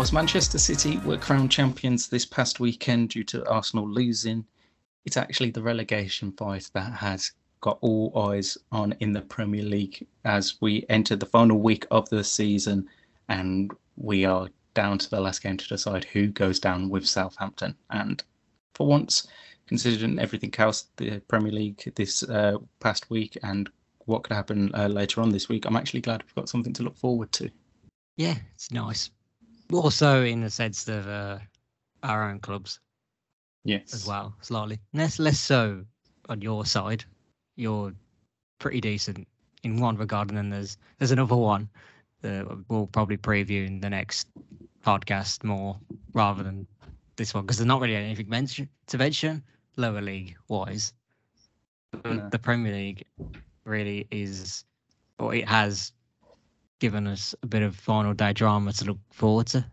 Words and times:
Manchester 0.00 0.58
City 0.58 0.96
were 1.04 1.18
crowned 1.18 1.52
champions 1.52 2.08
this 2.08 2.24
past 2.24 2.58
weekend 2.58 3.10
due 3.10 3.22
to 3.24 3.46
Arsenal 3.46 3.86
losing, 3.86 4.46
it's 5.04 5.18
actually 5.18 5.50
the 5.50 5.62
relegation 5.62 6.32
fight 6.32 6.68
that 6.72 6.90
has 6.94 7.32
got 7.60 7.78
all 7.82 8.18
eyes 8.18 8.56
on 8.72 8.92
in 9.00 9.12
the 9.12 9.20
Premier 9.20 9.62
League 9.62 10.06
as 10.24 10.60
we 10.62 10.86
enter 10.88 11.14
the 11.14 11.26
final 11.26 11.60
week 11.60 11.86
of 11.90 12.08
the 12.08 12.24
season 12.24 12.88
and 13.28 13.72
we 13.96 14.24
are 14.24 14.48
down 14.72 14.96
to 14.96 15.10
the 15.10 15.20
last 15.20 15.42
game 15.42 15.58
to 15.58 15.68
decide 15.68 16.04
who 16.06 16.28
goes 16.28 16.58
down 16.58 16.88
with 16.88 17.06
Southampton. 17.06 17.76
And 17.90 18.24
for 18.74 18.86
once, 18.86 19.28
considering 19.66 20.18
everything 20.18 20.52
else, 20.56 20.86
the 20.96 21.20
Premier 21.28 21.52
League 21.52 21.92
this 21.94 22.22
uh, 22.22 22.56
past 22.80 23.10
week 23.10 23.36
and 23.44 23.68
what 24.06 24.24
could 24.24 24.34
happen 24.34 24.74
uh, 24.74 24.88
later 24.88 25.20
on 25.20 25.28
this 25.28 25.48
week, 25.48 25.66
I'm 25.66 25.76
actually 25.76 26.00
glad 26.00 26.22
we've 26.22 26.34
got 26.34 26.48
something 26.48 26.72
to 26.72 26.82
look 26.82 26.96
forward 26.96 27.30
to. 27.32 27.50
Yeah, 28.16 28.36
it's 28.54 28.72
nice. 28.72 29.10
Also, 29.72 30.24
in 30.24 30.40
the 30.40 30.50
sense 30.50 30.88
of 30.88 31.06
uh, 31.06 31.38
our 32.02 32.28
own 32.30 32.40
clubs 32.40 32.80
Yes. 33.64 33.92
as 33.94 34.06
well, 34.06 34.34
slightly 34.40 34.80
less 34.94 35.18
less 35.18 35.38
so 35.38 35.84
on 36.28 36.40
your 36.40 36.64
side. 36.64 37.04
You're 37.56 37.92
pretty 38.58 38.80
decent 38.80 39.28
in 39.62 39.80
one 39.80 39.96
regard, 39.96 40.28
and 40.30 40.36
then 40.38 40.50
there's 40.50 40.76
there's 40.98 41.10
another 41.12 41.36
one 41.36 41.68
that 42.22 42.46
we'll 42.68 42.86
probably 42.86 43.16
preview 43.16 43.66
in 43.66 43.80
the 43.80 43.90
next 43.90 44.28
podcast 44.84 45.44
more 45.44 45.78
rather 46.14 46.42
than 46.42 46.66
this 47.16 47.34
one 47.34 47.44
because 47.44 47.58
there's 47.58 47.66
not 47.66 47.80
really 47.80 47.96
anything 47.96 48.28
mention, 48.28 48.68
to 48.86 48.98
mention 48.98 49.42
lower 49.76 50.00
league 50.00 50.36
wise. 50.48 50.92
No. 52.04 52.28
The 52.30 52.38
Premier 52.38 52.72
League 52.72 53.04
really 53.64 54.06
is, 54.10 54.64
or 55.18 55.34
it 55.34 55.46
has 55.48 55.92
given 56.80 57.06
us 57.06 57.34
a 57.42 57.46
bit 57.46 57.62
of 57.62 57.76
final 57.76 58.12
day 58.12 58.32
drama 58.32 58.72
to 58.72 58.86
look 58.86 58.98
forward 59.12 59.46
to. 59.48 59.64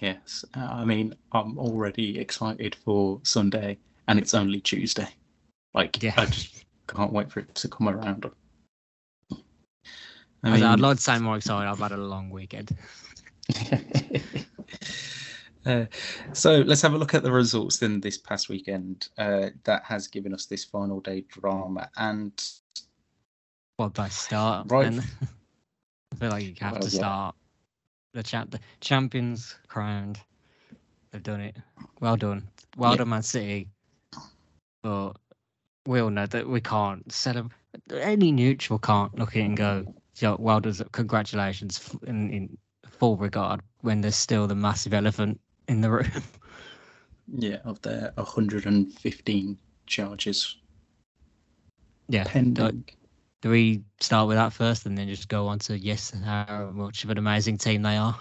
Yes. 0.00 0.44
I 0.54 0.84
mean, 0.84 1.14
I'm 1.32 1.58
already 1.58 2.18
excited 2.18 2.74
for 2.74 3.20
Sunday 3.22 3.78
and 4.08 4.18
it's 4.18 4.34
only 4.34 4.60
Tuesday. 4.60 5.08
Like, 5.74 6.02
Yeah. 6.02 6.14
I 6.16 6.26
just 6.26 6.64
can't 6.88 7.12
wait 7.12 7.30
for 7.30 7.40
it 7.40 7.54
to 7.54 7.68
come 7.68 7.88
around. 7.88 8.28
I 10.42 10.50
mean, 10.50 10.80
like 10.80 10.96
to 10.96 11.02
sound 11.02 11.24
more 11.24 11.36
excited. 11.36 11.68
I've 11.68 11.78
had 11.78 11.92
a 11.92 11.96
long 11.96 12.30
weekend. 12.30 12.70
uh, 15.66 15.84
so 16.32 16.60
let's 16.60 16.82
have 16.82 16.94
a 16.94 16.98
look 16.98 17.14
at 17.14 17.22
the 17.24 17.32
results 17.32 17.78
then 17.78 18.00
this 18.00 18.18
past 18.18 18.48
weekend. 18.48 19.08
Uh, 19.18 19.48
that 19.64 19.82
has 19.84 20.06
given 20.06 20.32
us 20.32 20.46
this 20.46 20.64
final 20.64 21.00
day 21.00 21.24
drama, 21.28 21.90
and 21.96 22.32
Well, 23.78 23.88
by 23.88 24.08
start, 24.10 24.70
Right. 24.70 24.94
feel 26.18 26.30
like 26.30 26.44
you 26.44 26.54
have 26.60 26.72
Well, 26.72 26.80
to 26.82 26.88
yeah. 26.88 26.98
start. 26.98 27.36
The 28.14 28.22
champ, 28.22 28.50
the 28.50 28.60
champions 28.80 29.54
crowned. 29.68 30.20
They've 31.10 31.22
done 31.22 31.40
it. 31.40 31.56
Well 32.00 32.16
done. 32.16 32.48
Well 32.76 32.92
Yeah. 32.92 32.98
done, 32.98 33.08
Man 33.10 33.22
City. 33.22 33.68
But 34.82 35.12
we 35.86 36.00
all 36.00 36.10
know 36.10 36.26
that 36.26 36.48
we 36.48 36.60
can't 36.60 37.10
celebrate. 37.12 37.52
Any 37.90 38.32
neutral 38.32 38.78
can't 38.78 39.14
look 39.18 39.30
at 39.30 39.36
it 39.36 39.44
and 39.44 39.56
go, 39.56 39.94
"Yo, 40.16 40.36
well 40.38 40.60
done, 40.60 40.74
congratulations," 40.92 41.94
in, 42.06 42.30
in 42.30 42.58
full 42.86 43.16
regard 43.16 43.60
when 43.80 44.00
there's 44.00 44.16
still 44.16 44.46
the 44.46 44.54
massive 44.54 44.94
elephant 44.94 45.40
in 45.68 45.80
the 45.80 45.90
room. 45.90 46.10
yeah, 47.28 47.58
of 47.64 47.80
their 47.82 48.12
115 48.16 49.58
charges 49.86 50.56
yeah. 52.08 52.24
Pending. 52.24 52.84
Do 53.40 53.50
we 53.50 53.82
start 54.00 54.28
with 54.28 54.36
that 54.36 54.52
first 54.52 54.86
and 54.86 54.96
then 54.96 55.08
just 55.08 55.28
go 55.28 55.46
on 55.48 55.58
to 55.60 55.78
yes, 55.78 56.10
how 56.24 56.70
much 56.74 57.04
of 57.04 57.10
an 57.10 57.18
amazing 57.18 57.58
team 57.58 57.82
they 57.82 57.96
are? 57.96 58.18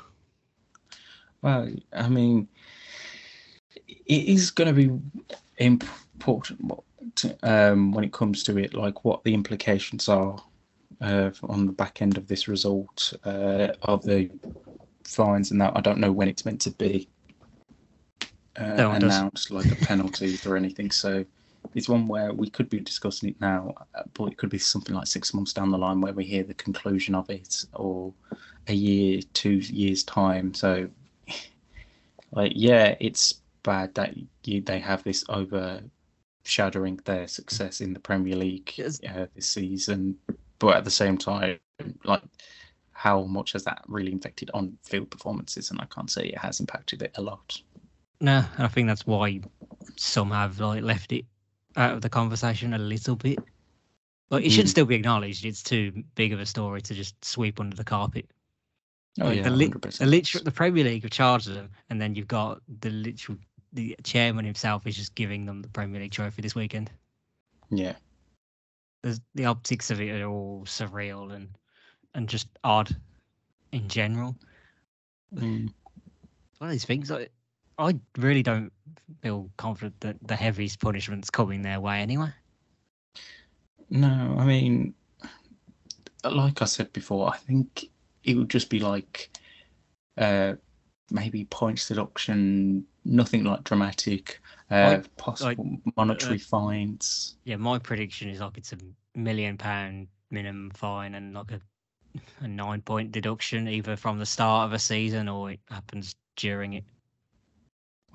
Well, 1.42 1.70
I 1.94 2.10
mean, 2.10 2.48
it 3.88 4.26
is 4.28 4.52
going 4.52 4.74
to 4.74 4.88
be 4.88 5.00
important 5.58 6.62
what- 6.62 6.84
um, 7.44 7.92
when 7.92 8.04
it 8.04 8.14
comes 8.14 8.44
to 8.44 8.58
it, 8.58 8.74
like 8.74 9.04
what 9.06 9.24
the 9.24 9.34
implications 9.34 10.08
are 10.10 10.38
uh, 11.02 11.32
on 11.44 11.66
the 11.66 11.72
back 11.72 12.02
end 12.02 12.18
of 12.18 12.28
this 12.28 12.48
result 12.48 13.14
uh, 13.24 13.70
of 13.84 14.04
the 14.04 14.30
fines 15.04 15.52
and 15.52 15.62
that. 15.62 15.76
I 15.76 15.82
don't 15.82 16.00
know 16.00 16.12
when 16.12 16.28
it's 16.28 16.46
meant 16.46 16.62
to 16.62 16.72
be 16.72 17.10
uh, 18.58 18.76
No 18.78 18.90
one 18.90 19.00
does. 19.00 19.14
announced, 19.14 19.52
like 19.52 19.70
the 19.70 19.76
penalties 19.86 20.46
or 20.46 20.58
anything. 20.58 20.92
So 20.92 21.26
it's 21.76 21.90
one 21.90 22.08
where 22.08 22.34
we 22.34 22.50
could 22.50 22.70
be 22.70 22.80
discussing 22.80 23.30
it 23.30 23.42
now, 23.42 23.74
uh, 23.96 24.04
but 24.14 24.32
it 24.32 24.38
could 24.38 24.50
be 24.50 24.58
something 24.58 24.96
like 24.96 25.08
six 25.08 25.34
months 25.34 25.54
down 25.54 25.72
the 25.72 25.78
line 25.78 26.02
where 26.02 26.14
we 26.14 26.26
hear 26.26 26.44
the 26.44 26.54
conclusion 26.54 27.16
of 27.16 27.30
it, 27.30 27.66
or 27.74 28.14
a 28.68 28.74
year, 28.74 29.22
two 29.34 29.58
years 29.58 30.04
time. 30.04 30.54
So, 30.54 30.90
like, 32.32 32.54
yeah, 32.56 32.96
it's 33.00 33.42
bad 33.64 33.94
that 33.96 34.16
you, 34.44 34.62
they 34.62 34.80
have 34.80 35.04
this 35.04 35.24
overshadowing 35.30 37.00
their 37.06 37.28
success 37.28 37.82
in 37.82 37.94
the 37.94 38.00
Premier 38.00 38.36
League 38.36 38.72
Yes. 38.76 39.00
uh, 39.04 39.28
this 39.36 39.50
season, 39.50 40.18
but 40.60 40.76
at 40.76 40.86
the 40.86 40.92
same 40.92 41.18
time, 41.18 41.60
like. 42.04 42.22
How 43.00 43.26
much 43.26 43.52
has 43.52 43.64
that 43.66 43.84
really 43.88 44.12
affected 44.16 44.50
on 44.56 44.76
field 44.82 45.12
performances? 45.12 45.70
And 45.70 45.80
I 45.80 45.86
can't 45.86 46.10
say 46.10 46.30
it 46.30 46.38
has 46.40 46.60
impacted 46.60 47.04
it 47.04 47.12
a 47.14 47.22
lot. 47.22 47.62
No, 48.20 48.44
and 48.56 48.64
I 48.64 48.68
think 48.68 48.88
that's 48.88 49.06
why 49.06 49.42
some 49.98 50.32
have 50.32 50.60
like 50.60 50.82
left 50.82 51.12
it 51.12 51.26
out 51.78 51.94
of 51.94 52.02
the 52.02 52.10
conversation 52.10 52.74
a 52.74 52.78
little 52.78 53.16
bit. 53.16 53.40
But 54.30 54.44
it 54.44 54.50
should 54.50 54.66
Mm. 54.66 54.70
still 54.70 54.86
be 54.86 54.96
acknowledged. 54.96 55.46
It's 55.46 55.64
too 55.64 56.04
big 56.16 56.34
of 56.34 56.40
a 56.42 56.46
story 56.46 56.82
to 56.82 56.94
just 56.94 57.24
sweep 57.24 57.60
under 57.62 57.76
the 57.78 57.84
carpet. 57.86 58.30
Oh 59.22 59.26
Like, 59.28 59.38
yeah, 59.38 59.44
the, 59.44 59.52
li- 59.52 59.70
100%. 59.70 59.98
the 60.00 60.06
literal, 60.06 60.44
the 60.44 60.52
Premier 60.52 60.84
League 60.84 61.04
have 61.04 61.12
charged 61.12 61.48
them, 61.48 61.70
and 61.90 62.02
then 62.02 62.14
you've 62.14 62.28
got 62.28 62.62
the 62.82 62.90
literal, 62.90 63.38
the 63.74 63.96
chairman 64.04 64.44
himself 64.44 64.86
is 64.86 64.96
just 64.98 65.16
giving 65.16 65.46
them 65.46 65.62
the 65.62 65.70
Premier 65.70 66.02
League 66.02 66.12
trophy 66.12 66.42
this 66.42 66.56
weekend. 66.56 66.92
Yeah, 67.70 67.96
There's, 69.02 69.22
the 69.36 69.46
optics 69.46 69.90
of 69.92 70.02
it 70.02 70.22
are 70.22 70.28
all 70.30 70.64
surreal 70.66 71.34
and 71.34 71.50
and 72.14 72.28
just 72.28 72.48
odd 72.64 72.96
in 73.72 73.88
general. 73.88 74.36
Mm. 75.34 75.72
one 76.58 76.70
of 76.70 76.72
these 76.72 76.86
things. 76.86 77.12
I, 77.12 77.28
I 77.78 78.00
really 78.18 78.44
don't 78.44 78.72
feel 79.22 79.50
confident 79.58 80.00
that 80.02 80.18
the 80.22 80.36
heaviest 80.36 80.80
punishment's 80.80 81.30
coming 81.30 81.62
their 81.62 81.80
way 81.80 82.02
anyway. 82.02 82.34
No, 83.90 84.36
I 84.38 84.46
mean, 84.46 84.94
like 86.24 86.62
I 86.62 86.66
said 86.66 86.92
before, 86.94 87.30
I 87.30 87.38
think 87.38 87.86
it 88.24 88.36
would 88.36 88.50
just 88.50 88.70
be 88.70 88.80
like 88.80 89.30
uh, 90.18 90.56
maybe 91.12 91.46
points 91.46 91.88
deduction, 91.88 92.86
nothing 93.06 93.44
like 93.44 93.64
dramatic, 93.64 94.42
uh, 94.72 95.00
possible 95.18 95.78
monetary 95.96 96.40
fines. 96.40 97.36
Yeah, 97.46 97.58
my 97.58 97.80
prediction 97.80 98.30
is 98.30 98.40
like 98.40 98.58
it's 98.58 98.74
a 98.74 98.78
million 99.16 99.58
pound 99.58 100.08
minimum 100.30 100.72
fine 100.72 101.16
and 101.16 101.34
like 101.34 101.52
a 101.52 101.62
a 102.42 102.48
nine 102.48 102.82
point 102.82 103.12
deduction 103.12 103.68
either 103.68 103.96
from 103.96 104.20
the 104.20 104.26
start 104.26 104.68
of 104.68 104.74
a 104.74 104.80
season 104.80 105.28
or 105.30 105.52
it 105.52 105.60
happens 105.70 106.16
during 106.36 106.74
it. 106.74 106.84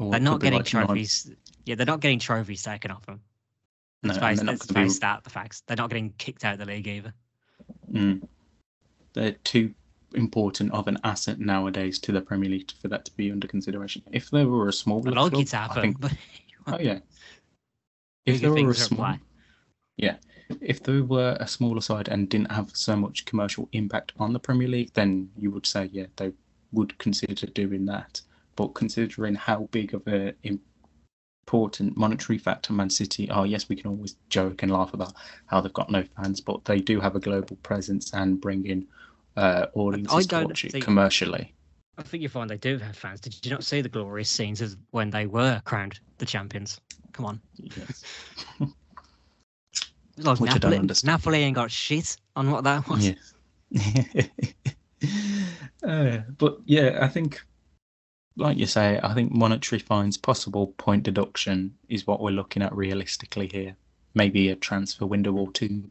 Or 0.02 0.10
They're 0.10 0.20
not 0.20 0.40
getting 0.40 0.58
like 0.58 0.72
nine- 0.74 0.86
trophies. 0.86 1.30
Yeah, 1.64 1.76
they're 1.76 1.86
not 1.86 2.00
getting 2.00 2.18
trophies 2.18 2.62
taken 2.62 2.90
off 2.90 3.06
them. 3.06 3.20
No, 4.02 4.08
Let's 4.08 4.18
and 4.18 4.26
face, 4.26 4.36
they're 4.38 4.44
not 4.46 4.52
let's 4.52 4.66
gonna 4.66 4.86
be- 4.86 4.92
that, 5.00 5.24
the 5.24 5.30
facts. 5.30 5.62
They're 5.66 5.76
not 5.76 5.90
getting 5.90 6.10
kicked 6.18 6.44
out 6.44 6.54
of 6.54 6.58
the 6.58 6.66
league 6.66 6.88
either. 6.88 7.14
Mm. 7.92 8.26
They're 9.12 9.32
too 9.44 9.72
important 10.14 10.72
of 10.72 10.88
an 10.88 10.98
asset 11.04 11.38
nowadays 11.38 11.98
to 12.00 12.12
the 12.12 12.20
Premier 12.20 12.50
League 12.50 12.70
for 12.80 12.88
that 12.88 13.04
to 13.04 13.16
be 13.16 13.30
under 13.30 13.46
consideration. 13.46 14.02
If 14.12 14.30
there 14.30 14.48
were 14.48 14.68
a 14.68 14.72
smaller 14.72 15.08
I'd 15.10 15.16
like 15.16 15.32
club, 15.32 15.46
to 15.46 15.58
I 15.58 15.80
think 15.80 16.00
but 16.00 16.12
Oh 16.66 16.78
yeah. 16.78 16.98
If 18.26 18.40
there 18.40 18.50
were 18.50 18.56
a 18.56 18.58
things 18.58 18.78
are 18.80 18.82
at 18.82 18.88
small, 18.88 19.14
yeah, 19.96 20.16
if 20.60 20.82
there 20.82 21.02
were 21.02 21.36
a 21.40 21.46
smaller 21.48 21.80
side 21.80 22.08
and 22.08 22.28
didn't 22.28 22.52
have 22.52 22.70
so 22.74 22.94
much 22.96 23.24
commercial 23.24 23.68
impact 23.72 24.12
on 24.18 24.32
the 24.32 24.38
Premier 24.38 24.68
League, 24.68 24.92
then 24.94 25.30
you 25.36 25.50
would 25.50 25.66
say 25.66 25.88
yeah 25.92 26.06
they 26.16 26.32
would 26.72 26.96
consider 26.98 27.46
doing 27.46 27.84
that. 27.86 28.20
But 28.56 28.68
considering 28.68 29.34
how 29.34 29.68
big 29.70 29.94
of 29.94 30.06
a 30.06 30.34
important 30.44 31.96
monetary 31.96 32.38
factor 32.38 32.72
Man 32.72 32.90
City 32.90 33.30
are, 33.30 33.46
yes, 33.46 33.68
we 33.68 33.76
can 33.76 33.90
always 33.90 34.16
joke 34.28 34.62
and 34.62 34.72
laugh 34.72 34.94
about 34.94 35.14
how 35.46 35.60
they've 35.60 35.72
got 35.72 35.90
no 35.90 36.04
fans, 36.16 36.40
but 36.40 36.64
they 36.64 36.78
do 36.78 37.00
have 37.00 37.16
a 37.16 37.20
global 37.20 37.56
presence 37.56 38.12
and 38.12 38.40
bring 38.40 38.66
in 38.66 38.86
uh, 39.36 39.66
audiences 39.74 40.26
to 40.26 40.28
don't 40.28 40.44
watch 40.46 40.64
it 40.64 40.72
think- 40.72 40.84
commercially. 40.84 41.54
I 41.98 42.02
think 42.02 42.22
you 42.22 42.30
find 42.30 42.48
they 42.48 42.56
do 42.56 42.78
have 42.78 42.96
fans. 42.96 43.20
Did 43.20 43.44
you 43.44 43.50
not 43.50 43.64
see 43.64 43.82
the 43.82 43.88
glorious 43.88 44.30
scenes 44.30 44.62
of 44.62 44.74
when 44.92 45.10
they 45.10 45.26
were 45.26 45.60
crowned 45.66 46.00
the 46.16 46.24
champions? 46.24 46.80
Come 47.12 47.26
on. 47.26 47.40
Yes. 47.56 48.02
Like 50.18 50.40
Which 50.40 50.50
I 50.50 50.58
don't 50.58 50.74
understand. 50.74 51.06
Napoli 51.08 51.38
ain't 51.38 51.54
got 51.56 51.70
shit 51.70 52.16
on 52.36 52.50
what 52.50 52.64
that 52.64 52.86
was. 52.86 53.14
Yes. 53.72 54.28
uh, 55.82 56.18
but 56.36 56.58
yeah, 56.66 56.98
I 57.00 57.08
think, 57.08 57.42
like 58.36 58.58
you 58.58 58.66
say, 58.66 58.98
I 59.02 59.14
think 59.14 59.32
monetary 59.32 59.78
fines, 59.78 60.16
possible 60.16 60.68
point 60.78 61.02
deduction 61.02 61.74
is 61.88 62.06
what 62.06 62.20
we're 62.20 62.30
looking 62.30 62.62
at 62.62 62.74
realistically 62.74 63.48
here. 63.48 63.76
Maybe 64.14 64.50
a 64.50 64.56
transfer 64.56 65.06
window 65.06 65.32
or 65.32 65.50
two 65.52 65.84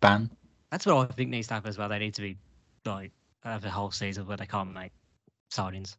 ban. 0.00 0.30
That's 0.70 0.86
what 0.86 1.10
I 1.10 1.12
think 1.12 1.30
needs 1.30 1.48
to 1.48 1.54
happen 1.54 1.68
as 1.68 1.78
well. 1.78 1.88
They 1.88 1.98
need 1.98 2.14
to 2.14 2.22
be 2.22 2.36
like 2.84 3.12
have 3.44 3.64
a 3.64 3.70
whole 3.70 3.90
season 3.90 4.26
where 4.26 4.36
they 4.36 4.46
can't 4.46 4.72
make 4.72 4.92
signings. 5.52 5.96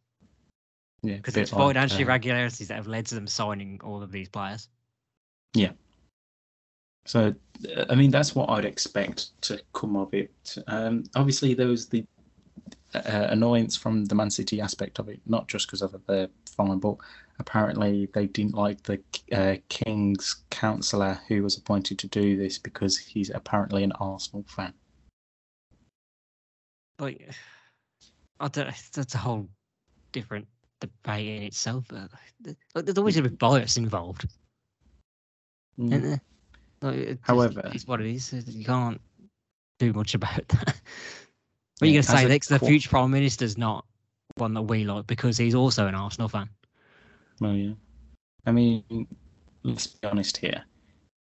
Yeah, 1.02 1.16
because 1.16 1.36
it's 1.36 1.52
like, 1.52 1.74
financial 1.74 1.98
uh, 1.98 2.02
irregularities 2.02 2.68
that 2.68 2.74
have 2.74 2.86
led 2.86 3.06
to 3.06 3.14
them 3.14 3.26
signing 3.26 3.80
all 3.84 4.02
of 4.02 4.10
these 4.10 4.28
players. 4.28 4.68
Yeah. 5.52 5.72
So, 7.06 7.34
I 7.90 7.94
mean, 7.94 8.10
that's 8.10 8.34
what 8.34 8.48
I'd 8.48 8.64
expect 8.64 9.40
to 9.42 9.60
come 9.74 9.96
of 9.96 10.14
it. 10.14 10.56
Um, 10.66 11.04
obviously, 11.14 11.52
there 11.52 11.66
was 11.66 11.86
the 11.86 12.06
uh, 12.94 13.26
annoyance 13.30 13.76
from 13.76 14.04
the 14.06 14.14
Man 14.14 14.30
City 14.30 14.60
aspect 14.60 14.98
of 14.98 15.08
it, 15.08 15.20
not 15.26 15.48
just 15.48 15.66
because 15.66 15.82
of 15.82 15.94
their 16.06 16.28
fine, 16.46 16.78
but 16.78 16.96
apparently 17.38 18.08
they 18.14 18.26
didn't 18.26 18.54
like 18.54 18.82
the 18.84 19.00
uh, 19.32 19.56
King's 19.68 20.42
councillor 20.50 21.18
who 21.28 21.42
was 21.42 21.56
appointed 21.56 21.98
to 22.00 22.06
do 22.08 22.36
this 22.36 22.58
because 22.58 22.96
he's 22.96 23.30
apparently 23.30 23.82
an 23.82 23.92
Arsenal 23.92 24.44
fan. 24.48 24.72
Like, 26.98 27.30
I 28.40 28.48
don't. 28.48 28.72
That's 28.92 29.14
a 29.14 29.18
whole 29.18 29.48
different 30.12 30.46
debate 30.80 31.28
in 31.38 31.42
itself. 31.44 31.84
But 31.88 32.10
like, 32.44 32.84
there's 32.84 32.98
always 32.98 33.16
a 33.16 33.22
bit 33.22 33.38
bias 33.38 33.76
involved, 33.76 34.26
Mm. 35.78 35.86
isn't 35.92 36.02
there? 36.02 36.20
Like, 36.82 36.96
it 36.98 37.18
However- 37.22 37.70
it's 37.74 37.86
what 37.86 38.00
it 38.00 38.06
is. 38.06 38.32
You 38.46 38.64
can't 38.64 39.00
do 39.80 39.92
much 39.92 40.14
about 40.14 40.46
that. 40.48 40.80
What 41.78 41.86
are 41.86 41.90
you 41.90 41.94
Yeah, 41.94 42.02
going 42.02 42.16
to 42.16 42.22
say 42.22 42.28
next? 42.28 42.48
The 42.48 42.58
future 42.58 42.88
prime 42.88 43.10
minister's 43.10 43.58
not 43.58 43.84
one 44.36 44.54
that 44.54 44.62
we 44.62 44.84
like 44.84 45.06
because 45.06 45.36
he's 45.36 45.54
also 45.54 45.86
an 45.86 45.94
Arsenal 45.94 46.28
fan. 46.28 46.48
Well, 47.40 47.54
yeah. 47.54 47.72
I 48.46 48.52
mean, 48.52 49.06
let's 49.62 49.86
be 49.88 50.06
honest 50.08 50.36
here. 50.36 50.62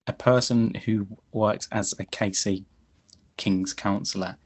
A 0.08 0.12
person 0.12 0.74
who 0.74 1.06
works 1.32 1.68
as 1.70 1.92
a 1.98 2.04
KC 2.04 2.64
King's 3.36 3.72
councillor, 3.72 4.36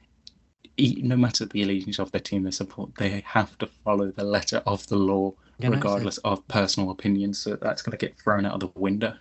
no 0.78 1.16
matter 1.16 1.46
the 1.46 1.62
allegiance 1.62 1.98
of 1.98 2.12
their 2.12 2.20
team 2.20 2.42
they 2.42 2.50
support, 2.50 2.90
they 2.98 3.22
have 3.26 3.56
to 3.58 3.66
follow 3.66 4.10
the 4.10 4.24
letter 4.24 4.62
of 4.66 4.86
the 4.88 4.96
law, 4.96 5.32
You 5.58 5.68
so- 5.68 5.70
regardless 5.70 6.18
of 6.18 6.46
personal 6.48 6.90
opinions. 6.90 7.38
So 7.38 7.56
that's 7.56 7.80
going 7.80 7.96
to 7.96 8.06
get 8.06 8.18
thrown 8.18 8.44
out 8.44 8.52
of 8.54 8.60
the 8.74 8.78
window 8.78 9.14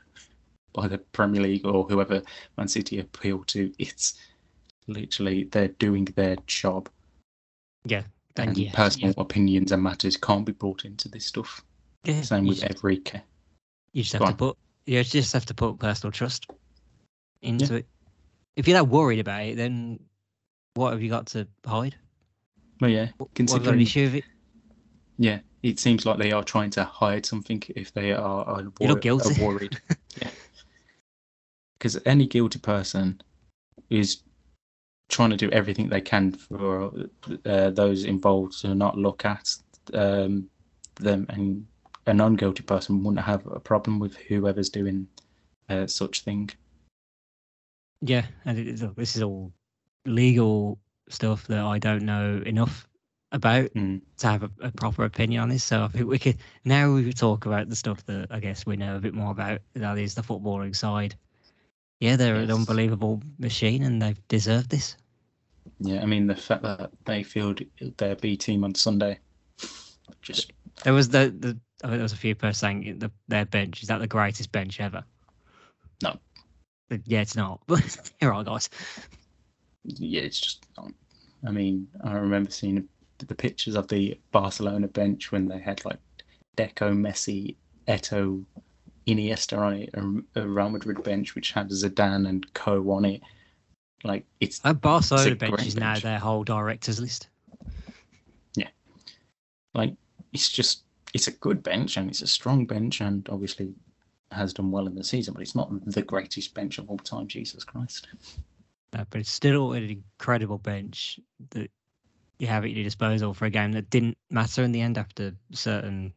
by 0.73 0.89
the 0.89 0.97
Premier 0.97 1.41
League 1.41 1.65
or 1.65 1.85
whoever 1.85 2.21
Man 2.57 2.67
City 2.67 2.99
appeal 2.99 3.43
to. 3.45 3.71
It's 3.79 4.19
literally 4.87 5.45
they're 5.45 5.69
doing 5.69 6.05
their 6.15 6.35
job, 6.47 6.89
Yeah, 7.85 8.03
and, 8.35 8.49
and 8.49 8.57
yeah, 8.57 8.71
personal 8.73 9.13
opinions 9.17 9.71
and 9.71 9.81
matters 9.83 10.17
can't 10.17 10.45
be 10.45 10.51
brought 10.51 10.85
into 10.85 11.09
this 11.09 11.25
stuff. 11.25 11.63
yeah, 12.03 12.21
Same 12.21 12.45
with 12.47 12.59
just- 12.61 12.71
every. 12.77 12.97
ca- 12.97 13.21
You 13.93 14.03
just 14.03 14.17
Go 14.17 14.25
have 14.25 14.37
to 14.37 14.43
on. 14.45 14.49
put 14.51 14.57
you 14.85 15.03
just 15.03 15.33
have 15.33 15.45
to 15.47 15.53
put 15.55 15.79
personal 15.79 16.11
trust 16.11 16.45
into 17.41 17.75
it. 17.75 17.87
If 18.55 18.67
you're 18.67 18.77
that 18.77 18.87
worried 18.87 19.19
about 19.19 19.43
it, 19.45 19.55
then 19.57 19.99
what 20.75 20.91
have 20.91 21.01
you 21.01 21.09
got 21.09 21.25
to 21.27 21.47
hide? 21.65 21.95
Well, 22.79 22.91
yeah. 22.91 23.07
What, 23.17 23.29
what 23.29 23.39
you 23.39 23.45
got 23.47 23.55
an 23.55 23.57
Considering 23.57 23.81
issue 23.81 24.03
with 24.03 24.15
it? 24.15 24.23
Yeah, 25.17 25.39
it 25.63 25.79
seems 25.79 26.05
like 26.05 26.19
they 26.19 26.31
are 26.31 26.43
trying 26.43 26.69
to 26.71 26.83
hide 26.83 27.25
something 27.25 27.63
if 27.75 27.93
they 27.93 28.11
are, 28.11 28.45
are, 28.45 28.63
wor- 28.79 28.95
guilty. 28.99 29.41
are 29.41 29.45
worried. 29.47 29.79
yeah. 30.21 30.29
Because 31.77 31.99
any 32.05 32.27
guilty 32.27 32.59
person 32.59 33.21
is 33.89 34.21
trying 35.09 35.29
to 35.29 35.37
do 35.37 35.49
everything 35.51 35.89
they 35.89 36.01
can 36.01 36.31
for 36.31 36.91
uh, 37.45 37.69
those 37.69 38.05
involved 38.05 38.59
to 38.61 38.73
not 38.73 38.97
look 38.97 39.25
at 39.25 39.55
um, 39.93 40.49
them, 40.95 41.25
and 41.29 41.65
a 42.07 42.13
non-guilty 42.13 42.63
person 42.63 43.03
wouldn't 43.03 43.25
have 43.25 43.45
a 43.47 43.59
problem 43.59 43.99
with 43.99 44.15
whoever's 44.15 44.69
doing 44.69 45.07
uh, 45.69 45.87
such 45.87 46.21
thing. 46.21 46.49
Yeah, 48.01 48.25
and 48.45 48.57
it 48.57 48.67
is, 48.67 48.83
this 48.95 49.15
is 49.15 49.23
all 49.23 49.51
legal 50.05 50.79
stuff 51.09 51.47
that 51.47 51.59
I 51.59 51.79
don't 51.79 52.03
know 52.03 52.41
enough 52.45 52.87
about 53.31 53.73
Mm. 53.73 54.01
to 54.17 54.27
have 54.27 54.43
a, 54.43 54.51
a 54.61 54.71
proper 54.71 55.03
opinion 55.03 55.41
on 55.41 55.49
this. 55.49 55.63
So 55.63 55.83
I 55.83 55.87
think 55.87 56.07
we 56.07 56.19
could 56.19 56.37
now 56.63 56.93
we 56.93 57.03
could 57.03 57.17
talk 57.17 57.45
about 57.45 57.69
the 57.69 57.75
stuff 57.75 58.05
that 58.05 58.27
I 58.31 58.39
guess 58.39 58.65
we 58.65 58.77
know 58.77 58.95
a 58.95 58.99
bit 58.99 59.13
more 59.13 59.31
about. 59.31 59.61
That 59.73 59.97
is 59.97 60.15
the 60.15 60.21
footballing 60.21 60.75
side. 60.75 61.15
Yeah, 62.05 62.17
they're 62.17 62.35
an 62.35 62.51
unbelievable 62.51 63.19
machine, 63.39 63.81
and 63.81 63.99
they've 63.99 64.27
deserved 64.27 64.69
this. 64.69 64.95
Yeah, 65.79 66.03
I 66.03 66.05
mean 66.05 66.27
the 66.27 66.35
fact 66.35 66.61
that 66.61 66.91
they 67.05 67.23
field 67.23 67.61
their 67.97 68.15
B 68.15 68.37
team 68.37 68.63
on 68.63 68.75
Sunday, 68.75 69.17
just 70.21 70.53
There 70.83 70.93
was 70.93 71.09
the, 71.09 71.33
the 71.39 71.57
I 71.83 71.87
think 71.87 71.97
there 71.97 72.03
was 72.03 72.13
a 72.13 72.17
few 72.17 72.35
people 72.35 72.53
saying 72.53 72.99
the, 72.99 73.11
their 73.27 73.45
bench 73.45 73.81
is 73.81 73.87
that 73.87 73.97
the 73.97 74.07
greatest 74.07 74.51
bench 74.51 74.79
ever. 74.79 75.03
No. 76.03 76.19
But 76.89 77.01
yeah, 77.05 77.21
it's 77.21 77.35
not. 77.35 77.61
But 77.67 78.11
here 78.19 78.31
are 78.31 78.43
guys. 78.43 78.69
yeah, 79.83 80.21
it's 80.21 80.39
just. 80.39 80.63
not- 80.77 80.91
I 81.47 81.51
mean, 81.51 81.87
I 82.03 82.13
remember 82.13 82.51
seeing 82.51 82.87
the 83.17 83.35
pictures 83.35 83.75
of 83.75 83.87
the 83.87 84.19
Barcelona 84.31 84.87
bench 84.87 85.31
when 85.31 85.47
they 85.47 85.59
had 85.59 85.83
like 85.85 85.99
Deco, 86.55 86.95
Messi, 86.95 87.55
Eto'o, 87.87 88.45
Iniesta 89.07 89.57
on 89.57 89.73
it, 89.73 89.89
a, 89.93 90.41
a 90.41 90.47
Real 90.47 90.69
Madrid 90.69 91.03
bench 91.03 91.35
which 91.35 91.51
had 91.51 91.69
Zidane 91.69 92.27
and 92.27 92.51
Co 92.53 92.91
on 92.91 93.05
it. 93.05 93.21
Like 94.03 94.25
it's 94.39 94.59
That 94.59 94.81
Barcelona 94.81 95.31
a 95.31 95.35
bench 95.35 95.65
is 95.65 95.75
now 95.75 95.93
bench. 95.93 96.03
their 96.03 96.19
whole 96.19 96.43
directors 96.43 96.99
list. 96.99 97.29
Yeah, 98.55 98.69
like 99.73 99.95
it's 100.33 100.51
just 100.51 100.83
it's 101.13 101.27
a 101.27 101.31
good 101.31 101.63
bench 101.63 101.97
and 101.97 102.09
it's 102.09 102.21
a 102.21 102.27
strong 102.27 102.65
bench 102.65 103.01
and 103.01 103.27
obviously 103.29 103.73
has 104.31 104.53
done 104.53 104.71
well 104.71 104.87
in 104.87 104.95
the 104.95 105.03
season, 105.03 105.33
but 105.33 105.41
it's 105.41 105.55
not 105.55 105.69
the 105.85 106.01
greatest 106.01 106.53
bench 106.53 106.77
of 106.77 106.89
all 106.89 106.97
time. 106.97 107.27
Jesus 107.27 107.63
Christ. 107.63 108.07
But 108.91 109.07
it's 109.13 109.31
still 109.31 109.73
an 109.73 109.83
incredible 109.89 110.57
bench 110.57 111.19
that 111.51 111.69
you 112.39 112.47
have 112.47 112.63
at 112.63 112.71
your 112.71 112.83
disposal 112.83 113.33
for 113.33 113.45
a 113.45 113.49
game 113.49 113.71
that 113.73 113.89
didn't 113.89 114.17
matter 114.29 114.63
in 114.63 114.71
the 114.71 114.81
end 114.81 114.97
after 114.97 115.33
certain 115.51 116.13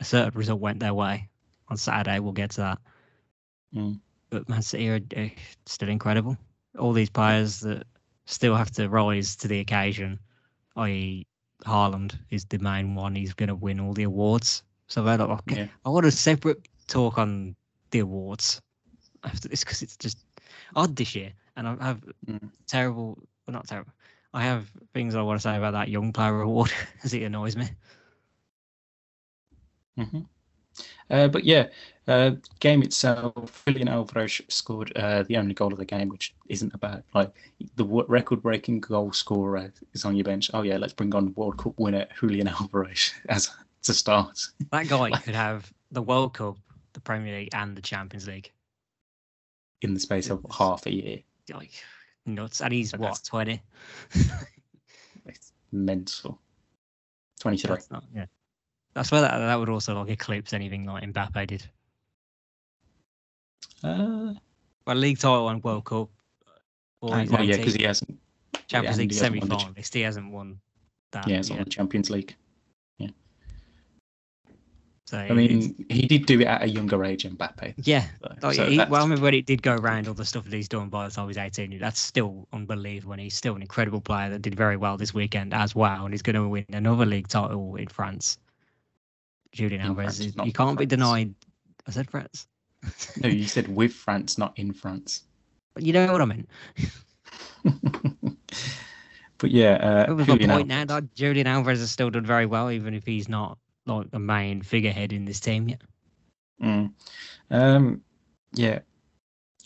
a 0.00 0.04
certain 0.04 0.36
result 0.38 0.60
went 0.60 0.80
their 0.80 0.94
way 0.94 1.28
on 1.70 1.78
Saturday. 1.78 2.18
We'll 2.20 2.32
get 2.32 2.50
to 2.52 2.60
that. 2.62 2.78
Mm. 3.74 4.00
But 4.30 4.48
Man 4.48 4.62
City 4.62 4.88
are 4.90 5.00
uh, 5.16 5.28
still 5.66 5.88
incredible. 5.88 6.36
All 6.78 6.92
these 6.92 7.10
players 7.10 7.60
that 7.60 7.84
still 8.26 8.54
have 8.56 8.70
to 8.72 8.88
rise 8.88 9.36
to 9.36 9.48
the 9.48 9.60
occasion, 9.60 10.18
i.e., 10.76 11.26
Haaland 11.66 12.18
is 12.30 12.44
the 12.46 12.58
main 12.58 12.94
one. 12.94 13.14
He's 13.16 13.34
going 13.34 13.48
to 13.48 13.54
win 13.54 13.80
all 13.80 13.94
the 13.94 14.04
awards. 14.04 14.62
So 14.88 15.06
I 15.06 15.16
don't. 15.16 15.40
Yeah. 15.46 15.66
I 15.84 15.90
want 15.90 16.06
a 16.06 16.10
separate 16.12 16.68
talk 16.88 17.18
on 17.18 17.56
the 17.90 18.00
awards 18.00 18.60
after 19.24 19.48
this 19.48 19.64
because 19.64 19.82
it's 19.82 19.96
just 19.96 20.18
odd 20.76 20.96
this 20.96 21.14
year, 21.14 21.32
and 21.56 21.68
I 21.68 21.76
have 21.84 22.00
Mm. 22.26 22.50
terrible. 22.66 23.18
Well, 23.46 23.52
not 23.54 23.66
terrible. 23.66 23.92
I 24.32 24.42
have 24.42 24.70
things 24.92 25.14
I 25.14 25.22
want 25.22 25.38
to 25.38 25.42
say 25.42 25.56
about 25.56 25.72
that 25.72 25.88
young 25.88 26.12
player 26.12 26.40
award 26.40 26.72
as 27.04 27.12
it 27.14 27.22
annoys 27.22 27.56
me. 27.56 27.68
hmm 29.96 30.24
Uh, 31.10 31.28
but 31.28 31.44
yeah, 31.44 31.68
uh, 32.08 32.32
game 32.60 32.82
itself, 32.82 33.62
Julian 33.66 33.88
Alvarez 33.88 34.40
scored 34.48 34.92
uh, 34.96 35.22
the 35.24 35.36
only 35.36 35.54
goal 35.54 35.72
of 35.72 35.78
the 35.78 35.84
game, 35.84 36.08
which 36.08 36.34
isn't 36.48 36.74
about 36.74 37.02
like 37.14 37.32
the 37.76 37.84
w- 37.84 38.06
record-breaking 38.08 38.80
goal 38.80 39.12
scorer 39.12 39.72
is 39.92 40.04
on 40.04 40.16
your 40.16 40.24
bench. 40.24 40.50
Oh 40.54 40.62
yeah, 40.62 40.76
let's 40.76 40.92
bring 40.92 41.14
on 41.14 41.34
World 41.34 41.58
Cup 41.58 41.78
winner 41.78 42.06
Julian 42.18 42.48
Alvarez 42.60 43.12
as 43.28 43.50
to 43.82 43.94
start. 43.94 44.40
That 44.72 44.88
guy 44.88 45.10
could 45.22 45.34
have 45.34 45.72
the 45.90 46.02
World 46.02 46.34
Cup, 46.34 46.56
the 46.92 47.00
Premier 47.00 47.38
League, 47.38 47.50
and 47.54 47.76
the 47.76 47.82
Champions 47.82 48.26
League. 48.26 48.50
in 49.82 49.94
the 49.94 50.00
space 50.00 50.30
of 50.30 50.44
half 50.56 50.86
a 50.86 50.92
year. 50.94 51.18
Like 51.52 51.72
nuts, 52.26 52.60
and 52.60 52.72
he's 52.72 52.92
But 52.92 53.00
what 53.00 53.20
twenty. 53.24 53.62
It's 55.26 55.52
mental. 55.72 56.40
23. 57.40 57.76
Not, 57.90 58.04
yeah. 58.14 58.26
That's 58.94 59.12
where 59.12 59.20
that, 59.20 59.38
that 59.38 59.54
would 59.58 59.68
also 59.68 59.94
like 59.98 60.10
eclipse 60.10 60.52
anything 60.52 60.84
like 60.84 61.04
Mbappe 61.04 61.46
did. 61.46 61.64
Uh, 63.82 64.34
Well, 64.86 64.96
league 64.96 65.18
title 65.18 65.48
and 65.48 65.62
World 65.62 65.84
Cup. 65.84 66.08
Or 67.00 67.14
uh, 67.14 67.24
well, 67.30 67.44
yeah, 67.44 67.56
because 67.56 67.74
he 67.74 67.84
hasn't. 67.84 68.18
Champions 68.66 68.98
League 68.98 69.12
semi 69.12 69.38
won 69.40 69.48
the 69.48 69.56
cha- 69.56 69.68
finalist. 69.68 69.94
He 69.94 70.00
hasn't 70.02 70.30
won 70.30 70.60
that. 71.12 71.26
Yeah, 71.28 71.38
it's 71.38 71.50
on 71.50 71.58
the 71.58 71.64
Champions 71.64 72.10
League. 72.10 72.34
Yeah. 72.98 73.08
So 75.06 75.18
I 75.18 75.30
mean, 75.32 75.86
he 75.88 76.06
did 76.06 76.26
do 76.26 76.40
it 76.40 76.46
at 76.46 76.62
a 76.62 76.68
younger 76.68 77.04
age, 77.04 77.24
Mbappe. 77.24 77.74
yeah. 77.78 78.06
though, 78.20 78.48
Like, 78.48 78.56
so 78.56 78.66
he, 78.66 78.76
well, 78.78 78.96
I 78.96 79.02
remember 79.02 79.24
when 79.24 79.34
it 79.34 79.46
did 79.46 79.62
go 79.62 79.74
around 79.74 80.06
all 80.06 80.14
the 80.14 80.24
stuff 80.24 80.44
that 80.44 80.52
he's 80.52 80.68
done 80.68 80.88
by 80.88 81.08
the 81.08 81.14
time 81.14 81.26
he's 81.26 81.36
18. 81.38 81.78
That's 81.80 81.98
still 81.98 82.46
unbelievable. 82.52 83.12
And 83.14 83.20
he's 83.22 83.34
still 83.34 83.56
an 83.56 83.62
incredible 83.62 84.00
player 84.00 84.30
that 84.30 84.42
did 84.42 84.54
very 84.54 84.76
well 84.76 84.96
this 84.96 85.12
weekend 85.14 85.52
as 85.52 85.74
well. 85.74 86.04
And 86.04 86.12
he's 86.14 86.22
going 86.22 86.36
to 86.36 86.46
win 86.46 86.66
another 86.72 87.06
league 87.06 87.28
title 87.28 87.74
in 87.76 87.88
France. 87.88 88.38
Julian 89.52 89.80
Alvarez, 89.80 90.18
France, 90.18 90.46
you 90.46 90.52
can't 90.52 90.78
be 90.78 90.86
denied. 90.86 91.34
I 91.86 91.90
said 91.90 92.10
France. 92.10 92.46
no, 93.22 93.28
you 93.28 93.46
said 93.46 93.68
with 93.74 93.92
France, 93.92 94.38
not 94.38 94.58
in 94.58 94.72
France. 94.72 95.24
But 95.72 95.84
you 95.84 95.92
know 95.92 96.10
what 96.10 96.20
I 96.20 96.24
meant. 96.24 96.48
but 99.38 99.52
yeah, 99.52 99.74
uh, 99.74 100.10
It 100.10 100.14
was 100.14 100.26
my 100.26 100.34
Julian 100.34 100.50
point 100.50 100.66
now 100.66 100.84
that 100.84 101.14
Julian 101.14 101.46
Alvarez 101.46 101.78
has 101.78 101.92
still 101.92 102.10
done 102.10 102.26
very 102.26 102.44
well, 102.44 102.72
even 102.72 102.92
if 102.92 103.06
he's 103.06 103.28
not 103.28 103.56
like 103.86 104.10
the 104.10 104.18
main 104.18 104.62
figurehead 104.62 105.12
in 105.12 105.26
this 105.26 105.38
team 105.38 105.68
yet. 105.68 105.80
Mm. 106.60 106.92
Um, 107.52 108.02
yeah. 108.52 108.80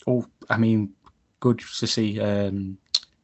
Oh, 0.05 0.27
I 0.47 0.57
mean, 0.57 0.93
good 1.39 1.59
to 1.59 1.87
see 1.87 2.19
um, 2.19 2.77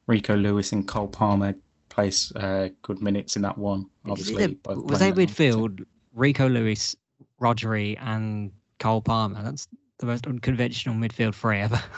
Rico 0.08 0.36
Lewis 0.36 0.72
and 0.72 0.88
Cole 0.88 1.08
Palmer 1.08 1.54
place 1.90 2.34
uh, 2.36 2.70
good 2.82 3.02
minutes 3.02 3.36
in 3.36 3.42
that 3.44 3.58
one. 3.58 3.86
Obviously, 4.10 4.58
was 4.66 5.00
they 5.00 5.12
midfield 5.12 5.86
Rico 6.14 6.48
Lewis, 6.48 6.96
Rodri, 7.40 7.98
and 8.02 8.52
Cole 8.80 9.02
Palmer. 9.02 9.42
That's 9.44 9.68
the 10.00 10.06
most 10.06 10.28
unconventional 10.28 10.96
midfield 10.96 11.36
three 11.36 11.60
ever. 11.60 11.82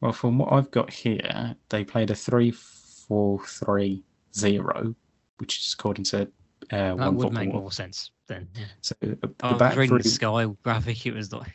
Well, 0.00 0.12
from 0.12 0.38
what 0.38 0.52
I've 0.52 0.70
got 0.70 0.90
here, 0.90 1.56
they 1.70 1.82
played 1.82 2.10
a 2.10 2.14
3 2.14 2.52
4 2.52 3.44
3 3.44 4.04
0, 4.32 4.94
which 5.38 5.58
is 5.58 5.74
according 5.76 6.04
to 6.04 6.22
uh, 6.22 6.26
that 6.70 6.96
one 6.96 7.16
would 7.16 7.32
make 7.32 7.52
more 7.52 7.72
sense 7.72 8.10
then. 8.26 8.46
Yeah. 8.54 8.64
So 8.82 8.94
uh, 9.02 9.06
the 9.20 9.34
I 9.42 9.50
was 9.52 9.58
back 9.58 9.74
three, 9.74 9.88
the 9.88 10.04
Sky 10.04 10.46
graphic. 10.62 11.06
It 11.06 11.14
was 11.14 11.32
like 11.32 11.52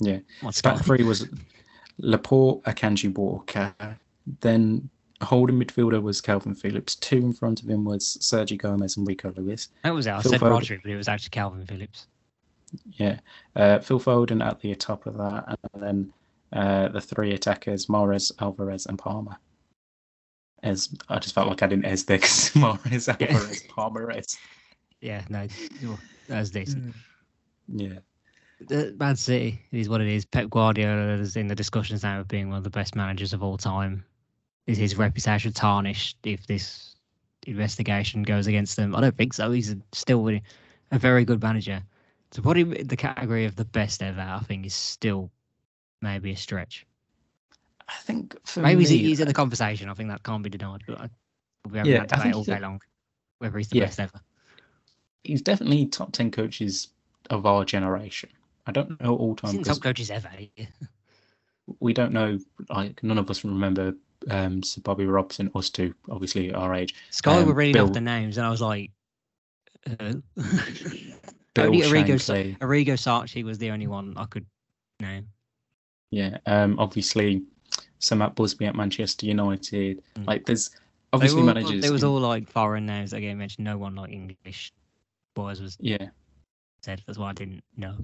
Yeah. 0.00 0.18
What 0.40 0.54
Sky? 0.54 0.74
back 0.74 0.84
three 0.84 1.04
was 1.04 1.28
Laporte, 1.98 2.62
Akanji 2.64 3.14
Walker. 3.14 3.74
Then 4.40 4.90
holding 5.22 5.58
midfielder 5.58 6.02
was 6.02 6.20
Kalvin 6.20 6.56
Phillips. 6.58 6.94
Two 6.96 7.18
in 7.18 7.32
front 7.32 7.62
of 7.62 7.68
him 7.68 7.84
was 7.84 8.18
Sergio 8.20 8.58
Gomez 8.58 8.96
and 8.96 9.06
Rico 9.06 9.32
Lewis. 9.36 9.68
That 9.82 9.94
was 9.94 10.06
it. 10.06 10.12
I 10.12 10.20
Phil 10.22 10.32
said 10.32 10.40
Foden. 10.40 10.60
Rodri, 10.60 10.82
but 10.82 10.90
it 10.90 10.96
was 10.96 11.08
actually 11.08 11.30
Kalvin 11.30 11.66
Phillips. 11.68 12.06
Yeah. 12.92 13.18
Uh, 13.54 13.78
Phil 13.78 14.00
Foden 14.00 14.44
at 14.44 14.60
the 14.60 14.74
top 14.74 15.06
of 15.06 15.16
that. 15.18 15.58
And 15.74 15.82
then 15.82 16.12
uh, 16.52 16.88
the 16.88 17.00
three 17.00 17.32
attackers, 17.34 17.86
Mahrez, 17.86 18.32
Alvarez, 18.40 18.86
and 18.86 18.98
Palmer. 18.98 19.36
As 20.62 20.88
I 21.08 21.18
just 21.18 21.34
felt 21.34 21.48
like 21.48 21.62
I 21.62 21.66
didn't 21.66 21.84
as 21.84 22.04
there 22.04 22.18
'cause 22.18 22.50
Mahrez, 22.54 23.20
Yeah. 23.20 23.34
Alvarez, 23.34 23.62
Palmer, 23.68 24.10
as. 24.10 24.36
Yeah, 25.00 25.22
no, 25.28 25.46
well, 25.82 25.98
that 26.28 26.40
was 26.40 26.50
decent. 26.50 26.94
Yeah. 27.68 27.98
The 28.68 28.96
Man 28.98 29.16
City 29.16 29.60
is 29.72 29.90
what 29.90 30.00
it 30.00 30.06
is. 30.06 30.24
Pep 30.24 30.48
Guardiola 30.48 31.18
is 31.18 31.36
in 31.36 31.48
the 31.48 31.54
discussions 31.54 32.02
now 32.02 32.20
of 32.20 32.28
being 32.28 32.48
one 32.48 32.56
of 32.56 32.64
the 32.64 32.70
best 32.70 32.96
managers 32.96 33.34
of 33.34 33.42
all 33.42 33.58
time. 33.58 34.02
Is 34.66 34.78
his 34.78 34.96
reputation 34.96 35.52
tarnished 35.52 36.16
if 36.24 36.46
this 36.46 36.96
investigation 37.46 38.22
goes 38.22 38.46
against 38.46 38.76
them? 38.76 38.94
I 38.94 39.00
don't 39.00 39.16
think 39.16 39.34
so. 39.34 39.50
He's 39.50 39.74
still 39.92 40.28
a 40.28 40.98
very 40.98 41.24
good 41.24 41.42
manager. 41.42 41.82
To 42.30 42.42
put 42.42 42.56
him 42.56 42.72
in 42.72 42.88
the 42.88 42.96
category 42.96 43.44
of 43.44 43.56
the 43.56 43.64
best 43.64 44.02
ever, 44.02 44.20
I 44.20 44.40
think 44.40 44.66
is 44.66 44.74
still 44.74 45.30
maybe 46.00 46.32
a 46.32 46.36
stretch. 46.36 46.86
I 47.88 47.94
think 48.00 48.34
for 48.46 48.60
Maybe 48.62 48.80
he's, 48.80 48.90
me, 48.90 48.98
he's 48.98 49.20
in 49.20 49.28
the 49.28 49.34
conversation. 49.34 49.88
I 49.88 49.94
think 49.94 50.08
that 50.08 50.22
can't 50.22 50.42
be 50.42 50.50
denied. 50.50 50.82
But 50.86 51.00
I, 51.00 51.10
we 51.70 51.78
haven't 51.78 51.92
Yeah, 51.92 52.02
I 52.02 52.06
debate 52.06 52.34
all 52.34 52.44
day 52.44 52.60
long 52.60 52.80
whether 53.38 53.58
he's 53.58 53.68
the 53.68 53.76
Yeah. 53.76 53.84
best 53.86 54.00
ever. 54.00 54.20
he's 55.24 55.42
definitely 55.42 55.86
top 55.86 56.12
10 56.12 56.30
coaches 56.30 56.88
of 57.30 57.46
our 57.46 57.64
generation. 57.64 58.30
I 58.66 58.72
don't 58.72 58.98
know 59.00 59.16
all 59.16 59.36
He's 59.42 59.52
time 59.54 59.62
top 59.62 59.82
coaches 59.82 60.10
ever. 60.10 60.30
we 61.80 61.92
don't 61.92 62.12
know, 62.12 62.38
like, 62.70 63.02
none 63.02 63.18
of 63.18 63.30
us 63.30 63.44
remember 63.44 63.94
um, 64.30 64.62
Sir 64.62 64.80
Bobby 64.82 65.06
Robson, 65.06 65.50
us 65.54 65.70
two, 65.70 65.94
obviously 66.10 66.52
our 66.52 66.74
age. 66.74 66.94
Sky 67.10 67.38
Um, 67.40 67.46
were 67.46 67.54
reading 67.54 67.74
Bill- 67.74 67.86
off 67.86 67.92
the 67.92 68.00
names, 68.00 68.38
and 68.38 68.46
I 68.46 68.50
was 68.50 68.60
like, 68.60 68.90
uh, 69.86 70.14
only 71.56 71.80
Arrigo, 71.82 72.14
Shankly. 72.14 72.58
Arrigo 72.58 72.98
Sacchi 72.98 73.44
was 73.44 73.58
the 73.58 73.70
only 73.70 73.86
one 73.86 74.14
I 74.16 74.24
could 74.26 74.46
name. 75.00 75.28
Yeah, 76.10 76.38
um, 76.46 76.78
obviously 76.78 77.42
Sir 77.98 78.20
at 78.22 78.34
Busby 78.34 78.66
at 78.66 78.74
Manchester 78.76 79.26
United. 79.26 80.02
Mm. 80.16 80.26
Like, 80.26 80.46
there's 80.46 80.70
obviously 81.12 81.40
all- 81.40 81.46
managers. 81.46 81.84
It 81.84 81.90
was 81.90 82.02
in- 82.02 82.08
all 82.08 82.20
like 82.20 82.48
foreign 82.48 82.86
names 82.86 83.10
that 83.12 83.20
get 83.20 83.34
mentioned. 83.36 83.64
No 83.64 83.78
one 83.78 83.94
like 83.94 84.10
English 84.12 84.72
boys 85.34 85.60
was 85.60 85.76
Yeah, 85.80 86.08
said. 86.82 87.02
That's 87.06 87.18
why 87.18 87.30
I 87.30 87.32
didn't 87.32 87.62
know. 87.76 87.96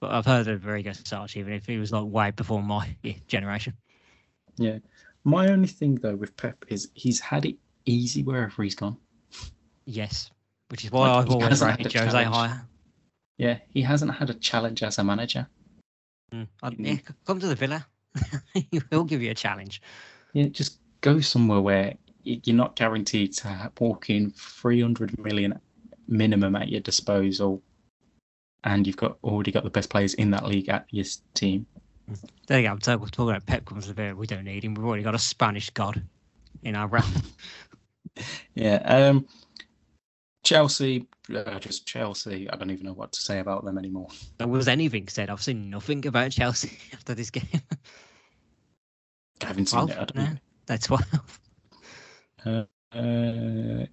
But 0.00 0.12
I've 0.12 0.26
heard 0.26 0.46
of 0.46 0.60
Arrigo 0.62 0.94
Sacchi, 1.06 1.40
even 1.40 1.52
if 1.52 1.66
he 1.66 1.76
was 1.78 1.90
like 1.92 2.04
way 2.04 2.30
before 2.30 2.62
my 2.62 2.94
generation. 3.26 3.74
yeah. 4.56 4.78
My 5.28 5.48
only 5.48 5.68
thing 5.68 5.96
though 5.96 6.16
with 6.16 6.34
Pep 6.38 6.64
is 6.68 6.88
he's 6.94 7.20
had 7.20 7.44
it 7.44 7.56
easy 7.84 8.22
wherever 8.22 8.62
he's 8.62 8.74
gone. 8.74 8.96
Yes, 9.84 10.30
which 10.70 10.86
is 10.86 10.90
why 10.90 11.10
Like, 11.10 11.26
I've 11.26 11.32
always 11.32 11.62
rated 11.62 11.92
Jose 11.92 12.10
challenge. 12.10 12.34
higher. 12.34 12.66
Yeah, 13.36 13.58
he 13.68 13.82
hasn't 13.82 14.14
had 14.14 14.30
a 14.30 14.34
challenge 14.34 14.82
as 14.82 14.96
a 14.98 15.04
manager. 15.04 15.46
Mm. 16.32 16.48
Yeah, 16.78 16.96
come 17.26 17.40
to 17.40 17.46
the 17.46 17.54
Villa. 17.54 17.86
he 18.54 18.80
will 18.90 19.04
give 19.04 19.20
you 19.20 19.30
a 19.30 19.34
challenge. 19.34 19.82
Yeah, 20.32 20.46
just 20.48 20.78
go 21.02 21.20
somewhere 21.20 21.60
where 21.60 21.94
you're 22.24 22.56
not 22.56 22.74
guaranteed 22.74 23.34
to 23.34 23.70
walk 23.78 24.08
in 24.08 24.30
300 24.30 25.18
million 25.18 25.60
minimum 26.08 26.56
at 26.56 26.68
your 26.68 26.80
disposal, 26.80 27.62
and 28.64 28.86
you've 28.86 28.96
got 28.96 29.18
already 29.22 29.52
got 29.52 29.64
the 29.64 29.70
best 29.70 29.90
players 29.90 30.14
in 30.14 30.30
that 30.30 30.46
league 30.46 30.70
at 30.70 30.86
your 30.90 31.04
team. 31.34 31.66
There 32.46 32.60
you 32.60 32.66
go. 32.66 32.72
I'm 32.72 32.78
talking 32.78 33.06
talking 33.08 33.30
about 33.30 33.46
Pep 33.46 33.64
comes 33.64 33.84
to 33.84 33.92
the 33.92 34.02
Villa. 34.02 34.14
We 34.14 34.26
don't 34.26 34.44
need 34.44 34.64
him. 34.64 34.74
We've 34.74 34.84
already 34.86 35.02
got 35.02 35.14
a 35.14 35.18
Spanish 35.18 35.70
god 35.70 36.02
in 36.62 36.74
our 36.76 36.86
realm. 36.88 37.12
Yeah. 38.54 38.76
Um, 38.84 39.28
Chelsea, 40.42 41.06
uh, 41.32 41.58
just 41.60 41.86
Chelsea. 41.86 42.50
I 42.50 42.56
don't 42.56 42.70
even 42.70 42.86
know 42.86 42.92
what 42.92 43.12
to 43.12 43.20
say 43.20 43.38
about 43.38 43.64
them 43.64 43.78
anymore. 43.78 44.08
there 44.38 44.48
was 44.48 44.66
anything 44.66 45.06
said. 45.08 45.30
I've 45.30 45.42
seen 45.42 45.70
nothing 45.70 46.04
about 46.06 46.32
Chelsea 46.32 46.78
after 46.92 47.14
this 47.14 47.30
game. 47.30 47.44
I 49.40 49.46
haven't 49.46 49.66
seen 49.66 49.86
Twelve 49.86 49.90
it. 49.90 49.98
I 49.98 50.04
don't 50.04 50.16
now. 50.16 50.38
They're 50.66 50.78
twelve. 50.78 51.40
Uh, 52.44 52.64
uh, 52.96 53.86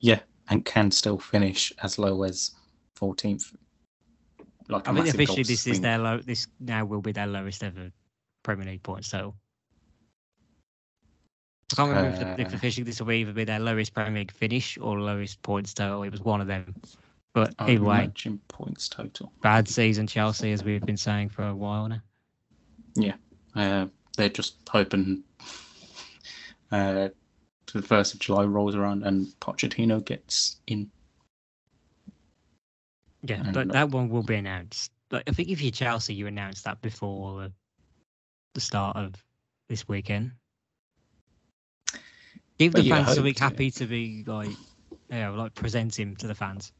yeah, 0.00 0.20
and 0.48 0.64
can 0.64 0.90
still 0.90 1.18
finish 1.18 1.72
as 1.82 1.98
low 1.98 2.22
as 2.22 2.52
14th. 2.98 3.54
Like 4.68 4.86
I 4.86 4.94
think 4.94 5.08
officially 5.08 5.42
this 5.42 5.66
is 5.66 5.80
their 5.80 5.98
low. 5.98 6.18
This 6.18 6.46
now 6.60 6.84
will 6.84 7.00
be 7.00 7.12
their 7.12 7.26
lowest 7.26 7.62
ever 7.64 7.90
Premier 8.42 8.66
League 8.66 8.82
points 8.82 9.08
total. 9.08 9.34
I 11.72 11.76
can't 11.76 11.88
remember 11.90 12.10
if, 12.10 12.18
the, 12.18 12.42
if 12.42 12.52
Uh, 12.52 12.56
officially 12.56 12.84
this 12.84 13.00
will 13.00 13.12
either 13.12 13.32
be 13.32 13.44
their 13.44 13.60
lowest 13.60 13.94
Premier 13.94 14.20
League 14.20 14.32
finish 14.32 14.78
or 14.78 15.00
lowest 15.00 15.42
points 15.42 15.74
total. 15.74 16.02
It 16.02 16.10
was 16.10 16.20
one 16.20 16.40
of 16.40 16.46
them. 16.46 16.74
But 17.34 17.54
I 17.58 17.72
either 17.72 17.84
way, 17.84 18.10
points 18.48 18.88
total. 18.88 19.32
bad 19.42 19.68
season 19.68 20.06
Chelsea, 20.06 20.52
as 20.52 20.64
we've 20.64 20.84
been 20.84 20.96
saying 20.96 21.28
for 21.28 21.46
a 21.46 21.54
while 21.54 21.88
now. 21.88 22.00
Yeah, 22.94 23.14
uh, 23.54 23.86
they're 24.16 24.30
just 24.30 24.56
hoping 24.68 25.22
uh, 26.72 27.08
the 27.72 27.82
first 27.82 28.14
of 28.14 28.20
July 28.20 28.44
rolls 28.44 28.74
around 28.74 29.04
and 29.04 29.26
Pochettino 29.40 30.04
gets 30.04 30.56
in. 30.66 30.90
Yeah, 33.28 33.50
but 33.52 33.72
that 33.72 33.90
one 33.90 34.08
will 34.08 34.22
be 34.22 34.36
announced. 34.36 34.90
Like, 35.10 35.24
I 35.28 35.32
think 35.32 35.48
if 35.48 35.60
you're 35.60 35.70
Chelsea, 35.70 36.14
you 36.14 36.26
announce 36.26 36.62
that 36.62 36.80
before 36.82 37.42
the, 37.42 37.52
the 38.54 38.60
start 38.60 38.96
of 38.96 39.14
this 39.68 39.86
weekend. 39.86 40.32
Give 42.58 42.72
the 42.72 42.88
fans 42.88 43.14
something 43.14 43.34
to. 43.34 43.42
happy 43.42 43.70
to 43.72 43.86
be 43.86 44.24
like, 44.26 44.50
yeah, 45.10 45.30
like 45.30 45.54
present 45.54 45.98
him 45.98 46.16
to 46.16 46.26
the 46.26 46.34
fans. 46.34 46.72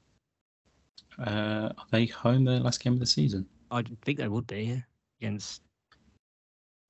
Uh, 1.19 1.71
are 1.77 1.87
they 1.91 2.07
home 2.07 2.45
their 2.45 2.61
last 2.61 2.83
game 2.83 2.95
of 2.95 3.01
the 3.01 3.07
season? 3.07 3.47
I 3.71 3.83
think 4.05 4.19
they 4.19 4.29
would 4.29 4.47
be 4.47 4.83
against. 5.21 5.63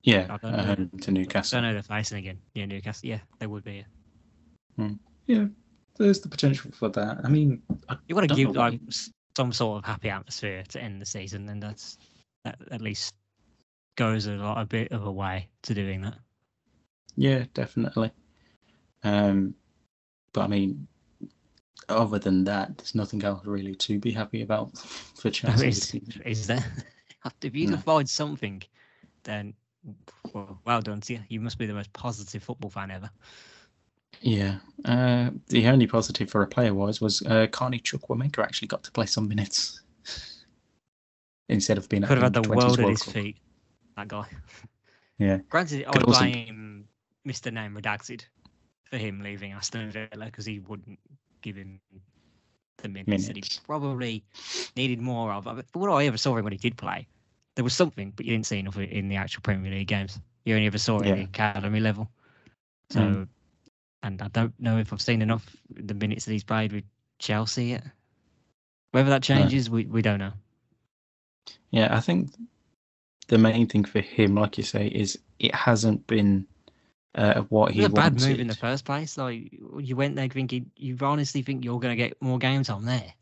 Yeah, 0.03 0.27
I 0.29 0.37
don't 0.37 0.51
know. 0.55 0.63
home 0.63 0.89
to 1.01 1.11
I 1.11 1.13
Newcastle. 1.13 1.57
don't 1.57 1.67
know 1.67 1.73
they're 1.73 1.83
facing 1.83 2.19
again. 2.19 2.39
Yeah, 2.53 2.65
Newcastle. 2.65 3.09
Yeah, 3.09 3.19
they 3.39 3.47
would 3.47 3.63
be. 3.63 3.83
Yeah. 4.77 4.89
Yeah, 5.27 5.45
there's 5.97 6.21
the 6.21 6.29
potential 6.29 6.71
for 6.71 6.89
that. 6.89 7.19
I 7.23 7.27
mean, 7.29 7.61
I 7.89 7.97
You 8.07 8.15
want 8.15 8.29
to 8.29 8.35
give 8.35 8.55
like 8.55 8.79
some 9.37 9.51
sort 9.53 9.77
of 9.79 9.85
happy 9.85 10.09
atmosphere 10.09 10.63
to 10.69 10.81
end 10.81 11.01
the 11.01 11.05
season, 11.05 11.47
and 11.49 11.61
that's 11.61 11.97
that 12.43 12.57
at 12.71 12.81
least 12.81 13.15
goes 13.95 14.27
a 14.27 14.31
lot 14.31 14.61
a 14.61 14.65
bit 14.65 14.91
of 14.91 15.05
a 15.05 15.11
way 15.11 15.47
to 15.63 15.73
doing 15.73 16.01
that. 16.01 16.17
Yeah, 17.15 17.45
definitely. 17.53 18.11
Um, 19.03 19.55
but 20.33 20.41
I 20.41 20.47
mean, 20.47 20.87
other 21.89 22.19
than 22.19 22.43
that, 22.45 22.77
there's 22.77 22.95
nothing 22.95 23.23
else 23.23 23.45
really 23.45 23.75
to 23.75 23.99
be 23.99 24.11
happy 24.11 24.41
about 24.41 24.77
for 25.15 25.29
Chelsea. 25.29 25.67
is, 25.67 25.93
is 26.25 26.47
there? 26.47 26.63
if 27.41 27.55
you 27.55 27.65
No. 27.65 27.71
can 27.71 27.81
find 27.81 28.09
something, 28.09 28.61
then 29.23 29.53
well, 30.33 30.59
well 30.65 30.81
done 30.81 31.01
to 31.01 31.13
you. 31.13 31.19
You 31.29 31.39
must 31.39 31.57
be 31.57 31.65
the 31.65 31.73
most 31.73 31.91
positive 31.93 32.43
football 32.43 32.69
fan 32.69 32.91
ever. 32.91 33.09
Yeah. 34.21 34.57
Uh, 34.85 35.31
the 35.47 35.67
only 35.67 35.87
positive 35.87 36.29
for 36.29 36.41
a 36.41 36.47
player 36.47 36.73
wise 36.73 37.01
was 37.01 37.21
uh, 37.23 37.47
Carney 37.51 37.79
Chukwuemeka 37.79 38.39
actually 38.39 38.67
got 38.69 38.83
to 38.83 38.91
play 38.91 39.05
some 39.05 39.27
minutes 39.27 39.81
instead 41.49 41.77
of 41.77 41.89
being 41.89 42.03
Could 42.03 42.17
have 42.17 42.23
had 42.23 42.33
the 42.33 42.41
20s 42.41 42.55
world 42.55 42.79
at 42.79 42.89
his 42.89 43.03
Cup. 43.03 43.13
feet. 43.13 43.37
That 43.97 44.07
guy. 44.07 44.25
Yeah. 45.17 45.39
Granted, 45.49 45.83
I 45.85 45.89
would 45.89 46.03
also- 46.05 46.19
blame 46.21 46.85
Mr. 47.27 47.51
Name 47.51 47.75
Redacted 47.75 48.21
for 48.85 48.95
him 48.95 49.21
leaving 49.21 49.51
Aston 49.51 49.91
Villa 49.91 50.25
because 50.25 50.45
he 50.45 50.59
wouldn't 50.59 50.97
give 51.41 51.57
him 51.57 51.81
the 52.81 52.87
minutes, 52.87 53.27
that 53.27 53.35
he 53.35 53.43
probably 53.65 54.23
needed 54.77 55.01
more 55.01 55.33
of. 55.33 55.43
But 55.43 55.65
what 55.73 55.89
I 55.91 56.05
ever 56.05 56.15
saw 56.17 56.37
him 56.37 56.45
when 56.45 56.53
he 56.53 56.57
did 56.57 56.77
play, 56.77 57.05
there 57.55 57.65
was 57.65 57.73
something, 57.75 58.13
but 58.15 58.25
you 58.25 58.31
didn't 58.31 58.45
see 58.45 58.59
enough 58.59 58.77
of 58.77 58.83
it 58.83 58.91
in 58.91 59.09
the 59.09 59.17
actual 59.17 59.41
Premier 59.41 59.69
League 59.69 59.89
games. 59.89 60.17
You 60.45 60.55
only 60.55 60.67
ever 60.67 60.77
saw 60.77 60.99
it 60.99 61.07
at 61.07 61.17
the 61.17 61.23
academy 61.23 61.81
level. 61.81 62.09
So, 62.91 62.99
Mm. 63.01 63.27
And 64.03 64.21
I 64.21 64.27
don't 64.29 64.53
know 64.59 64.77
if 64.77 64.93
I've 64.93 65.01
seen 65.01 65.21
enough 65.21 65.55
the 65.69 65.93
minutes 65.93 66.25
that 66.25 66.31
he's 66.31 66.43
played 66.43 66.73
with 66.73 66.85
Chelsea 67.19 67.65
yet. 67.67 67.83
Whether 68.91 69.09
that 69.09 69.23
changes, 69.23 69.69
we, 69.69 69.85
we 69.85 70.01
don't 70.01 70.19
know. 70.19 70.33
Yeah, 71.71 71.95
I 71.95 71.99
think 71.99 72.31
the 73.27 73.37
main 73.37 73.67
thing 73.67 73.85
for 73.85 73.99
him, 74.01 74.35
like 74.35 74.57
you 74.57 74.63
say, 74.63 74.87
is 74.87 75.19
it 75.39 75.53
hasn't 75.53 76.07
been 76.07 76.47
uh, 77.15 77.41
what 77.49 77.71
It 77.71 77.75
he 77.75 77.79
was 77.81 77.87
a 77.87 77.89
bad 77.89 78.19
move 78.19 78.39
in 78.39 78.47
the 78.47 78.55
first 78.55 78.85
place. 78.85 79.17
Like 79.17 79.51
you 79.79 79.95
went 79.95 80.15
there 80.15 80.29
thinking, 80.29 80.71
you 80.75 80.97
honestly 81.01 81.41
think 81.41 81.63
you're 81.63 81.79
going 81.79 81.95
to 81.97 82.03
get 82.03 82.21
more 82.21 82.39
game 82.39 82.63
time 82.63 82.85
there. 82.85 83.13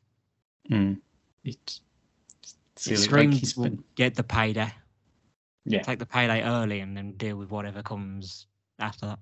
Mm. 0.69 1.00
it's 1.43 1.81
It 2.86 2.98
silly. 2.98 2.98
Like 2.98 3.03
screams 3.03 3.39
he's 3.39 3.57
we'll 3.57 3.69
been, 3.72 3.84
get 3.96 4.15
the 4.15 4.24
payday. 4.24 4.74
yeah, 5.65 5.81
Take 5.81 6.00
the 6.00 6.05
payday 6.05 6.43
early 6.43 6.79
and 6.79 6.96
then 6.96 7.13
deal 7.13 7.36
with 7.38 7.51
whatever 7.51 7.81
comes 7.84 8.48
after 8.79 9.07
that. 9.07 9.19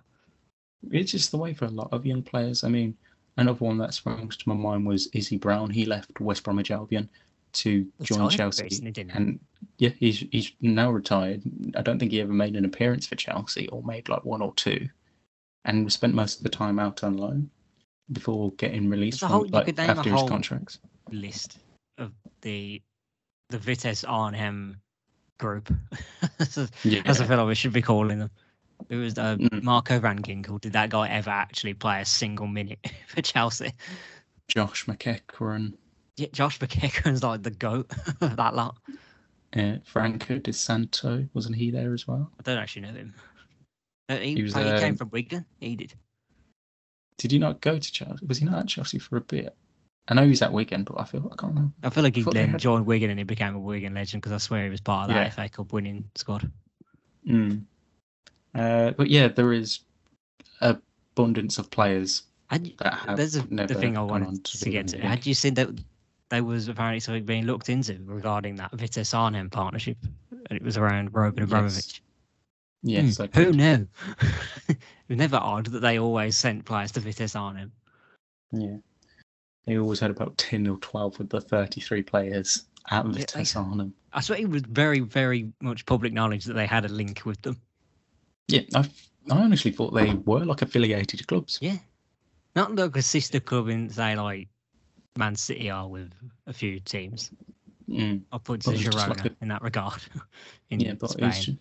It's 0.91 1.12
just 1.12 1.32
the 1.32 1.38
way 1.38 1.53
for 1.53 1.65
a 1.65 1.70
lot 1.70 1.89
of 1.91 2.05
young 2.05 2.22
players. 2.24 2.63
I 2.63 2.70
mean, 2.70 2.96
another 3.38 3.60
one 3.63 3.77
that 3.79 3.94
springs 3.94 4.38
to 4.38 4.50
my 4.50 4.55
mind 4.55 4.86
was 4.86 5.08
Izzy 5.13 5.38
Brown. 5.38 5.70
He 5.70 5.86
left 5.86 6.20
West 6.20 6.44
Bromwich 6.44 6.72
Albion 6.72 7.10
to 7.53 7.88
join 8.03 8.29
Chelsea, 8.29 8.94
and 9.13 9.39
yeah, 9.77 9.89
he's 9.98 10.25
he's 10.32 10.51
now 10.62 10.91
retired. 10.91 11.41
I 11.75 11.82
don't 11.82 12.00
think 12.00 12.12
he 12.12 12.22
ever 12.22 12.34
made 12.34 12.55
an 12.55 12.65
appearance 12.65 13.08
for 13.08 13.15
Chelsea, 13.15 13.67
or 13.70 13.82
made 13.84 14.10
like 14.10 14.25
one 14.25 14.41
or 14.41 14.53
two, 14.55 14.88
and 15.63 15.91
spent 15.91 16.13
most 16.13 16.38
of 16.38 16.44
the 16.44 16.50
time 16.50 16.79
out 16.79 17.03
on 17.03 17.17
loan 17.17 17.50
before 18.12 18.51
getting 18.53 18.89
released 18.89 19.22
from, 19.22 19.29
whole- 19.29 19.48
like, 19.50 19.65
could 19.65 19.77
name 19.77 19.89
a 19.89 19.94
after 19.94 20.12
his 20.12 20.24
contracts. 20.24 20.79
list 21.12 21.60
of 21.98 22.12
the 22.41 22.82
the 23.50 23.58
Vitesse 23.58 24.03
Arnhem 24.03 24.82
group, 25.38 25.72
as 26.39 26.72
Yeah, 26.84 27.01
I 27.05 27.13
feel 27.13 27.38
like 27.38 27.48
we 27.48 27.55
should 27.55 27.74
be 27.74 27.82
calling 27.82 28.20
them. 28.20 28.32
It 28.89 28.96
was 28.96 29.17
uh, 29.17 29.36
Mm. 29.38 29.63
Marco 29.63 30.00
Van 30.00 30.20
Ginkel. 30.22 30.60
Did 30.62 30.74
that 30.74 30.89
guy 30.89 31.08
ever 31.10 31.29
actually 31.32 31.74
play 31.74 32.01
a 32.01 32.05
single 32.05 32.48
minute 32.48 32.79
for 33.08 33.22
Chelsea? 33.22 33.72
Josh 34.48 34.86
McEachran, 34.86 35.74
Yeah, 36.17 36.27
Josh 36.32 36.60
McEachran's 36.60 37.24
like 37.24 37.41
the 37.44 37.51
goat 37.51 37.91
of 38.22 38.36
that 38.38 38.53
lot. 38.55 38.77
uh, 39.55 39.77
Franco 39.86 40.38
Di 40.38 40.51
Santo, 40.51 41.27
wasn't 41.34 41.55
he 41.55 41.72
there 41.72 41.94
as 41.94 42.08
well? 42.08 42.32
I 42.39 42.44
don't 42.44 42.58
actually 42.60 42.84
know 42.84 42.94
him. 42.94 43.13
Uh, 44.08 44.17
he, 44.17 44.36
He 44.36 44.44
was, 44.44 44.53
played- 44.53 44.74
he 44.75 44.79
came 44.79 44.96
from 44.96 45.10
Wigan. 45.10 45.46
He 45.60 45.75
did. 45.75 45.94
Did 47.17 47.32
he 47.32 47.39
not 47.39 47.62
go 47.62 47.79
to 47.79 47.91
Chelsea? 47.91 48.25
Was 48.25 48.38
he 48.39 48.46
not 48.46 48.60
at 48.60 48.67
Chelsea 48.67 49.00
for 49.00 49.15
a 49.17 49.22
bit? 49.22 49.55
I 50.08 50.13
know 50.13 50.24
he 50.24 50.29
was 50.29 50.41
at 50.44 50.51
Wigan, 50.53 50.84
but 50.84 51.00
I 51.00 51.05
feel 51.05 51.22
I 51.32 51.36
can't 51.36 51.53
remember. 51.55 51.74
I 51.82 51.89
feel 51.89 52.03
like 52.03 52.15
he 52.15 52.22
thought 52.22 52.34
they 52.36 52.41
then 52.41 52.50
had- 52.51 52.60
joined 52.62 52.86
Wigan 52.86 53.10
and 53.10 53.17
he 53.20 53.24
became 53.24 53.55
a 53.55 53.60
Wigan 53.60 53.94
legend 53.96 54.22
because 54.22 54.34
I 54.34 54.38
swear 54.38 54.65
he 54.65 54.70
was 54.70 54.82
part 54.82 55.10
of 55.10 55.15
that 55.15 55.24
Yeah. 55.25 55.29
FA 55.32 55.50
Cup 55.50 55.74
winning 55.74 56.10
squad. 56.13 56.51
Mm. 57.27 57.63
Uh, 58.55 58.91
but 58.91 59.09
yeah, 59.09 59.27
there 59.27 59.51
is 59.53 59.79
abundance 60.62 61.57
of 61.57 61.69
players 61.71 62.24
Had 62.47 62.67
you, 62.67 62.74
that 62.79 62.93
have 62.93 63.17
there's 63.17 63.35
a, 63.35 63.45
never 63.53 63.74
the 63.74 63.79
thing 63.79 63.97
I 63.97 64.01
wanted 64.01 64.27
on 64.29 64.38
to, 64.41 64.57
do 64.59 64.71
get 64.71 64.88
to. 64.89 65.00
Had 65.00 65.25
you 65.25 65.33
seen 65.33 65.53
that 65.55 65.69
there 66.29 66.43
was 66.43 66.67
apparently 66.67 67.00
something 67.00 67.25
being 67.25 67.45
looked 67.45 67.69
into 67.69 68.00
regarding 68.05 68.55
that 68.55 68.71
Vitesse 68.71 69.13
Arnhem 69.13 69.50
partnership? 69.50 69.97
And 70.50 70.57
it 70.57 70.63
was 70.63 70.77
around 70.77 71.13
Roman 71.13 71.38
Yes. 71.38 71.43
Abramovich. 71.47 72.01
Yes, 72.83 73.17
Hmm, 73.17 73.24
I 73.24 73.29
who 73.33 73.45
did. 73.51 73.55
knew? 73.55 73.88
it 74.69 74.77
was 75.09 75.17
never 75.17 75.38
odd 75.38 75.65
that 75.67 75.79
they 75.79 76.00
always 76.00 76.38
sent 76.38 76.65
players 76.65 76.91
to 76.93 77.00
Vitesse 77.00 77.35
Arnhem. 77.35 77.71
Yeah. 78.51 78.77
They 79.65 79.77
always 79.79 80.00
had 80.00 80.12
about 80.12 80.38
10 80.38 80.67
or 80.67 80.77
12 80.77 81.17
with 81.17 81.29
the 81.29 81.41
33 81.41 82.03
players 82.03 82.65
at 82.91 83.05
Vitesse 83.07 83.55
I- 83.55 83.59
Arnhem. 83.62 83.93
I 84.13 84.21
swear 84.21 84.39
it 84.39 84.47
was 84.50 84.62
very, 84.62 85.00
very 85.01 85.51
much 85.62 85.85
public 85.85 86.13
knowledge 86.13 86.45
that 86.45 86.53
they 86.53 86.67
had 86.67 86.85
a 86.85 86.89
link 86.89 87.24
with 87.25 87.41
them. 87.41 87.59
Yeah, 88.48 88.62
I, 88.75 88.80
I 89.32 89.38
honestly 89.42 89.72
thought 89.72 89.94
they 89.94 90.14
were 90.14 90.46
like 90.46 90.62
affiliated 90.62 91.25
clubs. 91.28 91.58
Yeah. 91.62 91.78
Not 92.55 92.75
like 92.75 92.96
a 92.96 93.01
sister 93.01 93.40
club 93.40 93.70
in, 93.70 93.90
say, 93.90 94.16
like 94.16 94.48
Man 95.18 95.36
City 95.36 95.70
are 95.70 95.88
with 95.88 96.12
a 96.48 96.53
few 96.53 96.79
teams. 96.79 97.31
Mm. 97.90 98.22
I'll 98.31 98.40
put 98.40 98.62
to 98.62 98.72
Girona 98.72 99.10
like 99.10 99.25
a- 99.25 99.36
in 99.42 99.48
that 99.50 99.62
regard. 99.62 100.01
in 100.70 100.79
Yeah, 100.79 100.94
but 100.94 101.12
Spain. 101.12 101.31
just, 101.31 101.51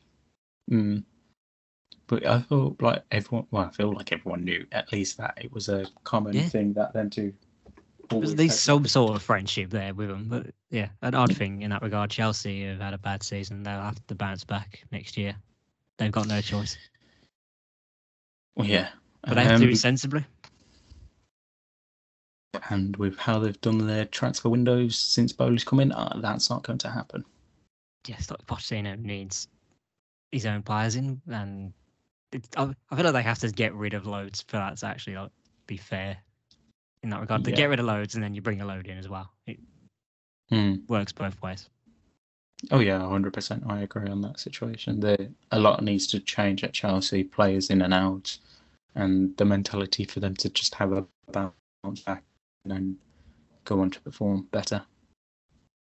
mm. 0.70 1.04
But 2.06 2.26
I 2.26 2.40
thought 2.40 2.80
like 2.82 3.02
everyone, 3.10 3.46
well, 3.50 3.64
I 3.64 3.70
feel 3.70 3.92
like 3.92 4.12
everyone 4.12 4.44
knew 4.44 4.66
at 4.72 4.92
least 4.92 5.16
that 5.18 5.38
it 5.42 5.50
was 5.52 5.68
a 5.68 5.86
common 6.04 6.34
Yeah. 6.34 6.48
thing 6.48 6.74
that 6.74 6.92
them 6.92 7.08
two. 7.10 7.32
There's 8.10 8.32
at 8.32 8.38
least 8.38 8.62
some 8.62 8.86
sort 8.86 9.16
of 9.16 9.22
friendship 9.22 9.70
there 9.70 9.94
with 9.94 10.08
them. 10.10 10.26
But 10.28 10.48
yeah, 10.70 10.88
an 11.00 11.14
odd 11.14 11.34
thing 11.34 11.62
in 11.62 11.70
that 11.70 11.80
regard. 11.82 12.10
Chelsea 12.10 12.64
have 12.66 12.80
had 12.80 12.92
a 12.92 12.98
bad 12.98 13.22
season. 13.22 13.62
They'll 13.62 13.80
have 13.80 14.06
to 14.08 14.14
bounce 14.14 14.44
back 14.44 14.84
next 14.92 15.16
year. 15.16 15.34
They've 15.98 16.12
got 16.12 16.28
no 16.28 16.40
choice. 16.40 16.76
Well, 18.56 18.66
yeah, 18.66 18.90
But 19.22 19.34
they 19.34 19.44
have 19.44 19.58
to 19.58 19.58
do 19.60 19.68
Um, 19.68 19.72
it 19.72 19.76
sensibly. 19.76 20.24
and 22.70 22.96
with 22.96 23.18
how 23.18 23.38
they've 23.38 23.60
done 23.60 23.78
their 23.86 24.04
transfer 24.06 24.48
windows 24.48 24.96
since 24.96 25.32
Boehly's 25.32 25.64
come 25.64 25.80
in, 25.80 25.92
uh, 25.92 26.18
that's 26.20 26.48
not 26.50 26.62
going 26.62 26.78
to 26.78 26.90
happen. 26.90 27.24
Yes, 28.06 28.30
like 28.30 28.44
Pochettino 28.46 28.98
needs 28.98 29.48
his 30.30 30.46
own 30.46 30.62
players 30.62 30.96
in, 30.96 31.20
and 31.28 31.72
it, 32.32 32.46
I, 32.56 32.74
I 32.90 32.96
feel 32.96 33.04
like 33.04 33.14
they 33.14 33.22
have 33.22 33.38
to 33.40 33.50
get 33.50 33.74
rid 33.74 33.94
of 33.94 34.06
loads 34.06 34.42
for 34.42 34.56
that 34.56 34.76
to 34.78 34.86
actually 34.86 35.16
like, 35.16 35.30
be 35.66 35.76
fair 35.76 36.16
in 37.02 37.10
that 37.10 37.20
regard. 37.20 37.44
They 37.44 37.50
Yeah. 37.50 37.56
get 37.56 37.70
rid 37.70 37.80
of 37.80 37.86
loads, 37.86 38.14
and 38.14 38.22
then 38.22 38.34
you 38.34 38.42
bring 38.42 38.60
a 38.60 38.66
load 38.66 38.86
in 38.86 38.98
as 38.98 39.08
well. 39.08 39.30
It 39.46 39.58
Hmm. 40.48 40.76
works 40.88 41.12
both 41.12 41.40
ways. 41.42 41.68
Oh 42.70 42.80
yeah, 42.80 42.98
hundred 43.06 43.32
percent. 43.32 43.64
I 43.66 43.82
agree 43.82 44.08
on 44.08 44.20
that 44.22 44.40
situation. 44.40 45.00
There, 45.00 45.28
a 45.50 45.58
lot 45.58 45.82
needs 45.82 46.06
to 46.08 46.20
change 46.20 46.64
at 46.64 46.72
Chelsea. 46.72 47.24
Players 47.24 47.70
in 47.70 47.82
and 47.82 47.94
out, 47.94 48.36
and 48.94 49.36
the 49.36 49.44
mentality 49.44 50.04
for 50.04 50.20
them 50.20 50.34
to 50.36 50.48
just 50.48 50.74
have 50.74 50.92
a 50.92 51.04
bounce 51.32 52.00
back 52.00 52.22
and 52.64 52.96
go 53.64 53.80
on 53.80 53.90
to 53.90 54.00
perform 54.00 54.46
better. 54.50 54.82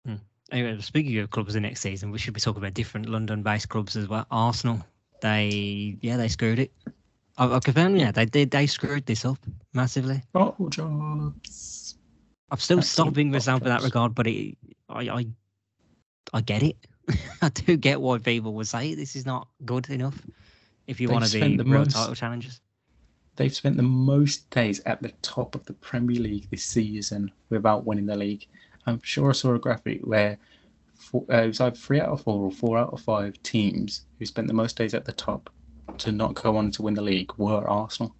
Hmm. 0.05 0.15
Anyway, 0.51 0.79
speaking 0.81 1.17
of 1.17 1.29
clubs 1.31 1.53
the 1.53 1.59
next 1.59 1.81
season, 1.81 2.11
we 2.11 2.19
should 2.19 2.33
be 2.33 2.39
talking 2.39 2.61
about 2.61 2.73
different 2.73 3.09
London-based 3.09 3.69
clubs 3.69 3.95
as 3.95 4.07
well. 4.07 4.25
Arsenal, 4.31 4.85
they 5.21 5.97
yeah 6.01 6.17
they 6.17 6.27
screwed 6.27 6.59
it. 6.59 6.71
I, 7.37 7.55
I 7.55 7.59
confirm, 7.59 7.95
yeah, 7.95 8.11
they 8.11 8.25
did. 8.25 8.51
They 8.51 8.67
screwed 8.67 9.05
this 9.05 9.25
up 9.25 9.37
massively. 9.73 10.23
Oh, 10.33 10.55
jobs. 10.69 11.95
I'm 12.51 12.59
still 12.59 12.77
Absolute 12.77 13.07
stopping 13.07 13.31
myself 13.31 13.61
in 13.61 13.69
that 13.69 13.81
regard, 13.81 14.13
but 14.13 14.27
it, 14.27 14.57
I, 14.87 15.09
I, 15.09 15.25
I 16.33 16.41
get 16.41 16.63
it. 16.63 16.77
I 17.41 17.49
do 17.49 17.77
get 17.77 18.01
why 18.01 18.17
people 18.17 18.53
would 18.55 18.67
say 18.67 18.95
this 18.95 19.15
is 19.15 19.25
not 19.25 19.47
good 19.65 19.89
enough. 19.89 20.19
If 20.87 20.99
you 20.99 21.07
They 21.07 21.13
want 21.13 21.25
to 21.25 21.39
be 21.39 21.57
the 21.57 21.63
real 21.63 21.79
most- 21.79 21.91
title 21.95 22.15
challengers, 22.15 22.59
They've 23.37 23.53
spent 23.53 23.75
the 23.75 23.83
most 23.83 24.49
days 24.49 24.79
at 24.85 25.01
the 25.01 25.09
top 25.21 25.55
of 25.55 25.65
the 25.65 25.73
Premier 25.73 26.21
League 26.21 26.49
this 26.51 26.63
season 26.63 27.29
without 27.49 27.85
winning 27.85 28.05
the 28.05 28.15
league. 28.15 28.47
I'm 28.85 29.01
sure 29.03 29.29
I 29.29 29.33
saw 29.33 29.53
a 29.55 29.59
graphic 29.59 29.99
where 30.05 30.37
four, 30.93 31.25
uh, 31.29 31.41
it 31.41 31.47
was 31.47 31.59
either 31.59 31.75
three 31.75 31.99
out 31.99 32.07
of 32.09 32.21
four 32.21 32.45
or 32.45 32.51
four 32.51 32.77
out 32.77 32.93
of 32.93 33.01
five 33.01 33.33
teams 33.43 34.05
who 34.19 34.25
spent 34.25 34.47
the 34.47 34.53
most 34.53 34.77
days 34.77 34.93
at 34.93 35.03
the 35.03 35.11
top 35.11 35.49
to 35.97 36.13
not 36.13 36.35
go 36.35 36.55
on 36.55 36.71
to 36.71 36.81
win 36.81 36.93
the 36.93 37.01
league 37.01 37.29
were 37.35 37.69
Arsenal. 37.69 38.15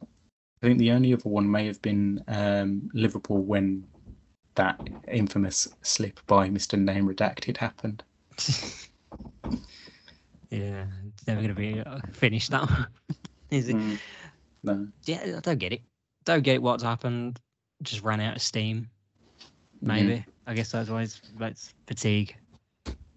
I 0.00 0.66
think 0.68 0.78
the 0.78 0.92
only 0.92 1.12
other 1.12 1.28
one 1.28 1.50
may 1.50 1.66
have 1.66 1.82
been 1.82 2.22
um, 2.28 2.88
Liverpool 2.94 3.42
when 3.42 3.82
that 4.56 4.80
infamous 5.08 5.68
slip 5.82 6.20
by 6.26 6.48
Mr. 6.48 6.78
Name 6.78 7.08
Redacted 7.08 7.56
happened. 7.56 8.02
yeah, 10.50 10.84
it's 11.08 11.26
never 11.26 11.40
going 11.40 11.48
to 11.48 11.54
be 11.54 11.80
uh, 11.80 12.00
finished 12.12 12.50
now, 12.50 12.68
is 13.50 13.68
it? 13.68 13.76
Mm, 13.76 13.98
no. 14.62 14.88
Yeah, 15.04 15.34
I 15.36 15.40
don't 15.40 15.58
get 15.58 15.72
it. 15.72 15.82
Don't 16.24 16.42
get 16.42 16.62
what's 16.62 16.82
happened. 16.82 17.40
Just 17.82 18.02
ran 18.02 18.20
out 18.20 18.36
of 18.36 18.42
steam. 18.42 18.88
Maybe 19.80 20.24
I 20.46 20.54
guess 20.54 20.70
that's 20.70 20.88
why 20.88 21.02
it's, 21.02 21.20
it's 21.40 21.74
fatigue 21.88 22.36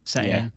setting 0.06 0.32
Yeah. 0.32 0.50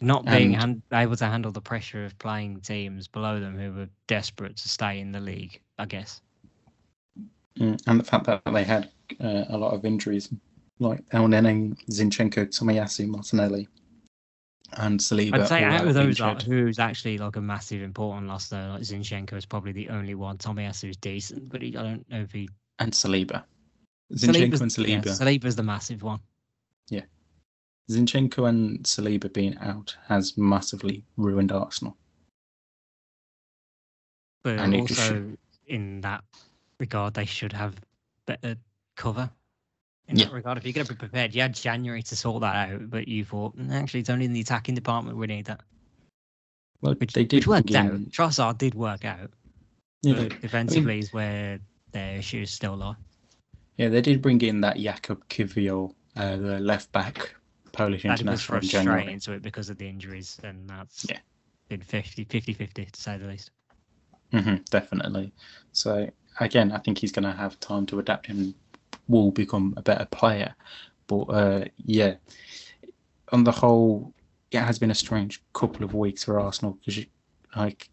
Not 0.00 0.24
being 0.24 0.54
And- 0.54 0.56
han- 0.56 0.82
able 0.92 1.16
to 1.16 1.26
handle 1.26 1.52
the 1.52 1.60
pressure 1.60 2.04
of 2.04 2.18
playing 2.18 2.60
teams 2.60 3.06
below 3.08 3.38
them 3.40 3.56
who 3.56 3.72
were 3.72 3.88
desperate 4.08 4.56
to 4.56 4.68
stay 4.68 4.98
in 5.00 5.12
the 5.12 5.20
league. 5.20 5.60
I 5.78 5.86
guess. 5.86 6.20
Mm, 7.58 7.80
and 7.86 8.00
the 8.00 8.04
fact 8.04 8.26
that 8.26 8.42
they 8.52 8.64
had 8.64 8.90
uh, 9.20 9.44
a 9.48 9.58
lot 9.58 9.74
of 9.74 9.84
injuries, 9.84 10.32
like 10.78 11.04
Elneny, 11.10 11.76
Zinchenko, 11.90 12.46
Tomiyasu, 12.46 13.08
Martinelli, 13.08 13.68
and 14.74 15.00
Saliba. 15.00 15.34
I'd 15.34 15.48
say 15.48 15.64
out 15.64 15.86
of 15.86 15.94
those, 15.94 16.20
like, 16.20 16.42
who's 16.42 16.78
actually 16.78 17.18
like 17.18 17.36
a 17.36 17.40
massive 17.40 17.82
important 17.82 18.28
loss 18.28 18.48
though, 18.48 18.70
like 18.72 18.82
Zinchenko 18.82 19.34
is 19.34 19.46
probably 19.46 19.72
the 19.72 19.88
only 19.88 20.14
one. 20.14 20.38
Tomiyasu 20.38 20.90
is 20.90 20.96
decent, 20.96 21.48
but 21.48 21.62
he, 21.62 21.76
I 21.76 21.82
don't 21.82 22.10
know 22.10 22.20
if 22.20 22.32
he. 22.32 22.48
and 22.78 22.92
Saliba. 22.92 23.44
Zinchenko 24.12 24.54
Saliba's- 24.54 24.78
and 24.78 24.88
yeah, 24.88 25.00
Saliba. 25.00 25.18
Saliba's 25.18 25.56
the 25.56 25.62
massive 25.62 26.02
one. 26.02 26.20
Yeah. 26.90 27.02
Zinchenko 27.90 28.48
and 28.48 28.80
Saliba 28.84 29.32
being 29.32 29.56
out 29.58 29.96
has 30.06 30.36
massively 30.36 31.04
ruined 31.16 31.52
Arsenal. 31.52 31.96
But 34.44 34.58
And 34.58 34.74
also 34.76 35.36
in 35.66 36.00
that 36.02 36.22
regard, 36.80 37.14
they 37.14 37.24
should 37.24 37.52
have 37.52 37.74
better 38.26 38.56
cover. 38.96 39.30
In 40.08 40.16
Yeah. 40.16 40.26
that 40.26 40.32
regard, 40.32 40.58
if 40.58 40.64
you're 40.64 40.72
going 40.72 40.86
to 40.86 40.94
be 40.94 40.98
prepared, 40.98 41.34
you 41.34 41.42
had 41.42 41.54
January 41.54 42.02
to 42.02 42.16
sort 42.16 42.40
that 42.40 42.70
out, 42.70 42.90
but 42.90 43.08
you 43.08 43.24
thought 43.24 43.56
"Mm, 43.56 43.72
actually 43.72 44.00
it's 44.00 44.10
only 44.10 44.24
in 44.24 44.32
the 44.32 44.40
attacking 44.40 44.74
department 44.74 45.18
we 45.18 45.26
need 45.26 45.44
that, 45.46 45.60
Well, 46.80 46.94
which, 46.94 47.12
they 47.12 47.24
did 47.24 47.40
which 47.40 47.46
worked 47.46 47.74
out. 47.74 47.92
Trossard 48.10 48.58
did 48.58 48.74
work 48.74 49.04
out, 49.04 49.30
Yeah, 50.02 50.28
defensively 50.40 50.98
is 51.00 51.12
where 51.12 51.60
their 51.92 52.16
issues 52.16 52.50
still 52.50 52.76
lie. 52.76 52.96
yeah, 53.76 53.88
they 53.88 54.00
did 54.00 54.22
bring 54.22 54.40
in 54.40 54.60
that 54.62 54.76
Jakub 54.76 55.22
Kiwior, 55.28 55.92
uh, 56.16 56.36
the 56.36 56.58
left 56.60 56.90
back 56.92 57.34
Polish 57.72 58.04
That 58.04 58.10
was 58.12 58.20
international 58.20 58.34
in 58.34 58.40
thrust 58.62 58.68
straight 58.68 58.86
January. 58.86 59.12
into 59.12 59.32
it 59.32 59.42
because 59.42 59.68
of 59.68 59.78
the 59.78 59.88
injuries, 59.88 60.38
and 60.42 60.68
that's 60.68 61.04
Yeah. 61.10 61.18
been 61.68 61.82
50 61.82 62.24
50 62.24 62.54
to 62.86 63.00
say 63.00 63.18
the 63.18 63.26
least. 63.26 63.50
hmm 64.32 64.56
definitely. 64.70 65.32
So 65.72 66.08
again, 66.40 66.72
I 66.72 66.78
think 66.78 66.98
he's 66.98 67.12
going 67.12 67.24
to 67.24 67.32
have 67.32 67.58
time 67.60 67.86
to 67.86 67.98
adapt 67.98 68.28
and 68.28 68.54
will 69.08 69.30
become 69.30 69.74
a 69.76 69.82
better 69.82 70.06
player. 70.06 70.54
But 71.06 71.24
uh, 71.24 71.64
yeah, 71.84 72.14
on 73.32 73.44
the 73.44 73.52
whole, 73.52 74.12
it 74.50 74.60
has 74.60 74.78
been 74.78 74.90
a 74.90 74.94
strange 74.94 75.42
couple 75.52 75.84
of 75.84 75.94
weeks 75.94 76.24
for 76.24 76.40
Arsenal 76.40 76.78
because 76.84 77.04
like 77.56 77.88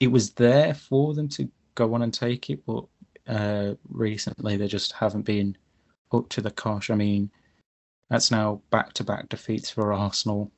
it 0.00 0.08
was 0.08 0.32
there 0.32 0.74
for 0.74 1.14
them 1.14 1.28
to 1.28 1.48
go 1.74 1.94
on 1.94 2.02
and 2.02 2.12
take 2.12 2.50
it, 2.50 2.64
but 2.66 2.84
uh, 3.28 3.74
recently 3.88 4.56
they 4.56 4.68
just 4.68 4.92
haven't 4.92 5.22
been 5.22 5.56
up 6.12 6.28
to 6.28 6.40
the 6.40 6.50
cosh. 6.50 6.90
I 6.90 6.94
mean, 6.94 7.30
that's 8.10 8.30
now 8.30 8.60
back-to-back 8.70 9.28
defeats 9.28 9.70
for 9.70 9.92
Arsenal, 9.92 10.50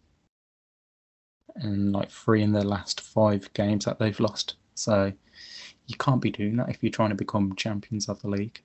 and 1.57 1.93
like 1.93 2.11
three 2.11 2.43
in 2.43 2.53
their 2.53 2.65
last 2.65 3.01
five 3.01 3.51
games 3.55 3.85
that 3.85 3.99
they've 3.99 4.21
lost. 4.21 4.57
So 4.75 5.13
you 5.87 5.97
can't 5.97 6.21
be 6.21 6.31
doing 6.31 6.57
that 6.57 6.69
if 6.69 6.83
you're 6.83 6.91
trying 6.93 7.11
to 7.11 7.15
become 7.15 7.55
champions 7.57 8.09
of 8.09 8.21
the 8.23 8.29
league. 8.29 8.61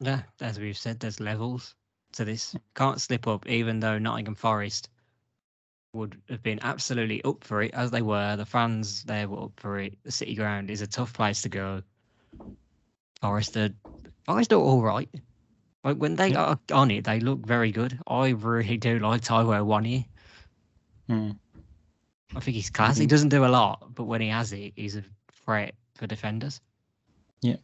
Yeah, 0.00 0.22
as 0.40 0.58
we've 0.58 0.76
said, 0.76 1.00
there's 1.00 1.20
levels 1.20 1.74
to 2.12 2.24
this. 2.24 2.54
Can't 2.74 3.00
slip 3.00 3.26
up, 3.26 3.46
even 3.48 3.80
though 3.80 3.98
Nottingham 3.98 4.34
Forest 4.34 4.90
would 5.92 6.20
have 6.28 6.42
been 6.42 6.60
absolutely 6.62 7.22
up 7.24 7.42
for 7.42 7.62
it 7.62 7.72
as 7.72 7.90
they 7.90 8.02
were. 8.02 8.36
The 8.36 8.44
fans 8.44 9.04
there 9.04 9.28
were 9.28 9.44
up 9.44 9.52
for 9.56 9.78
it. 9.78 9.96
The 10.04 10.12
City 10.12 10.34
Ground 10.34 10.70
is 10.70 10.82
a 10.82 10.86
tough 10.86 11.14
place 11.14 11.42
to 11.42 11.48
go. 11.48 11.82
Forest 13.20 13.56
are, 13.56 13.70
Forest 14.24 14.52
are 14.52 14.60
all 14.60 14.82
right. 14.82 15.08
Like 15.82 15.96
when 15.96 16.16
they 16.16 16.34
are 16.34 16.58
on 16.72 16.90
it, 16.90 17.04
they 17.04 17.20
look 17.20 17.46
very 17.46 17.72
good. 17.72 17.98
I 18.06 18.30
really 18.30 18.76
do 18.76 18.98
like 18.98 19.22
Taiwo 19.22 19.64
Awoniyi. 19.64 20.06
Hmm. 21.08 21.30
I 22.34 22.40
think 22.40 22.56
he's 22.56 22.70
class. 22.70 22.98
He 22.98 23.06
doesn't 23.06 23.28
do 23.28 23.46
a 23.46 23.48
lot, 23.48 23.94
but 23.94 24.04
when 24.04 24.20
he 24.20 24.28
has 24.28 24.52
it, 24.52 24.72
he's 24.76 24.96
a 24.96 25.04
threat 25.44 25.74
for 25.94 26.06
defenders. 26.06 26.60
Yeah. 27.46 27.56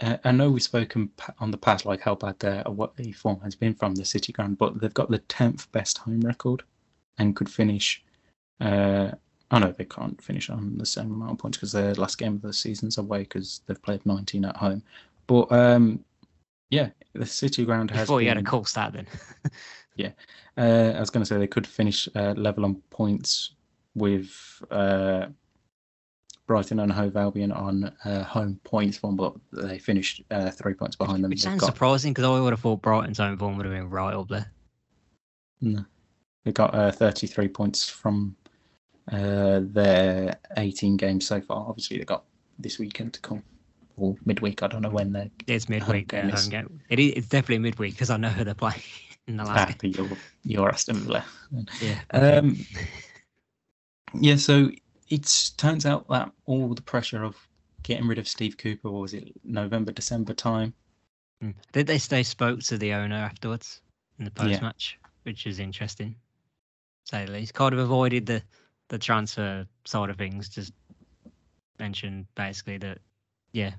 Uh, 0.00 0.16
I 0.24 0.32
know 0.32 0.50
we've 0.50 0.62
spoken 0.62 1.10
on 1.38 1.52
the 1.52 1.56
past 1.56 1.86
like 1.86 2.00
how 2.00 2.16
bad 2.16 2.38
their 2.40 2.62
away 2.66 3.12
form 3.12 3.40
has 3.40 3.54
been 3.54 3.74
from 3.74 3.94
the 3.94 4.04
City 4.04 4.32
Ground, 4.32 4.58
but 4.58 4.80
they've 4.80 4.92
got 4.92 5.08
the 5.08 5.18
tenth 5.18 5.70
best 5.70 5.98
home 5.98 6.20
record, 6.20 6.64
and 7.18 7.36
could 7.36 7.48
finish. 7.48 8.02
Uh, 8.60 9.12
oh 9.52 9.58
no, 9.58 9.70
they 9.70 9.84
can't 9.84 10.20
finish 10.22 10.50
on 10.50 10.76
the 10.78 10.86
same 10.86 11.12
amount 11.12 11.32
of 11.32 11.38
points 11.38 11.58
because 11.58 11.70
their 11.72 11.94
last 11.94 12.18
game 12.18 12.34
of 12.34 12.42
the 12.42 12.52
season's 12.52 12.98
away 12.98 13.20
because 13.20 13.60
they've 13.66 13.82
played 13.82 14.04
19 14.04 14.44
at 14.44 14.56
home. 14.56 14.82
But 15.28 15.52
um, 15.52 16.04
yeah, 16.70 16.88
the 17.12 17.26
City 17.26 17.64
Ground 17.64 17.92
has. 17.92 18.08
Before 18.08 18.18
been, 18.18 18.24
you 18.24 18.30
had 18.30 18.38
a 18.38 18.42
cool 18.42 18.64
start 18.64 18.94
then. 18.94 19.06
yeah, 19.96 20.10
uh, 20.56 20.96
I 20.96 21.00
was 21.00 21.10
going 21.10 21.22
to 21.22 21.28
say 21.28 21.38
they 21.38 21.46
could 21.46 21.68
finish 21.68 22.08
uh, 22.16 22.34
level 22.36 22.64
on 22.64 22.82
points 22.90 23.52
with 23.94 24.60
uh, 24.72 25.26
Brighton 26.46 26.80
and 26.80 26.92
Hove 26.92 27.16
Albion 27.16 27.52
on 27.52 27.92
uh, 28.04 28.22
home 28.24 28.60
points 28.64 28.98
form, 28.98 29.16
but 29.16 29.34
they 29.52 29.78
finished 29.78 30.22
uh, 30.30 30.50
three 30.50 30.74
points 30.74 30.96
behind 30.96 31.24
them. 31.24 31.30
Which 31.30 31.42
sounds 31.42 31.60
got, 31.60 31.66
surprising 31.66 32.12
because 32.12 32.24
I 32.24 32.38
would 32.40 32.52
have 32.52 32.60
thought 32.60 32.82
Brighton's 32.82 33.18
home 33.18 33.38
form 33.38 33.56
would 33.56 33.66
have 33.66 33.74
been 33.74 33.88
right 33.88 34.14
up 34.14 34.28
there. 34.28 34.50
no, 35.60 35.84
they 36.44 36.52
got 36.52 36.74
uh, 36.74 36.92
33 36.92 37.48
points 37.48 37.88
from 37.88 38.36
uh, 39.10 39.60
their 39.62 40.38
18 40.56 40.96
games 40.96 41.26
so 41.26 41.40
far. 41.40 41.66
Obviously, 41.68 41.98
they 41.98 42.04
got 42.04 42.24
this 42.58 42.78
weekend 42.78 43.14
to 43.14 43.20
come 43.20 43.42
or 43.96 44.16
midweek. 44.26 44.62
I 44.62 44.66
don't 44.66 44.82
know 44.82 44.90
when 44.90 45.12
they're. 45.12 45.30
It's 45.46 45.68
midweek. 45.68 46.08
game 46.08 46.28
is- 46.28 46.42
home 46.42 46.50
game. 46.50 46.80
It 46.90 46.98
is, 46.98 47.12
it's 47.16 47.28
definitely 47.28 47.60
midweek 47.60 47.94
because 47.94 48.10
I 48.10 48.18
know 48.18 48.28
who 48.28 48.44
they're 48.44 48.54
playing 48.54 48.82
in 49.26 49.38
the 49.38 49.44
last 49.44 49.70
Ah, 49.72 49.76
you're, 49.82 50.08
you're 50.42 50.68
Aston 50.68 50.96
Villa. 50.96 51.24
game. 51.50 51.66
Yeah. 51.80 52.00
Um, 52.10 52.58
yeah, 54.12 54.36
so 54.36 54.70
it 55.14 55.52
turns 55.56 55.86
out 55.86 56.08
that 56.08 56.30
all 56.46 56.74
the 56.74 56.82
pressure 56.82 57.22
of 57.22 57.36
getting 57.82 58.06
rid 58.06 58.18
of 58.18 58.26
Steve 58.26 58.58
Cooper, 58.58 58.90
was 58.90 59.14
it, 59.14 59.32
November, 59.44 59.92
December 59.92 60.34
time? 60.34 60.74
Mm. 61.42 61.54
Did 61.72 61.86
they 61.86 61.98
say 61.98 62.22
spoke 62.22 62.60
to 62.60 62.78
the 62.78 62.94
owner 62.94 63.16
afterwards 63.16 63.80
in 64.18 64.24
the 64.24 64.30
post 64.30 64.60
match, 64.60 64.98
which 65.22 65.46
is 65.46 65.60
interesting, 65.60 66.16
say 67.04 67.26
the 67.26 67.32
least. 67.32 67.54
Kind 67.54 67.72
of 67.72 67.78
avoided 67.78 68.26
the 68.26 68.42
the 68.88 68.98
transfer 68.98 69.66
side 69.84 70.10
of 70.10 70.16
things. 70.16 70.48
Just 70.48 70.72
mentioned 71.78 72.26
basically 72.34 72.78
that, 72.78 72.98
yeah, 73.52 73.72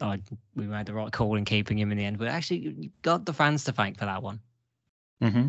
I, 0.00 0.20
we 0.54 0.66
made 0.66 0.86
the 0.86 0.94
right 0.94 1.12
call 1.12 1.36
in 1.36 1.44
keeping 1.44 1.78
him 1.78 1.92
in 1.92 1.98
the 1.98 2.04
end. 2.04 2.18
But 2.18 2.28
actually, 2.28 2.58
you 2.58 2.90
got 3.02 3.24
the 3.24 3.32
fans 3.32 3.64
to 3.64 3.72
thank 3.72 3.98
for 3.98 4.06
that 4.06 4.22
one. 4.22 4.40
Mm-hmm. 5.22 5.48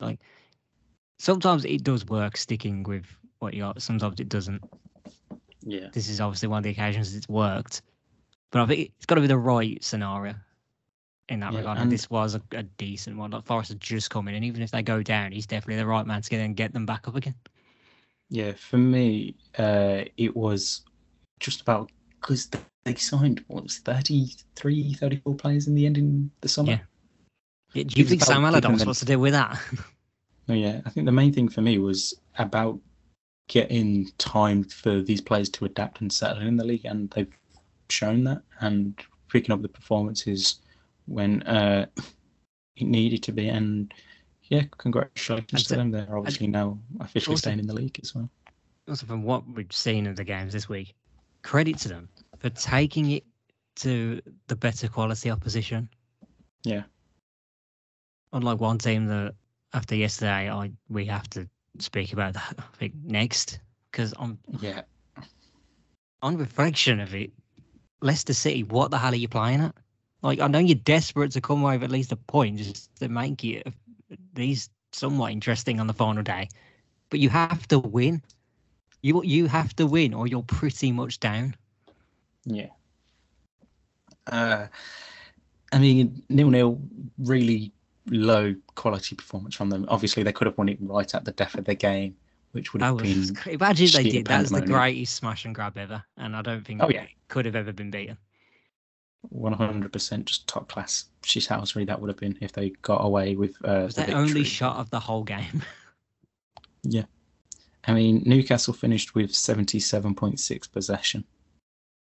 Like 0.00 0.20
sometimes 1.18 1.64
it 1.64 1.82
does 1.82 2.06
work 2.06 2.36
sticking 2.36 2.82
with 2.84 3.04
what 3.38 3.54
you 3.54 3.62
got. 3.62 3.80
Sometimes 3.82 4.20
it 4.20 4.28
doesn't. 4.28 4.62
Yeah. 5.62 5.88
This 5.92 6.08
is 6.08 6.20
obviously 6.20 6.48
one 6.48 6.58
of 6.58 6.64
the 6.64 6.70
occasions 6.70 7.14
it's 7.14 7.28
worked, 7.28 7.82
but 8.50 8.62
I 8.62 8.66
think 8.66 8.92
it's 8.96 9.06
got 9.06 9.16
to 9.16 9.20
be 9.20 9.26
the 9.26 9.38
right 9.38 9.82
scenario 9.82 10.34
in 11.28 11.40
that 11.40 11.52
Yeah, 11.52 11.58
regard. 11.58 11.78
And 11.78 11.84
and- 11.84 11.92
this 11.92 12.08
was 12.10 12.34
a, 12.34 12.42
a 12.52 12.62
decent 12.62 13.16
one. 13.16 13.30
Like 13.30 13.44
Forrest 13.44 13.70
had 13.70 13.80
just 13.80 14.10
come 14.10 14.28
in, 14.28 14.34
and 14.34 14.44
even 14.44 14.62
if 14.62 14.70
they 14.70 14.82
go 14.82 15.02
down, 15.02 15.32
he's 15.32 15.46
definitely 15.46 15.76
the 15.76 15.86
right 15.86 16.06
man 16.06 16.22
to 16.22 16.30
get 16.30 16.40
and 16.40 16.56
get 16.56 16.72
them 16.72 16.86
back 16.86 17.08
up 17.08 17.16
again. 17.16 17.34
Yeah, 18.30 18.52
for 18.52 18.76
me, 18.78 19.36
uh, 19.58 20.02
it 20.16 20.36
was 20.36 20.82
just 21.40 21.62
about 21.62 21.90
because 22.20 22.48
they 22.84 22.94
signed 22.94 23.44
what 23.48 23.62
was 23.64 23.78
it, 23.78 23.84
33, 23.84 24.94
34 24.94 25.34
players 25.34 25.66
in 25.66 25.74
the 25.74 25.86
end 25.86 25.96
in 25.98 26.30
the 26.40 26.48
summer. 26.48 26.72
Yeah. 26.72 26.78
Yeah, 27.74 27.84
do 27.84 28.00
you 28.00 28.06
think 28.06 28.22
Sam 28.24 28.44
Allardyce 28.44 28.84
wants 28.86 29.00
to 29.00 29.06
deal 29.06 29.18
with 29.20 29.32
that? 29.34 29.60
Oh, 30.50 30.54
yeah, 30.54 30.80
I 30.86 30.88
think 30.88 31.04
the 31.04 31.12
main 31.12 31.30
thing 31.30 31.50
for 31.50 31.60
me 31.60 31.76
was 31.76 32.14
about 32.38 32.80
getting 33.48 34.10
time 34.18 34.62
for 34.62 35.00
these 35.00 35.20
players 35.20 35.48
to 35.50 35.64
adapt 35.64 36.00
and 36.00 36.12
settle 36.12 36.42
in 36.46 36.56
the 36.56 36.64
league, 36.64 36.84
and 36.84 37.10
they've 37.10 37.32
shown 37.88 38.24
that 38.24 38.42
and 38.60 38.98
picking 39.28 39.52
up 39.52 39.62
the 39.62 39.68
performances 39.68 40.60
when 41.06 41.42
uh, 41.44 41.86
it 42.76 42.86
needed 42.86 43.22
to 43.24 43.32
be. 43.32 43.48
And 43.48 43.92
yeah, 44.44 44.62
congratulations 44.76 45.48
And 45.52 45.64
to 45.66 45.76
them. 45.76 45.90
They're 45.90 46.16
obviously 46.16 46.46
now 46.46 46.78
officially 47.00 47.32
also- 47.34 47.40
staying 47.40 47.58
in 47.58 47.66
the 47.66 47.74
league 47.74 47.98
as 48.02 48.14
well. 48.14 48.30
also 48.88 49.06
from 49.06 49.22
what 49.22 49.46
we've 49.48 49.72
seen 49.72 50.06
of 50.06 50.16
the 50.16 50.24
games 50.24 50.52
this 50.52 50.68
week, 50.68 50.94
credit 51.42 51.78
to 51.78 51.88
them 51.88 52.08
for 52.38 52.50
taking 52.50 53.10
it 53.10 53.24
to 53.76 54.20
the 54.48 54.56
better 54.56 54.88
quality 54.88 55.30
opposition. 55.30 55.88
Yeah. 56.64 56.82
Unlike 58.32 58.60
one 58.60 58.78
team 58.78 59.06
that 59.06 59.34
after 59.72 59.94
yesterday, 59.94 60.50
I 60.50 60.70
we 60.88 61.06
have 61.06 61.28
to 61.30 61.48
speak 61.82 62.12
about 62.12 62.34
that 62.34 62.54
I 62.58 62.76
think 62.76 62.94
next 63.04 63.58
because 63.90 64.12
on 64.14 64.38
Yeah, 64.60 64.82
on 66.22 66.36
reflection 66.36 67.00
of 67.00 67.14
it, 67.14 67.32
Leicester 68.00 68.34
City, 68.34 68.62
what 68.64 68.90
the 68.90 68.98
hell 68.98 69.12
are 69.12 69.16
you 69.16 69.28
playing 69.28 69.60
at? 69.60 69.74
Like 70.22 70.40
I 70.40 70.48
know 70.48 70.58
you're 70.58 70.74
desperate 70.76 71.32
to 71.32 71.40
come 71.40 71.62
away 71.62 71.76
with 71.76 71.84
at 71.84 71.90
least 71.90 72.12
a 72.12 72.16
point 72.16 72.58
just 72.58 72.94
to 72.96 73.08
make 73.08 73.44
it 73.44 73.66
at 74.10 74.18
least 74.36 74.70
somewhat 74.92 75.32
interesting 75.32 75.80
on 75.80 75.86
the 75.86 75.94
final 75.94 76.22
day, 76.22 76.48
but 77.10 77.20
you 77.20 77.28
have 77.30 77.66
to 77.68 77.78
win. 77.78 78.22
You 79.02 79.22
you 79.22 79.46
have 79.46 79.74
to 79.76 79.86
win, 79.86 80.14
or 80.14 80.26
you're 80.26 80.42
pretty 80.42 80.92
much 80.92 81.20
down. 81.20 81.54
yeah. 82.44 82.68
Uh, 84.26 84.66
I 85.72 85.78
mean, 85.78 86.22
nil 86.28 86.50
nil, 86.50 86.80
really 87.18 87.72
low 88.10 88.54
quality 88.74 89.16
performance 89.16 89.54
from 89.54 89.70
them. 89.70 89.84
Obviously, 89.88 90.22
they 90.22 90.32
could 90.32 90.46
have 90.46 90.58
won 90.58 90.68
it 90.68 90.78
right 90.80 91.14
at 91.14 91.24
the 91.24 91.32
death 91.32 91.54
of 91.56 91.64
the 91.64 91.74
game, 91.74 92.16
which 92.52 92.72
would 92.72 92.82
have 92.82 93.00
was 93.00 93.30
been 93.32 93.52
imagine 93.54 93.88
they 93.92 94.10
did. 94.10 94.26
That's 94.26 94.50
the 94.50 94.62
greatest 94.62 95.16
smash 95.16 95.44
and 95.44 95.54
grab 95.54 95.76
ever, 95.78 96.02
and 96.16 96.34
I 96.36 96.42
don't 96.42 96.64
think 96.66 96.82
Oh, 96.82 96.88
yeah. 96.88 97.02
it 97.02 97.10
could 97.28 97.44
have 97.46 97.56
ever 97.56 97.72
been 97.72 97.90
beaten. 97.90 98.16
one 99.30 99.52
hundred 99.52 99.92
percent 99.92 100.26
just 100.26 100.46
top 100.46 100.68
class 100.68 101.06
shithousery. 101.22 101.86
That 101.86 102.00
would 102.00 102.08
have 102.08 102.16
been 102.18 102.38
if 102.40 102.52
they 102.52 102.70
got 102.82 103.04
away 103.04 103.36
with 103.36 103.56
uh, 103.64 103.82
was 103.86 103.94
the 103.96 104.02
their 104.04 104.16
only 104.16 104.44
shot 104.44 104.76
of 104.76 104.90
the 104.90 105.00
whole 105.00 105.24
game. 105.24 105.62
Yeah, 106.84 107.04
I 107.86 107.92
mean, 107.92 108.22
Newcastle 108.24 108.72
finished 108.72 109.14
with 109.14 109.34
seventy-seven 109.34 110.14
point 110.14 110.38
six 110.40 110.66
possession, 110.68 111.24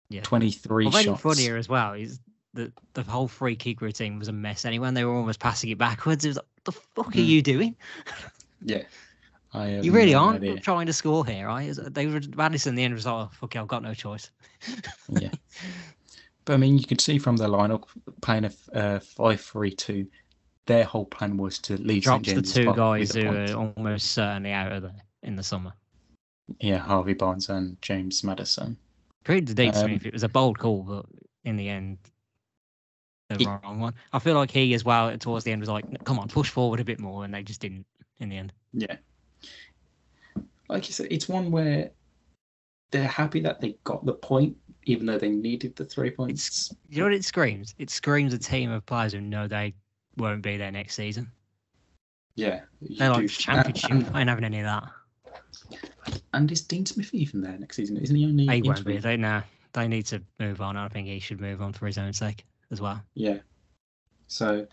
yeah. 0.09 0.23
twenty-three 0.23 0.87
Well, 0.87 1.03
shots. 1.03 1.21
funnier 1.21 1.57
as 1.57 1.69
well 1.69 1.95
is 1.95 2.21
that 2.55 2.73
the 2.95 3.03
whole 3.03 3.29
free 3.29 3.57
kick 3.57 3.81
routine 3.81 4.19
was 4.19 4.29
a 4.29 4.33
mess 4.33 4.65
anyway. 4.65 4.89
And 4.89 4.97
they 4.97 5.05
were 5.05 5.15
almost 5.15 5.41
passing 5.41 5.71
it 5.71 5.79
backwards. 5.79 6.25
It 6.25 6.29
was 6.29 6.37
like, 6.37 6.47
what 6.57 6.65
the 6.65 6.73
fuck 6.73 7.09
are 7.09 7.11
Hmm. 7.13 7.19
you 7.21 7.43
doing? 7.43 7.77
Yeah, 8.65 8.83
I 9.55 9.79
You 9.81 9.93
really 9.93 10.13
no 10.13 10.21
aren't 10.25 10.37
idea. 10.43 10.61
trying 10.61 10.87
to 10.87 10.93
score 10.93 11.27
here, 11.27 11.47
right? 11.49 11.75
They 11.91 12.07
were 12.07 12.21
Madison 12.37 12.75
the 12.75 12.85
end 12.85 12.95
result. 12.95 13.29
oh, 13.33 13.35
fuck 13.35 13.57
it, 13.57 13.59
I've 13.59 13.69
got 13.69 13.83
no 13.83 13.95
choice. 13.95 14.31
Yeah, 15.09 15.31
but 16.45 16.55
I 16.55 16.57
mean, 16.57 16.79
you 16.79 16.85
could 16.87 17.01
see 17.01 17.19
from 17.19 17.37
their 17.37 17.49
lineup 17.49 17.85
playing 18.21 18.45
a 18.45 18.53
uh, 18.79 19.01
five-three-two. 19.01 20.07
Their 20.67 20.85
whole 20.85 21.07
plan 21.07 21.37
was 21.37 21.59
to 21.61 21.77
leave 21.77 22.05
St 22.05 22.23
Drops 22.25 22.33
the 22.35 22.43
two 22.65 22.73
guys 22.73 23.13
who 23.13 23.27
are 23.27 23.53
almost 23.77 24.13
certainly 24.13 24.53
out 24.53 24.71
of 24.71 24.83
there 24.83 25.03
in 25.25 25.35
the 25.35 25.43
summer. 25.43 25.73
Yeah, 26.61 26.79
Harvey 26.79 27.15
Barnes 27.15 27.49
and 27.49 27.81
James 27.83 28.23
Maddison. 28.23 28.77
Pretty 29.25 29.41
deep 29.55 29.73
to 29.73 29.79
me 29.87 29.93
Um, 29.93 29.97
if 29.97 30.07
it 30.07 30.13
was 30.13 30.23
a 30.23 30.29
bold 30.29 30.59
call, 30.59 30.83
but 30.85 31.07
in 31.45 31.57
the 31.57 31.69
end, 31.69 31.99
the 33.29 33.37
It- 33.41 33.47
wrong 33.47 33.81
one. 33.81 33.95
I 34.13 34.19
feel 34.19 34.35
like 34.35 34.51
he 34.51 34.75
as 34.75 34.85
well 34.85 35.17
towards 35.19 35.45
the 35.45 35.53
end 35.53 35.61
was 35.61 35.69
like, 35.69 36.05
come 36.05 36.19
on, 36.19 36.29
push 36.29 36.49
forward 36.51 36.81
a 36.81 36.85
bit 36.85 37.01
more, 37.01 37.25
and 37.25 37.33
they 37.33 37.43
just 37.43 37.61
didn't 37.61 37.87
in 38.19 38.29
the 38.29 38.37
end. 38.37 38.53
Yeah. 38.73 38.97
Like 40.69 40.87
you 40.89 40.93
said, 40.95 41.09
it's 41.11 41.29
one 41.29 41.51
where 41.51 41.91
they're 42.91 43.07
happy 43.07 43.41
that 43.41 43.61
they 43.61 43.77
got 43.85 44.05
the 44.05 44.13
point, 44.15 44.57
even 44.85 45.07
though 45.07 45.19
they 45.19 45.29
needed 45.31 45.77
the 45.77 45.85
three 45.85 46.11
points. 46.11 46.73
You 46.89 46.99
know 46.99 47.05
what 47.05 47.15
it 47.15 47.25
screams? 47.25 47.75
It 47.79 47.91
screams 47.91 48.33
a 48.35 48.39
team 48.39 48.71
of 48.71 48.85
players 48.87 49.13
who 49.13 49.21
know 49.21 49.47
they 49.49 49.75
won't 50.17 50.43
be 50.43 50.57
there 50.57 50.71
next 50.71 50.95
season. 50.95 51.31
Yeah, 52.37 52.63
They're 52.81 53.13
do- 53.13 53.21
like 53.21 53.29
championship. 53.31 53.91
And, 53.91 54.07
I 54.15 54.21
ain't 54.21 54.29
having 54.31 54.45
any 54.45 54.61
of 54.61 54.65
that. 54.65 55.79
and 56.33 56.51
is 56.51 56.63
Dean 56.63 56.87
Smith 56.87 57.13
even 57.15 57.43
there 57.43 57.59
next 57.59 57.77
season? 57.77 57.97
Isn't 57.99 58.17
he 58.17 58.25
only? 58.25 58.47
He 58.47 58.63
won't 58.63 58.85
be. 58.85 58.97
They 58.99 59.17
nah. 59.17 59.43
They 59.75 59.89
need 59.89 60.07
to 60.07 60.23
move 60.39 60.61
on. 60.61 60.77
I 60.77 60.89
think 60.89 61.07
he 61.09 61.19
should 61.19 61.41
move 61.41 61.61
on 61.63 61.73
for 61.73 61.87
his 61.87 61.97
own 61.99 62.13
sake 62.13 62.45
as 62.73 62.81
well. 62.81 63.01
Yeah. 63.15 63.39
So 64.27 64.67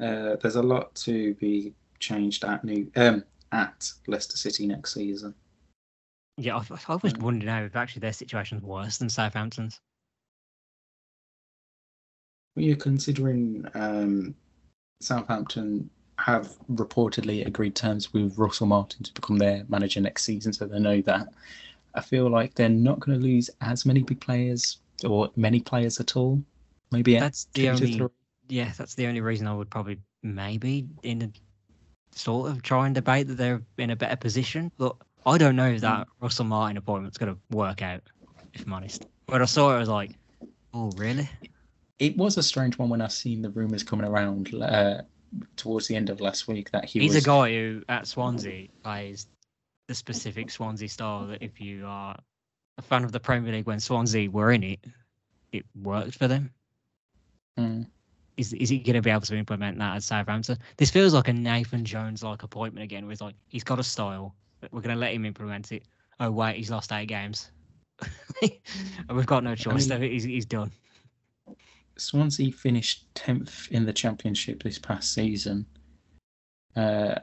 uh, 0.00 0.36
there's 0.42 0.56
a 0.56 0.62
lot 0.62 0.94
to 0.96 1.34
be 1.34 1.72
changed 2.00 2.44
at 2.44 2.64
New 2.64 2.90
um, 2.96 3.24
at 3.52 3.90
Leicester 4.06 4.36
City 4.36 4.66
next 4.66 4.92
season. 4.92 5.34
Yeah, 6.36 6.56
I, 6.56 6.62
I 6.88 6.96
was 6.96 7.12
Mm. 7.14 7.22
wondering 7.22 7.46
now 7.46 7.62
if 7.62 7.76
actually 7.76 8.00
their 8.00 8.12
situation's 8.12 8.62
worse 8.62 8.98
than 8.98 9.08
Southampton's. 9.08 9.80
Well, 12.56 12.64
you're 12.64 12.76
considering 12.76 13.66
um, 13.74 14.34
Southampton 15.00 15.88
have 16.18 16.56
reportedly 16.72 17.46
agreed 17.46 17.74
terms 17.74 18.12
with 18.12 18.36
Russell 18.38 18.66
Martin 18.66 19.02
to 19.04 19.12
become 19.12 19.38
their 19.38 19.64
manager 19.68 20.00
next 20.00 20.24
season, 20.24 20.52
so 20.52 20.66
they 20.66 20.78
know 20.78 21.00
that. 21.02 21.28
I 21.96 22.00
feel 22.00 22.28
like 22.28 22.54
they're 22.54 22.68
not 22.68 22.98
going 22.98 23.16
to 23.18 23.24
lose 23.24 23.50
as 23.60 23.86
many 23.86 24.02
big 24.02 24.20
players 24.20 24.78
or 25.04 25.30
many 25.36 25.60
players 25.60 26.00
at 26.00 26.16
all. 26.16 26.42
Maybe 26.94 27.18
That's 27.18 27.46
the 27.54 27.68
only. 27.68 27.92
three. 27.92 28.08
Yeah, 28.48 28.72
that's 28.76 28.94
the 28.94 29.06
only 29.06 29.20
reason 29.20 29.46
I 29.46 29.54
would 29.54 29.70
probably 29.70 29.98
maybe 30.22 30.86
in 31.02 31.22
a 31.22 31.30
sort 32.14 32.50
of 32.50 32.62
try 32.62 32.86
and 32.86 32.94
debate 32.94 33.28
that 33.28 33.36
they're 33.36 33.62
in 33.78 33.90
a 33.90 33.96
better 33.96 34.16
position. 34.16 34.70
But 34.76 34.96
I 35.26 35.38
don't 35.38 35.56
know 35.56 35.70
if 35.70 35.80
that 35.80 36.06
Russell 36.20 36.44
Martin 36.44 36.76
appointment's 36.76 37.18
going 37.18 37.34
to 37.34 37.56
work 37.56 37.82
out. 37.82 38.02
If 38.52 38.66
I'm 38.66 38.72
honest, 38.72 39.06
when 39.26 39.42
I 39.42 39.46
saw 39.46 39.72
it, 39.72 39.76
I 39.76 39.78
was 39.78 39.88
like, 39.88 40.12
"Oh, 40.72 40.92
really?" 40.96 41.28
It 41.98 42.16
was 42.16 42.36
a 42.36 42.42
strange 42.42 42.78
one 42.78 42.88
when 42.88 43.00
I 43.00 43.08
seen 43.08 43.42
the 43.42 43.50
rumours 43.50 43.82
coming 43.82 44.06
around 44.06 44.52
uh, 44.54 45.02
towards 45.56 45.86
the 45.86 45.96
end 45.96 46.10
of 46.10 46.20
last 46.20 46.46
week 46.48 46.70
that 46.72 46.84
he 46.84 46.98
was 46.98 47.06
He's 47.06 47.14
was 47.14 47.24
a 47.24 47.26
guy 47.26 47.52
who 47.52 47.82
at 47.88 48.06
Swansea 48.06 48.68
plays 48.82 49.26
the 49.88 49.94
specific 49.94 50.50
Swansea 50.50 50.88
style 50.88 51.26
that 51.28 51.42
if 51.42 51.60
you 51.60 51.86
are 51.86 52.16
a 52.78 52.82
fan 52.82 53.04
of 53.04 53.12
the 53.12 53.20
Premier 53.20 53.52
League 53.52 53.66
when 53.66 53.80
Swansea 53.80 54.30
were 54.30 54.50
in 54.52 54.62
it, 54.62 54.84
it 55.52 55.64
worked 55.74 56.16
for 56.16 56.28
them. 56.28 56.50
Mm. 57.58 57.86
Is 58.36 58.52
is 58.52 58.68
he 58.68 58.78
going 58.78 58.94
to 58.96 59.02
be 59.02 59.10
able 59.10 59.20
to 59.22 59.36
implement 59.36 59.78
that 59.78 59.96
at 59.96 60.02
Southampton? 60.02 60.58
This 60.76 60.90
feels 60.90 61.14
like 61.14 61.28
a 61.28 61.32
Nathan 61.32 61.84
Jones 61.84 62.22
like 62.22 62.42
appointment 62.42 62.82
again. 62.84 63.06
With 63.06 63.20
like 63.20 63.36
he's 63.48 63.62
got 63.64 63.78
a 63.78 63.84
style, 63.84 64.34
but 64.60 64.72
we're 64.72 64.80
going 64.80 64.94
to 64.94 65.00
let 65.00 65.12
him 65.12 65.24
implement 65.24 65.70
it. 65.72 65.84
Oh 66.20 66.30
wait, 66.30 66.56
he's 66.56 66.70
lost 66.70 66.90
eight 66.92 67.06
games. 67.06 67.50
And 68.42 68.50
We've 69.16 69.24
got 69.26 69.44
no 69.44 69.54
choice. 69.54 69.88
mean- 69.88 70.00
though. 70.00 70.06
He's 70.06 70.24
he's 70.24 70.46
done. 70.46 70.72
Swansea 71.96 72.50
finished 72.50 73.06
tenth 73.14 73.68
in 73.70 73.86
the 73.86 73.92
championship 73.92 74.62
this 74.64 74.78
past 74.80 75.14
season. 75.14 75.64
Uh, 76.74 77.14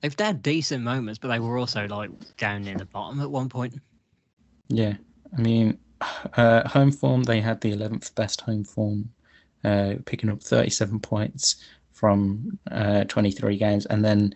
They've 0.00 0.18
had 0.18 0.42
decent 0.42 0.82
moments, 0.82 1.18
but 1.20 1.28
they 1.28 1.38
were 1.38 1.58
also 1.58 1.86
like 1.86 2.10
down 2.36 2.64
near 2.64 2.76
the 2.76 2.86
bottom 2.86 3.20
at 3.20 3.30
one 3.30 3.48
point. 3.48 3.74
yeah, 4.68 4.94
I 5.36 5.40
mean, 5.40 5.78
uh, 6.36 6.68
home 6.68 6.90
form 6.90 7.22
they 7.22 7.40
had 7.40 7.60
the 7.60 7.70
eleventh 7.72 8.12
best 8.16 8.40
home 8.40 8.64
form, 8.64 9.08
uh, 9.64 9.94
picking 10.04 10.30
up 10.30 10.42
thirty-seven 10.42 11.00
points 11.00 11.56
from 11.92 12.58
uh, 12.70 13.04
twenty-three 13.04 13.56
games, 13.56 13.86
and 13.86 14.04
then 14.04 14.34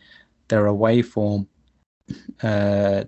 their 0.49 0.67
away 0.67 1.03
form, 1.03 1.47
uh, 2.43 3.05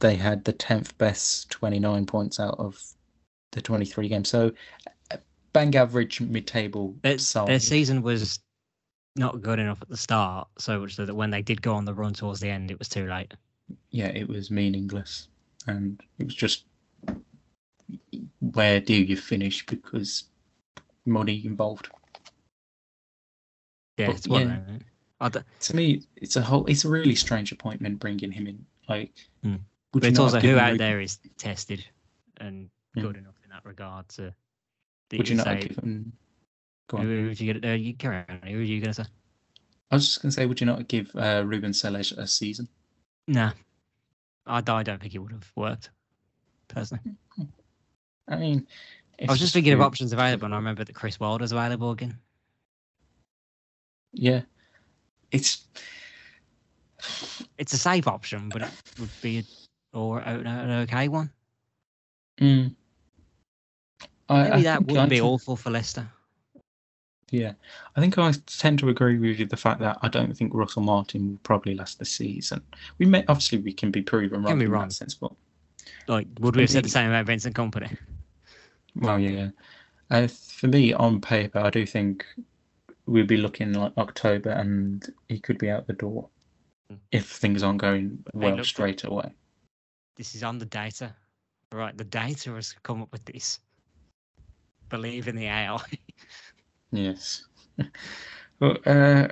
they 0.00 0.14
had 0.14 0.44
the 0.44 0.52
tenth 0.52 0.96
best, 0.98 1.50
twenty-nine 1.50 2.06
points 2.06 2.38
out 2.38 2.58
of 2.58 2.80
the 3.52 3.60
twenty-three 3.62 4.08
games. 4.08 4.28
So, 4.28 4.52
bang 5.52 5.74
average 5.74 6.20
mid-table 6.20 6.94
Their, 7.02 7.16
their 7.46 7.58
season 7.58 8.02
was 8.02 8.38
not 9.16 9.40
good 9.42 9.58
enough 9.58 9.82
at 9.82 9.88
the 9.88 9.96
start, 9.96 10.46
so 10.58 10.78
much 10.80 10.94
so 10.94 11.06
that 11.06 11.14
when 11.14 11.30
they 11.30 11.42
did 11.42 11.62
go 11.62 11.74
on 11.74 11.84
the 11.84 11.94
run 11.94 12.12
towards 12.12 12.40
the 12.40 12.50
end, 12.50 12.70
it 12.70 12.78
was 12.78 12.88
too 12.88 13.08
late. 13.08 13.34
yeah, 13.90 14.08
it 14.08 14.28
was 14.28 14.50
meaningless, 14.50 15.28
and 15.66 16.00
it 16.18 16.26
was 16.26 16.34
just 16.34 16.64
where 18.40 18.80
do 18.80 18.94
you 18.94 19.16
finish 19.16 19.64
because 19.66 20.24
money 21.08 21.44
involved. 21.44 21.88
Yeah, 23.96 24.06
But, 24.06 24.16
it's 24.16 24.28
one 24.28 24.40
yeah. 24.42 24.46
of 24.46 24.52
them, 24.52 24.64
isn't 24.68 24.80
it? 24.82 24.86
I 25.20 25.28
d- 25.30 25.38
To 25.60 25.76
me, 25.76 26.02
it's 26.16 26.36
a 26.36 26.42
whole. 26.42 26.64
It's 26.66 26.84
a 26.84 26.88
really 26.88 27.16
strange 27.16 27.50
appointment 27.50 27.98
bringing 27.98 28.30
him 28.30 28.46
in. 28.46 28.64
Like, 28.88 29.12
Hmm. 29.42 29.56
would 29.92 30.00
but 30.02 30.04
it's 30.04 30.18
also 30.18 30.38
who 30.40 30.56
out 30.56 30.72
Ruben- 30.72 30.78
there 30.78 31.00
is 31.00 31.18
tested 31.36 31.84
and 32.38 32.70
Yeah. 32.94 33.02
good 33.02 33.16
enough 33.16 33.34
in 33.42 33.50
that 33.50 33.64
regard 33.64 34.08
to. 34.10 34.32
that 35.10 35.16
Would 35.16 35.28
you 35.28 35.36
not 35.36 35.46
have 35.46 35.62
say, 35.62 35.68
given? 35.68 36.12
Go 36.88 36.98
on. 36.98 37.04
who 37.06 37.26
would 37.28 37.40
you 37.40 37.52
get? 37.54 37.64
Uh, 37.64 37.72
you 37.74 37.94
carry 37.94 38.24
on. 38.28 38.42
Who 38.42 38.58
are 38.58 38.62
you 38.62 38.80
going 38.80 38.92
to 38.94 39.04
say? 39.04 39.10
I 39.90 39.94
was 39.94 40.04
just 40.06 40.20
going 40.22 40.30
to 40.30 40.34
say, 40.36 40.44
would 40.46 40.60
you 40.60 40.66
not 40.66 40.86
give 40.86 41.10
uh, 41.16 41.42
Ruben 41.46 41.72
Selles 41.72 42.12
a 42.12 42.26
season? 42.26 42.68
Nah, 43.26 43.52
I 44.46 44.60
don't 44.60 45.00
think 45.00 45.14
it 45.14 45.18
would 45.18 45.32
have 45.32 45.50
worked. 45.56 45.90
Personally, 46.68 47.14
I 48.28 48.36
mean, 48.36 48.66
I 49.26 49.30
was 49.32 49.40
just 49.40 49.52
thinking 49.52 49.72
of 49.72 49.80
options 49.80 50.12
available, 50.12 50.44
and 50.44 50.54
I 50.54 50.58
remember 50.58 50.84
that 50.84 50.94
Chris 50.94 51.18
Wilder's 51.18 51.52
available 51.52 51.90
again. 51.90 52.18
Yeah, 54.12 54.42
it's 55.32 55.64
It's 57.58 57.72
a 57.72 57.78
safe 57.78 58.06
option, 58.06 58.48
but 58.48 58.62
it 58.62 58.70
would 58.98 59.10
be 59.22 59.38
a, 59.40 59.96
or 59.96 60.20
an, 60.20 60.46
an 60.46 60.70
okay 60.82 61.08
one. 61.08 61.30
mm, 62.40 62.74
I, 64.28 64.42
Maybe 64.44 64.52
I 64.52 64.62
that 64.62 64.80
wouldn't 64.82 64.98
I 64.98 65.06
be 65.06 65.20
awful 65.20 65.56
for 65.56 65.70
Leicester. 65.70 66.08
Yeah, 67.30 67.52
I 67.94 68.00
think 68.00 68.16
I 68.16 68.32
tend 68.46 68.78
to 68.78 68.88
agree 68.88 69.18
with 69.18 69.38
you 69.38 69.46
the 69.46 69.56
fact 69.56 69.80
that 69.80 69.98
I 70.00 70.08
don't 70.08 70.34
think 70.34 70.54
Russell 70.54 70.82
Martin 70.82 71.30
will 71.32 71.38
probably 71.42 71.74
last 71.74 71.98
the 71.98 72.04
season. 72.06 72.62
We 72.96 73.04
may 73.04 73.24
obviously 73.28 73.58
we 73.58 73.72
can 73.72 73.90
be 73.90 74.00
proven 74.00 74.42
wrong 74.42 74.52
Can 74.52 74.58
be 74.58 74.66
wrong. 74.66 74.88
sense, 74.90 75.14
but 75.14 75.32
Like, 76.06 76.26
would 76.40 76.56
we 76.56 76.62
have 76.62 76.70
said 76.70 76.84
the 76.84 76.88
same 76.88 77.10
about 77.10 77.26
Vincent 77.26 77.54
Kompany? 77.54 77.96
Well, 78.96 79.18
yeah. 79.18 79.50
Uh, 80.10 80.26
for 80.26 80.68
me, 80.68 80.92
on 80.92 81.20
paper, 81.20 81.58
I 81.58 81.70
do 81.70 81.84
think 81.86 82.24
we'll 83.06 83.26
be 83.26 83.36
looking 83.36 83.72
like 83.72 83.92
October, 83.98 84.50
and 84.50 85.06
he 85.28 85.38
could 85.38 85.58
be 85.58 85.70
out 85.70 85.86
the 85.86 85.92
door 85.94 86.28
Hmm. 86.90 86.96
if 87.12 87.28
things 87.30 87.62
aren't 87.62 87.80
going 87.80 88.24
well 88.32 88.56
look, 88.56 88.64
straight 88.64 89.04
away. 89.04 89.34
This 90.16 90.34
is 90.34 90.42
on 90.42 90.58
the 90.58 90.66
data. 90.66 91.14
Right, 91.72 91.96
the 91.96 92.04
data 92.04 92.54
has 92.54 92.74
come 92.82 93.02
up 93.02 93.12
with 93.12 93.24
this. 93.26 93.60
Believe 94.88 95.28
in 95.28 95.36
the 95.36 95.46
AI. 95.46 95.78
Yes. 96.90 97.44
well, 98.60 98.78
uh, 98.86 99.28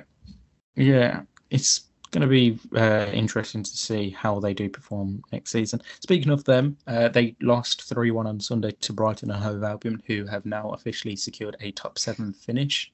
yeah, 0.75 1.23
it's 1.49 1.86
going 2.11 2.21
to 2.21 2.27
be 2.27 2.59
uh, 2.75 3.07
interesting 3.11 3.63
to 3.63 3.77
see 3.77 4.09
how 4.09 4.39
they 4.39 4.53
do 4.53 4.69
perform 4.69 5.23
next 5.31 5.51
season. 5.51 5.81
Speaking 6.01 6.31
of 6.31 6.43
them, 6.43 6.77
uh, 6.87 7.09
they 7.09 7.35
lost 7.41 7.83
3 7.83 8.11
1 8.11 8.27
on 8.27 8.39
Sunday 8.39 8.71
to 8.71 8.93
Brighton 8.93 9.31
and 9.31 9.43
Hove 9.43 9.63
Albion, 9.63 10.01
who 10.05 10.25
have 10.25 10.45
now 10.45 10.71
officially 10.71 11.15
secured 11.15 11.55
a 11.59 11.71
top 11.71 11.97
seven 11.97 12.33
finish. 12.33 12.91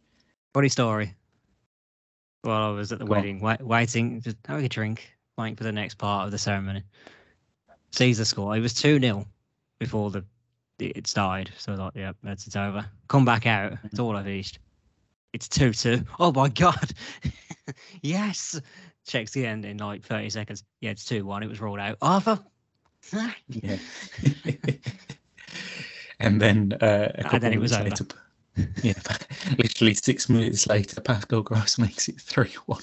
Funny 0.54 0.69
story. 0.69 1.13
While 2.41 2.63
I 2.63 2.69
was 2.71 2.91
at 2.91 2.99
the 2.99 3.06
Go 3.06 3.12
wedding, 3.12 3.39
wait, 3.39 3.62
waiting, 3.62 4.21
just 4.21 4.38
having 4.45 4.65
a 4.65 4.69
drink, 4.69 5.13
waiting 5.38 5.56
for 5.56 5.63
the 5.63 5.71
next 5.71 5.95
part 5.95 6.26
of 6.26 6.32
the 6.32 6.38
ceremony. 6.38 6.84
Caesar 7.91 8.26
score. 8.26 8.56
It 8.56 8.60
was 8.60 8.73
2 8.73 8.99
0 8.99 9.26
before 9.80 10.12
the 10.12 10.26
it 10.80 11.08
started. 11.08 11.52
So 11.58 11.73
I 11.73 11.76
like, 11.76 11.95
yep, 11.95 12.15
that's 12.23 12.47
it's 12.47 12.56
over. 12.56 12.86
Come 13.08 13.26
back 13.26 13.45
out. 13.45 13.73
It's 13.84 13.99
all 13.99 14.15
I 14.15 14.23
finished. 14.23 14.60
It's 15.34 15.47
2 15.47 15.73
2. 15.73 16.04
Oh 16.19 16.32
my 16.32 16.49
God. 16.49 16.91
yes. 18.02 18.60
Checks 19.05 19.31
the 19.31 19.45
end 19.45 19.65
in 19.65 19.77
like 19.77 20.03
30 20.03 20.29
seconds. 20.29 20.63
Yeah, 20.79 20.91
it's 20.91 21.05
2 21.05 21.25
1. 21.25 21.43
It 21.43 21.49
was 21.49 21.59
rolled 21.59 21.79
out. 21.79 21.97
Arthur. 22.01 22.39
Yeah. 23.49 23.77
and 26.19 26.41
then 26.41 26.73
uh, 26.81 27.11
a 27.15 27.23
couple 27.23 27.35
And 27.35 27.43
then 27.43 27.53
it 27.53 27.59
was 27.59 27.71
later, 27.71 28.05
yeah, 28.81 28.93
literally 29.57 29.93
six 29.93 30.29
minutes 30.29 30.67
later, 30.67 31.01
Pascal 31.01 31.41
Gross 31.41 31.77
makes 31.79 32.07
it 32.07 32.19
3 32.21 32.49
1. 32.65 32.81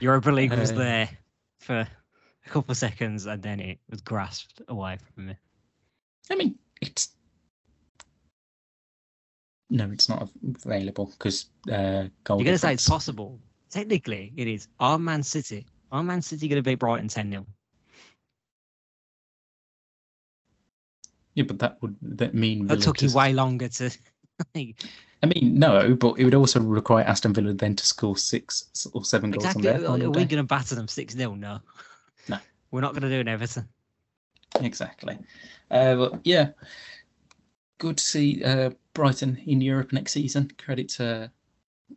Europa 0.00 0.30
League 0.30 0.52
was 0.52 0.70
Uh, 0.70 0.74
there 0.74 1.10
for 1.58 1.80
a 1.80 2.48
couple 2.48 2.72
of 2.72 2.78
seconds 2.78 3.26
and 3.26 3.42
then 3.42 3.60
it 3.60 3.78
was 3.90 4.00
grasped 4.00 4.62
away 4.68 4.96
from 5.14 5.26
me. 5.26 5.36
I 6.30 6.36
mean, 6.36 6.58
it's 6.80 7.10
no, 9.70 9.90
it's 9.90 10.08
not 10.08 10.30
available 10.64 11.06
because 11.18 11.46
uh, 11.70 12.08
goal 12.24 12.38
You're 12.38 12.44
going 12.44 12.54
to 12.54 12.58
say 12.58 12.72
it's 12.72 12.88
possible. 12.88 13.38
Technically, 13.70 14.32
it 14.36 14.46
is. 14.46 14.68
Are 14.80 14.98
Man 14.98 15.22
City? 15.22 15.66
Are 15.92 16.02
Man 16.02 16.22
City 16.22 16.48
going 16.48 16.62
to 16.62 16.62
beat 16.62 16.78
Brighton 16.78 17.08
10 17.08 17.30
0? 17.30 17.46
Yeah, 21.34 21.44
but 21.44 21.58
that 21.60 21.80
would 21.82 21.96
that 22.02 22.34
mean 22.34 22.66
That 22.66 22.74
Villa 22.74 22.84
took 22.84 23.02
you 23.02 23.08
to- 23.08 23.16
way 23.16 23.32
longer 23.32 23.68
to. 23.68 23.90
I 24.54 25.26
mean, 25.26 25.58
no, 25.58 25.94
but 25.94 26.14
it 26.18 26.24
would 26.24 26.34
also 26.34 26.60
require 26.60 27.04
Aston 27.04 27.32
Villa 27.32 27.52
then 27.52 27.74
to 27.74 27.84
score 27.84 28.16
six 28.16 28.88
or 28.92 29.04
seven 29.04 29.32
goals 29.32 29.44
exactly. 29.44 29.68
on 29.68 29.74
their 29.74 29.84
Are 29.84 29.92
final 29.92 30.12
we 30.12 30.24
going 30.24 30.42
to 30.42 30.44
batter 30.44 30.74
them 30.76 30.86
6 30.86 31.14
0? 31.14 31.34
No. 31.34 31.58
No. 32.28 32.38
We're 32.70 32.82
not 32.82 32.92
going 32.92 33.02
to 33.02 33.08
do 33.08 33.20
an 33.20 33.28
Everton. 33.28 33.68
Exactly. 34.60 35.18
Uh, 35.70 35.96
but 35.96 36.20
yeah, 36.24 36.50
good 37.78 37.98
to 37.98 38.04
see 38.04 38.42
uh, 38.44 38.70
Brighton 38.94 39.40
in 39.46 39.60
Europe 39.60 39.92
next 39.92 40.12
season. 40.12 40.50
Credit 40.58 40.88
to 40.90 41.30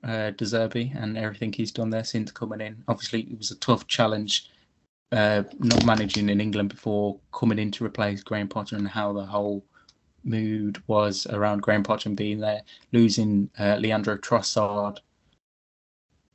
uh, 0.04 0.32
De 0.32 0.46
Zerbi 0.46 0.96
and 0.96 1.18
everything 1.18 1.54
he's 1.54 1.72
done 1.72 1.90
there 1.90 2.04
since 2.04 2.32
coming 2.32 2.62
in. 2.62 2.84
Obviously, 2.88 3.22
it 3.22 3.38
was 3.38 3.52
a 3.52 3.58
tough 3.58 3.88
challenge, 3.88 4.50
uh, 5.12 5.44
not 5.60 5.86
managing 5.86 6.30
in 6.30 6.42
England 6.42 6.70
before 6.70 7.20
coming 7.34 7.60
in 7.60 7.72
to 7.72 7.86
replace 7.86 8.24
Graham 8.24 8.48
Potter 8.48 8.76
and 8.76 8.88
how 8.88 9.14
the 9.14 9.26
whole 9.26 9.66
mood 10.24 10.82
was 10.88 11.26
around 11.28 11.62
Graham 11.62 11.84
Potter 11.84 12.10
and 12.10 12.18
being 12.18 12.40
there, 12.40 12.62
losing 12.92 13.50
uh, 13.60 13.78
Leandro 13.80 14.18
Trossard, 14.18 14.98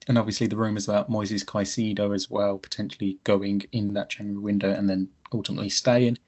and 0.08 0.18
obviously 0.18 0.46
the 0.46 0.56
rumours 0.56 0.88
about 0.88 1.10
Moises 1.10 1.44
Caicedo 1.44 2.14
as 2.14 2.30
well, 2.30 2.58
potentially 2.58 3.18
going 3.24 3.62
in 3.72 3.92
that 3.94 4.10
January 4.10 4.38
window 4.38 4.70
and 4.72 4.88
then 4.88 5.08
ultimately 5.32 5.68
staying. 5.68 6.18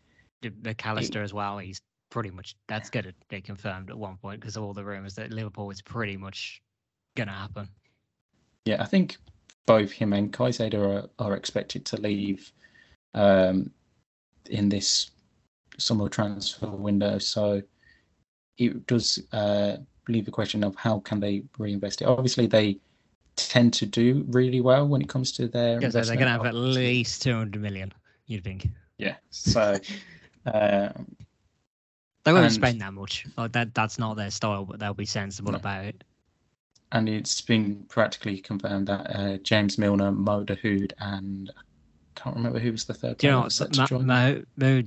Mac 0.62 0.84
Allister 0.84 1.22
as 1.22 1.32
well. 1.32 1.58
He's 1.58 1.80
pretty 2.10 2.30
much 2.30 2.56
that's 2.68 2.90
going 2.90 3.04
to 3.04 3.14
be 3.28 3.40
confirmed 3.40 3.90
at 3.90 3.98
one 3.98 4.16
point 4.16 4.40
because 4.40 4.56
all 4.56 4.72
the 4.72 4.84
rumours 4.84 5.14
that 5.14 5.30
Liverpool 5.30 5.70
is 5.70 5.82
pretty 5.82 6.16
much 6.16 6.62
going 7.18 7.28
to 7.28 7.34
happen. 7.34 7.68
Yeah, 8.64 8.82
I 8.82 8.86
think 8.86 9.18
both 9.66 9.90
him 9.90 10.12
and 10.12 10.32
Caicedo 10.32 11.04
are, 11.18 11.26
are 11.26 11.34
expected 11.36 11.84
to 11.86 12.00
leave 12.00 12.50
um, 13.14 13.70
in 14.48 14.68
this 14.68 15.10
summer 15.78 16.08
transfer 16.08 16.68
window. 16.68 17.18
So 17.18 17.62
it 18.56 18.86
does 18.86 19.18
uh, 19.32 19.76
leave 20.08 20.24
the 20.24 20.30
question 20.30 20.64
of 20.64 20.74
how 20.76 21.00
can 21.00 21.20
they 21.20 21.42
reinvest 21.58 22.02
it. 22.02 22.06
Obviously, 22.06 22.46
they 22.46 22.78
tend 23.36 23.72
to 23.74 23.86
do 23.86 24.24
really 24.28 24.60
well 24.60 24.86
when 24.86 25.02
it 25.02 25.08
comes 25.08 25.32
to 25.32 25.48
their. 25.48 25.80
Yeah, 25.80 25.88
they're 25.88 26.04
going 26.04 26.20
to 26.20 26.28
have 26.28 26.46
at 26.46 26.54
least 26.54 27.22
200 27.22 27.60
million, 27.60 27.92
you'd 28.26 28.44
think. 28.44 28.68
Yeah. 28.96 29.16
So. 29.30 29.76
uh, 30.46 30.88
they 32.24 32.32
won't 32.32 32.44
and, 32.44 32.52
spend 32.52 32.80
that 32.80 32.94
much. 32.94 33.26
Like 33.36 33.52
that, 33.52 33.74
that's 33.74 33.98
not 33.98 34.16
their 34.16 34.30
style, 34.30 34.64
but 34.64 34.78
they'll 34.78 34.94
be 34.94 35.06
sensible 35.06 35.52
no. 35.52 35.58
about 35.58 35.84
it. 35.84 36.04
And 36.92 37.08
it's 37.08 37.40
been 37.40 37.84
practically 37.88 38.38
confirmed 38.38 38.86
that 38.88 39.14
uh, 39.14 39.36
James 39.38 39.76
Milner, 39.76 40.10
Mo 40.10 40.44
Dahoud, 40.44 40.92
and 40.98 41.50
I 41.56 42.20
can't 42.20 42.36
remember 42.36 42.58
who 42.58 42.72
was 42.72 42.84
the 42.84 42.94
third. 42.94 43.18
Do 43.18 43.26
you 43.26 43.32
know 43.32 43.40
what? 43.40 43.90
Mo, 43.90 44.42
Mo 44.56 44.82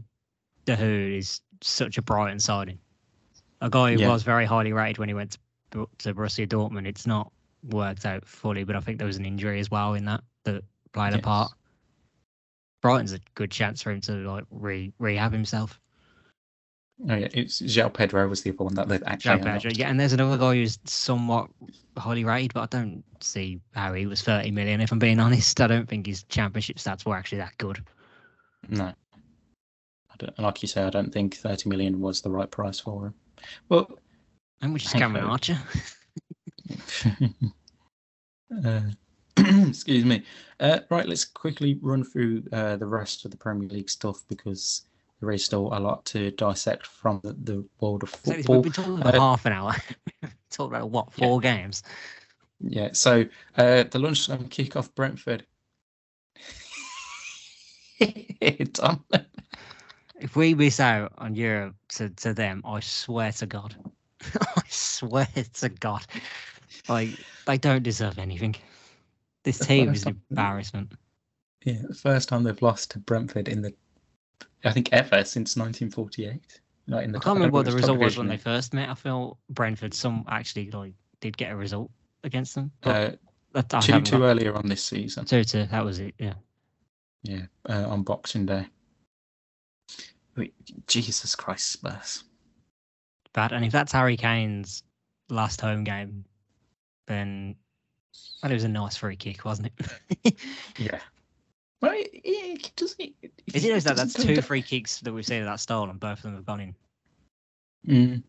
Dahoud 0.66 1.18
is 1.18 1.42
such 1.62 1.98
a 1.98 2.02
Brighton 2.02 2.40
signing. 2.40 2.80
A 3.62 3.70
guy 3.70 3.94
who 3.94 4.00
yeah. 4.00 4.10
was 4.10 4.24
very 4.24 4.46
highly 4.46 4.74
rated 4.74 4.98
when 4.98 5.10
he 5.10 5.14
went 5.14 5.38
to, 5.72 5.88
to 6.00 6.14
Borussia 6.16 6.48
Dortmund. 6.48 6.88
It's 6.88 7.06
not 7.06 7.32
worked 7.70 8.06
out 8.06 8.28
fully, 8.28 8.64
but 8.64 8.76
I 8.76 8.80
think 8.80 8.98
there 8.98 9.08
was 9.08 9.18
an 9.18 9.26
injury 9.26 9.60
as 9.60 9.70
well 9.70 9.94
in 9.94 10.06
that 10.06 10.22
that 10.46 10.64
played 10.94 11.12
yes. 11.12 11.20
a 11.20 11.22
part. 11.22 11.52
Brighton's 12.82 13.14
a 13.14 13.20
good 13.36 13.52
chance 13.52 13.82
for 13.84 13.92
him 13.92 14.02
to 14.02 14.14
like 14.14 14.46
re 14.50 14.92
rehab 14.98 15.32
himself. 15.32 15.80
Oh 17.10 17.16
yeah, 17.16 17.28
it's 17.34 17.62
João 17.62 17.92
Pedro 17.92 18.28
was 18.28 18.44
the 18.44 18.52
other 18.52 18.64
one 18.64 18.76
that 18.76 18.88
they've 18.88 19.04
actually. 19.06 19.40
João 19.40 19.44
Pedro, 19.44 19.72
yeah, 19.74 19.90
and 19.90 20.00
there's 20.00 20.14
another 20.14 20.38
guy 20.38 20.56
who's 20.56 20.78
somewhat 20.86 21.50
highly 21.98 22.24
rated, 22.24 22.54
but 22.54 22.62
I 22.62 22.78
don't 22.78 23.04
see 23.22 23.60
how 23.74 23.94
he 23.94 24.06
was 24.06 24.22
30 24.22 24.52
million. 24.52 24.82
If 24.82 24.92
I'm 24.92 25.00
being 25.00 25.20
honest, 25.20 25.60
I 25.62 25.68
don't 25.68 25.90
think 25.90 26.06
his 26.06 26.24
championship 26.24 26.78
stats 26.78 27.06
were 27.06 27.16
actually 27.16 27.40
that 27.40 27.58
good. 27.58 27.84
No, 28.70 28.94
like 30.38 30.62
you 30.62 30.68
say, 30.68 30.84
I 30.84 30.90
don't 30.90 31.12
think 31.12 31.36
30 31.36 31.70
million 31.70 32.00
was 32.00 32.22
the 32.22 32.30
right 32.30 32.50
price 32.50 32.80
for 32.80 33.08
him. 33.08 33.14
Well, 33.70 33.90
and 34.62 34.74
which 34.74 34.86
is 34.86 34.94
Cameron 34.94 35.26
Archer. 35.26 35.58
uh, 38.66 38.82
excuse 39.38 40.06
me. 40.06 40.24
Uh, 40.60 40.80
right, 40.90 41.08
let's 41.08 41.26
quickly 41.26 41.80
run 41.82 42.04
through 42.04 42.44
uh, 42.52 42.76
the 42.76 42.86
rest 42.86 43.26
of 43.26 43.32
the 43.32 43.38
Premier 43.38 43.70
League 43.70 43.90
stuff 43.90 44.24
because 44.28 44.84
there 45.22 45.32
is 45.32 45.46
still 45.46 45.70
a 45.72 45.80
lot 45.80 46.04
to 46.06 46.32
dissect 46.32 46.86
from 46.86 47.22
the, 47.24 47.34
the 47.34 47.66
world 47.80 48.04
of 48.04 48.10
football. 48.10 48.56
We've 48.56 48.64
been 48.64 48.72
talking 48.72 49.00
about 49.02 49.16
uh, 49.16 49.20
half 49.20 49.46
an 49.46 49.54
hour. 49.54 49.76
talking 50.50 50.76
about 50.76 50.90
what 50.90 51.14
four 51.14 51.42
yeah. 51.42 51.56
games? 51.56 51.84
Yeah. 52.60 52.90
So 52.94 53.26
uh, 53.58 53.84
the 53.84 54.00
lunchtime 54.00 54.50
kickoff, 54.50 54.94
Brentford. 54.96 55.46
Tom. 58.74 59.06
If 60.20 60.36
we 60.36 60.56
miss 60.56 60.80
out 60.80 61.14
on 61.20 61.36
Europe 61.36 61.76
to, 61.90 62.10
to 62.10 62.34
them, 62.34 62.62
I 62.66 62.80
swear 62.80 63.32
to 63.34 63.46
God, 63.46 63.76
I 64.56 64.62
swear 64.70 65.28
to 65.54 65.70
God, 65.70 66.06
like 66.90 67.10
they 67.46 67.58
don't 67.58 67.84
deserve 67.84 68.18
anything. 68.18 68.56
This 69.44 69.60
team 69.60 69.94
is 69.94 70.06
an 70.06 70.22
embarrassment. 70.30 70.94
Yeah, 71.64 71.78
the 71.88 71.94
first 71.94 72.30
time 72.30 72.44
they've 72.44 72.62
lost 72.62 72.92
to 72.92 73.00
Brentford 73.00 73.48
in 73.48 73.62
the, 73.62 73.74
I 74.64 74.72
think 74.72 74.90
ever 74.92 75.24
since 75.24 75.56
1948. 75.56 76.62
Like 76.88 77.06
in 77.06 77.12
the 77.12 77.20
I 77.20 77.22
can't 77.22 77.36
remember 77.36 77.56
what 77.56 77.66
the 77.66 77.72
result 77.72 78.00
was 78.00 78.18
when 78.18 78.28
they 78.28 78.38
first 78.38 78.74
met. 78.74 78.90
I 78.90 78.96
feel 78.96 79.38
Brentford 79.50 79.94
some 79.94 80.26
actually 80.28 80.72
like 80.72 80.94
did 81.20 81.38
get 81.38 81.52
a 81.52 81.56
result 81.56 81.92
against 82.24 82.56
them. 82.56 82.72
Uh, 82.84 83.12
two 83.82 84.02
two 84.02 84.24
earlier 84.24 84.56
on 84.56 84.68
this 84.68 84.84
season. 84.84 85.26
Two 85.26 85.44
two, 85.44 85.66
that 85.68 85.86
was 85.86 86.00
it. 86.00 86.16
Yeah. 86.18 86.34
Yeah, 87.24 87.44
uh, 87.70 87.86
on 87.88 88.02
Boxing 88.02 88.48
Day. 88.48 88.68
Wait, 90.36 90.54
Jesus 90.88 91.36
Christ, 91.36 91.72
Spurs. 91.72 92.24
Bad, 93.34 93.52
and 93.52 93.64
if 93.64 93.72
that's 93.72 93.92
Harry 93.92 94.18
Kane's 94.18 94.84
last 95.30 95.62
home 95.62 95.84
game, 95.84 96.26
then 97.08 97.56
it 98.44 98.52
was 98.52 98.64
a 98.64 98.70
nice 98.70 98.98
free 98.98 99.16
kick, 99.16 99.46
wasn't 99.46 99.72
it? 100.24 100.36
yeah. 100.78 101.00
Well, 101.82 101.94
it, 101.94 102.10
it 102.14 102.72
does 102.76 102.96
it. 103.00 103.14
Is 103.54 103.66
it 103.66 103.84
that 103.84 103.96
that's 103.96 104.14
two 104.14 104.42
free 104.42 104.62
kicks 104.62 105.00
that 105.00 105.12
we've 105.12 105.26
seen 105.26 105.42
of 105.42 105.48
that 105.48 105.60
style, 105.60 105.84
and 105.84 106.00
both 106.00 106.20
of 106.20 106.24
them 106.24 106.36
have 106.36 106.46
gone 106.46 106.60
in. 106.60 106.76
Mm. 107.88 108.24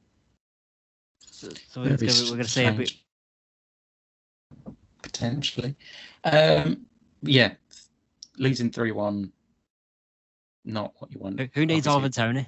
So, 1.20 1.48
so 1.68 1.80
we're, 1.82 1.96
going 1.96 1.98
to 1.98 2.44
see 2.44 2.64
a 2.64 2.72
bit 2.72 2.92
potentially. 5.02 5.76
Um, 6.24 6.86
yeah, 7.22 7.54
losing 8.38 8.70
three 8.70 8.92
one. 8.92 9.32
Not 10.64 10.94
what 10.98 11.12
you 11.12 11.18
want. 11.18 11.40
Who, 11.40 11.48
who 11.54 11.66
needs 11.66 11.86
Ivan 11.86 12.12
Toney? 12.12 12.46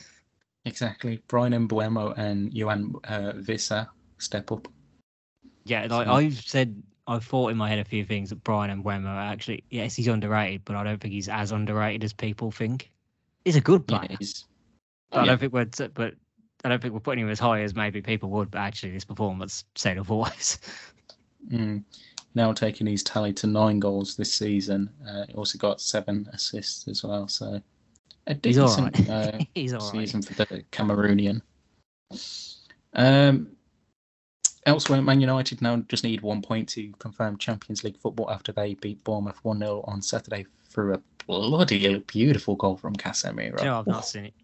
exactly. 0.64 1.20
Bryan 1.26 1.68
Mbeumo 1.68 2.16
and 2.16 2.52
Yoane 2.52 2.94
uh, 3.04 3.32
Wissa 3.42 3.88
step 4.18 4.52
up. 4.52 4.68
Yeah, 5.64 5.86
like 5.90 6.06
so, 6.06 6.12
I've 6.12 6.40
said, 6.40 6.80
I've 7.10 7.24
thought 7.24 7.48
in 7.48 7.56
my 7.56 7.68
head 7.68 7.80
a 7.80 7.84
few 7.84 8.04
things 8.04 8.30
that 8.30 8.44
Bryan 8.44 8.84
Mbeumo 8.84 9.08
actually, 9.08 9.64
yes, 9.68 9.96
he's 9.96 10.06
underrated, 10.06 10.64
but 10.64 10.76
I 10.76 10.84
don't 10.84 11.00
think 11.00 11.12
he's 11.12 11.28
as 11.28 11.50
underrated 11.50 12.04
as 12.04 12.12
people 12.12 12.52
think. 12.52 12.88
He's 13.44 13.56
a 13.56 13.60
good 13.60 13.84
player. 13.84 14.06
Yeah, 14.20 14.26
I 15.10 15.24
don't 15.24 15.40
think 15.40 15.52
we're, 15.52 15.64
t- 15.64 15.88
but 15.88 16.14
I 16.62 16.68
don't 16.68 16.80
think 16.80 16.94
we're 16.94 17.00
putting 17.00 17.24
him 17.24 17.30
as 17.30 17.40
high 17.40 17.62
as 17.62 17.74
maybe 17.74 18.00
people 18.00 18.30
would. 18.30 18.52
But 18.52 18.60
actually, 18.60 18.92
this 18.92 19.04
performance 19.04 19.64
said 19.74 19.98
otherwise. 19.98 20.60
mm. 21.50 21.82
Now 22.36 22.52
taking 22.52 22.86
his 22.86 23.02
tally 23.02 23.32
to 23.32 23.48
nine 23.48 23.80
goals 23.80 24.14
this 24.14 24.32
season. 24.32 24.88
Uh, 25.04 25.24
he 25.26 25.34
also 25.34 25.58
got 25.58 25.80
seven 25.80 26.28
assists 26.32 26.86
as 26.86 27.02
well. 27.02 27.26
So 27.26 27.60
a 28.28 28.34
decent 28.34 28.96
he's 28.96 29.08
all 29.08 29.16
right. 29.16 29.34
uh, 29.34 29.38
he's 29.56 29.74
all 29.74 29.80
season 29.80 30.20
right. 30.20 30.36
for 30.36 30.54
the 30.54 30.62
Cameroonian. 30.70 31.42
Um, 32.94 33.48
Elsewhere, 34.66 35.00
Man 35.00 35.20
United 35.20 35.62
now 35.62 35.76
just 35.88 36.04
need 36.04 36.20
one 36.20 36.42
point 36.42 36.68
to 36.70 36.92
confirm 36.98 37.38
Champions 37.38 37.82
League 37.82 37.96
football 37.98 38.30
after 38.30 38.52
they 38.52 38.74
beat 38.74 39.02
Bournemouth 39.04 39.42
1 39.42 39.58
0 39.58 39.84
on 39.86 40.02
Saturday 40.02 40.46
through 40.68 40.94
a 40.94 41.00
bloody 41.26 41.98
beautiful 42.00 42.56
goal 42.56 42.76
from 42.76 42.94
Casemiro. 42.94 43.58
You 43.58 43.66
know, 43.66 43.78
I've 43.78 43.86
not 43.86 44.06
seen 44.06 44.26
it 44.26 44.34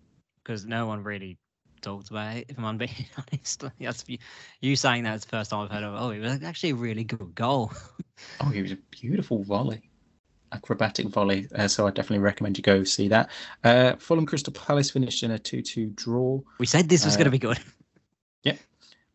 because 0.42 0.64
no 0.64 0.86
one 0.86 1.02
really 1.02 1.38
talked 1.82 2.10
about 2.10 2.36
it, 2.36 2.46
if 2.48 2.58
I'm 2.58 2.78
being 2.78 2.90
honest. 3.18 3.64
That's, 3.80 4.04
you 4.60 4.76
saying 4.76 5.04
that 5.04 5.16
is 5.16 5.22
the 5.22 5.28
first 5.28 5.50
time 5.50 5.64
I've 5.64 5.70
heard 5.70 5.84
of 5.84 5.94
it. 5.94 5.98
Oh, 5.98 6.10
it 6.10 6.20
was 6.20 6.42
actually 6.42 6.70
a 6.70 6.76
really 6.76 7.04
good 7.04 7.34
goal. 7.34 7.72
oh, 8.40 8.50
it 8.52 8.62
was 8.62 8.72
a 8.72 8.78
beautiful 8.90 9.42
volley. 9.44 9.90
Acrobatic 10.52 11.08
volley, 11.08 11.48
uh, 11.56 11.66
so 11.66 11.86
I 11.86 11.90
definitely 11.90 12.20
recommend 12.20 12.56
you 12.56 12.62
go 12.62 12.84
see 12.84 13.08
that. 13.08 13.30
Uh, 13.64 13.96
Fulham 13.96 14.24
Crystal 14.24 14.52
Palace 14.52 14.90
finished 14.90 15.24
in 15.24 15.32
a 15.32 15.38
2 15.38 15.60
2 15.60 15.86
draw. 15.96 16.40
We 16.58 16.66
said 16.66 16.88
this 16.88 17.04
was 17.04 17.14
uh, 17.14 17.18
going 17.18 17.24
to 17.26 17.30
be 17.32 17.38
good. 17.38 17.58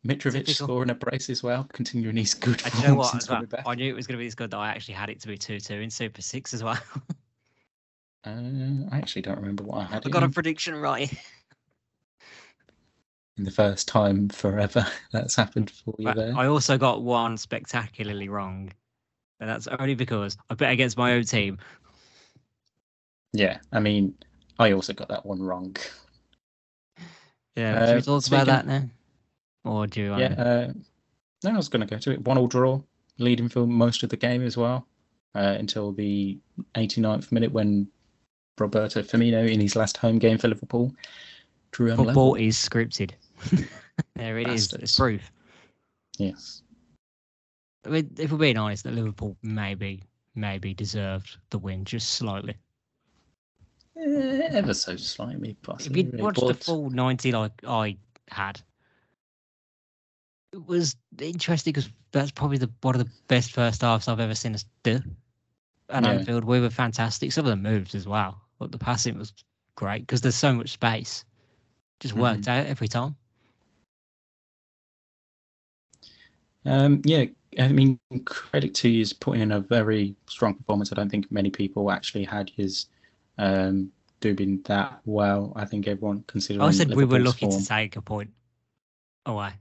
Mitrovic 0.06 0.46
Typical. 0.46 0.66
scoring 0.66 0.90
a 0.90 0.96
brace 0.96 1.30
as 1.30 1.44
well, 1.44 1.68
continuing 1.72 2.18
his 2.18 2.34
good. 2.34 2.62
I 2.66 2.88
know 2.88 2.96
what? 2.96 3.14
Well, 3.30 3.46
I 3.66 3.76
knew 3.76 3.90
it 3.92 3.96
was 3.96 4.08
going 4.08 4.18
to 4.18 4.22
be 4.22 4.26
this 4.26 4.36
good 4.36 4.50
that 4.52 4.58
I 4.58 4.70
actually 4.70 4.96
had 4.96 5.10
it 5.10 5.20
to 5.22 5.28
be 5.28 5.38
two-two 5.38 5.76
in 5.76 5.92
Super 5.92 6.22
Six 6.24 6.56
as 6.56 6.64
well. 6.64 6.80
uh, 8.26 8.30
I 8.92 8.98
actually 8.98 9.22
don't 9.22 9.38
remember 9.38 9.64
what 9.64 9.78
I 9.78 9.84
had. 9.86 10.06
I 10.06 10.10
got 10.10 10.24
in. 10.24 10.30
a 10.30 10.34
prediction 10.34 10.76
right. 10.76 11.12
in 13.38 13.44
the 13.44 13.52
first 13.52 13.88
time 13.88 14.30
forever 14.30 14.86
that's 15.12 15.36
happened 15.36 15.70
for 15.70 15.94
you 16.00 16.14
there. 16.14 16.34
I 16.36 16.48
also 16.48 16.80
got 16.80 17.04
one 17.04 17.38
spectacularly 17.38 18.28
wrong, 18.28 18.72
but 19.40 19.46
that's 19.46 19.68
only 19.68 19.94
because 19.94 20.36
I 20.50 20.56
bet 20.56 20.72
against 20.72 20.98
my 20.98 21.14
own 21.14 21.26
team. 21.26 21.60
Yeah, 23.34 23.60
I 23.72 23.80
mean, 23.80 24.16
I 24.58 24.72
also 24.72 24.94
got 24.94 25.10
that 25.10 25.26
one 25.26 25.42
wrong. 25.42 25.76
Yeah, 27.56 27.76
uh, 27.76 27.88
should 27.88 27.96
we 27.96 28.02
talk 28.02 28.28
about 28.28 28.48
that 28.48 28.66
now? 28.66 28.84
Or 29.64 29.88
do 29.88 30.02
you? 30.02 30.18
Yeah, 30.18 30.34
uh, 30.38 30.74
no, 31.44 31.52
I 31.52 31.58
was 31.58 31.70
going 31.70 31.86
to 31.86 31.94
go 31.94 32.00
to 32.00 32.12
it. 32.12 32.22
One 32.22 32.38
all 32.38 32.48
draw, 32.48 32.82
leading 33.18 33.50
for 33.50 33.66
most 33.66 34.04
of 34.04 34.10
the 34.10 34.18
game 34.18 34.44
as 34.44 34.58
well, 34.58 34.88
uh, 35.36 35.56
until 35.60 35.92
the 35.92 36.40
89th 36.76 37.32
minute 37.32 37.52
when 37.52 37.88
Roberto 38.60 39.02
Firmino, 39.02 39.50
in 39.50 39.60
his 39.60 39.76
last 39.76 39.98
home 39.98 40.20
game 40.20 40.38
for 40.38 40.48
Liverpool, 40.48 40.94
drew 41.72 41.92
on 41.92 41.98
Football 41.98 42.32
level. 42.32 42.36
is 42.36 42.58
scripted. 42.58 43.12
there 44.16 44.40
it 44.40 44.48
is. 44.48 44.74
It's 44.74 44.98
proof. 44.98 45.32
Yes. 46.18 46.64
I 47.86 47.90
mean, 47.90 48.12
if 48.18 48.32
we're 48.32 48.38
being 48.38 48.58
honest, 48.58 48.84
that 48.84 48.94
Liverpool 48.94 49.36
maybe 49.42 50.04
maybe 50.36 50.74
deserved 50.74 51.38
the 51.50 51.58
win 51.58 51.84
just 51.84 52.12
slightly. 52.12 52.56
Eh, 53.98 54.50
ever 54.52 54.74
so 54.74 54.96
slightly, 54.96 55.56
possibly. 55.62 56.02
If 56.02 56.06
possibly. 56.08 56.20
you 56.20 56.24
watched 56.24 56.48
the 56.48 56.54
full 56.54 56.90
ninety 56.90 57.32
like 57.32 57.52
I 57.68 57.98
had, 58.30 58.62
was 60.54 60.96
interesting 61.20 61.74
because 61.74 61.90
that's 62.12 62.32
probably 62.32 62.58
the 62.58 62.70
one 62.82 62.96
of 62.96 63.00
the 63.04 63.12
best 63.28 63.52
first 63.52 63.82
halves 63.82 64.08
I've 64.08 64.20
ever 64.20 64.36
seen 64.36 64.54
us 64.54 64.66
do. 64.84 65.00
And 65.90 66.06
Yeah. 66.06 66.12
Anfield, 66.14 66.44
we 66.44 66.60
were 66.60 66.70
fantastic. 66.70 67.32
Some 67.32 67.46
of 67.46 67.50
the 67.50 67.56
moves 67.56 67.96
as 67.96 68.08
well, 68.08 68.42
but 68.60 68.72
the 68.72 68.78
passing 68.78 69.18
was 69.18 69.34
great 69.76 70.02
because 70.02 70.22
there's 70.22 70.36
so 70.36 70.54
much 70.54 70.72
space. 70.72 71.26
Just 72.00 72.16
worked 72.16 72.48
out 72.48 72.66
every 72.66 72.88
time. 72.88 73.16
Um, 76.66 77.02
yeah, 77.06 77.26
I 77.60 77.70
mean, 77.70 78.00
credit 78.26 78.74
to 78.76 78.90
you 78.90 79.02
is 79.02 79.14
putting 79.14 79.42
in 79.42 79.52
a 79.52 79.60
very 79.60 80.16
strong 80.28 80.56
performance. 80.56 80.92
I 80.92 80.96
don't 80.96 81.10
think 81.10 81.32
many 81.32 81.50
people 81.50 81.92
actually 81.92 82.24
had 82.24 82.50
his 82.50 82.88
um, 83.38 83.92
doing 84.20 84.62
that 84.66 85.02
well. 85.06 85.54
I 85.56 85.66
think 85.66 85.88
everyone 85.88 86.24
considering. 86.28 86.68
I 86.68 86.72
said 86.72 86.94
we 86.94 87.06
were 87.06 87.20
lucky 87.20 87.46
form, 87.46 87.62
to 87.62 87.68
take 87.68 87.96
a 87.96 88.02
point 88.02 88.32
away 89.26 89.54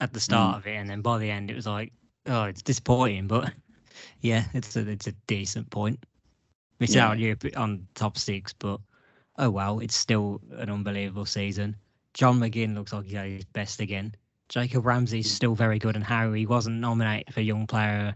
at 0.00 0.12
the 0.12 0.20
start 0.20 0.56
of 0.56 0.66
it, 0.66 0.76
and 0.76 0.88
then 0.88 1.02
by 1.02 1.18
the 1.18 1.30
end, 1.30 1.50
it 1.50 1.54
was 1.54 1.66
like, 1.66 1.92
oh, 2.26 2.44
it's 2.44 2.62
disappointing, 2.62 3.26
but 3.26 3.52
yeah, 4.20 4.44
it's 4.54 4.76
a 4.76 4.88
it's 4.88 5.06
a 5.06 5.12
decent 5.26 5.68
point. 5.70 6.02
Miss 6.78 6.94
Yeah. 6.94 7.06
out 7.06 7.10
on 7.12 7.18
Europe 7.18 7.44
on 7.56 7.86
top 7.94 8.16
six, 8.16 8.52
but 8.52 8.80
oh 9.38 9.50
well, 9.50 9.80
it's 9.80 9.94
still 9.96 10.40
an 10.52 10.70
unbelievable 10.70 11.26
season. 11.26 11.76
John 12.14 12.40
McGinn 12.40 12.74
looks 12.74 12.92
like 12.92 13.04
he's 13.04 13.14
at 13.14 13.26
his 13.26 13.44
best 13.44 13.80
again. 13.80 14.14
Jacob 14.48 14.84
Ramsey's 14.84 15.30
still 15.30 15.54
very 15.54 15.78
good, 15.78 15.94
and 15.94 16.04
Harry 16.04 16.44
wasn't 16.46 16.80
nominated 16.80 17.32
for 17.32 17.40
young 17.40 17.66
player, 17.66 18.14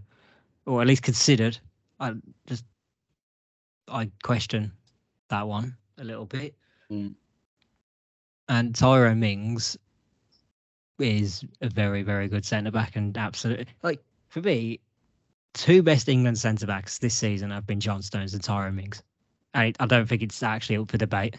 or 0.67 0.81
at 0.81 0.87
least 0.89 1.03
considered. 1.03 1.59
I 2.01 2.15
just 2.47 2.65
I 3.89 4.11
question 4.23 4.73
that 5.29 5.47
one 5.47 5.77
a 5.99 6.05
little 6.05 6.27
bit. 6.27 6.55
Mm. 6.91 7.15
And 8.49 8.75
Tyrone 8.75 9.21
Mings 9.21 9.77
is 10.99 11.45
a 11.61 11.69
very, 11.69 12.03
very 12.03 12.29
good 12.29 12.45
centre 12.45 12.71
back, 12.71 12.97
and 12.97 13.17
absolutely 13.17 13.67
like 13.83 14.01
for 14.29 14.41
me, 14.41 14.81
two 15.53 15.83
best 15.83 16.09
England 16.09 16.39
centre 16.39 16.67
backs 16.67 16.99
this 16.99 17.15
season 17.15 17.51
have 17.51 17.67
been 17.67 17.81
John 17.81 18.03
Stones 18.03 18.35
and 18.35 18.43
Tyrone 18.43 18.77
Mings. 18.77 19.03
I 19.55 19.73
I 19.81 19.87
don't 19.87 20.07
think 20.07 20.23
it's 20.23 20.43
actually 20.43 20.77
up 20.77 20.91
for 20.91 20.99
debate. 20.99 21.37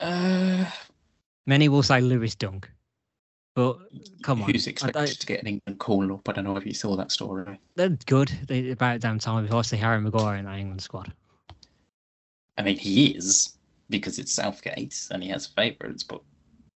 Uh, 0.00 0.64
Many 1.46 1.68
will 1.68 1.82
say 1.82 2.00
Lewis 2.00 2.34
Dunk, 2.34 2.70
but 3.54 3.78
come 4.22 4.42
on, 4.42 4.50
who's 4.50 4.66
I 4.66 4.70
expected 4.70 5.20
to 5.20 5.26
get 5.26 5.40
an 5.40 5.48
England 5.48 5.78
call 5.78 6.12
up? 6.12 6.28
I 6.28 6.32
don't 6.32 6.44
know 6.44 6.56
if 6.56 6.64
you 6.64 6.74
saw 6.74 6.96
that 6.96 7.10
story. 7.12 7.58
they're 7.74 7.90
good. 8.06 8.28
They 8.46 8.70
about 8.70 9.00
damn 9.00 9.18
time 9.18 9.44
if 9.44 9.52
I 9.52 9.62
see 9.62 9.76
Harry 9.76 10.00
Maguire 10.00 10.36
in 10.36 10.44
that 10.44 10.58
England 10.58 10.82
squad. 10.82 11.12
I 12.56 12.62
mean, 12.62 12.78
he 12.78 13.08
is 13.08 13.54
because 13.88 14.18
it's 14.18 14.32
Southgate 14.32 15.08
and 15.10 15.22
he 15.22 15.28
has 15.30 15.46
favourites, 15.46 16.02
but 16.02 16.20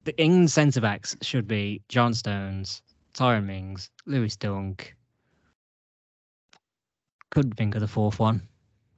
The 0.05 0.17
England 0.19 0.51
centre 0.51 0.83
backs 0.83 1.17
should 1.23 1.49
be 1.49 1.83
John 1.89 2.13
Stones, 2.13 2.83
Tyrone 3.15 3.47
Mings, 3.47 3.91
Lewis 4.05 4.37
Dunk. 4.37 4.95
Couldn't 7.31 7.55
think 7.55 7.75
of 7.75 7.81
the 7.81 7.89
fourth 7.89 8.19
one. 8.19 8.43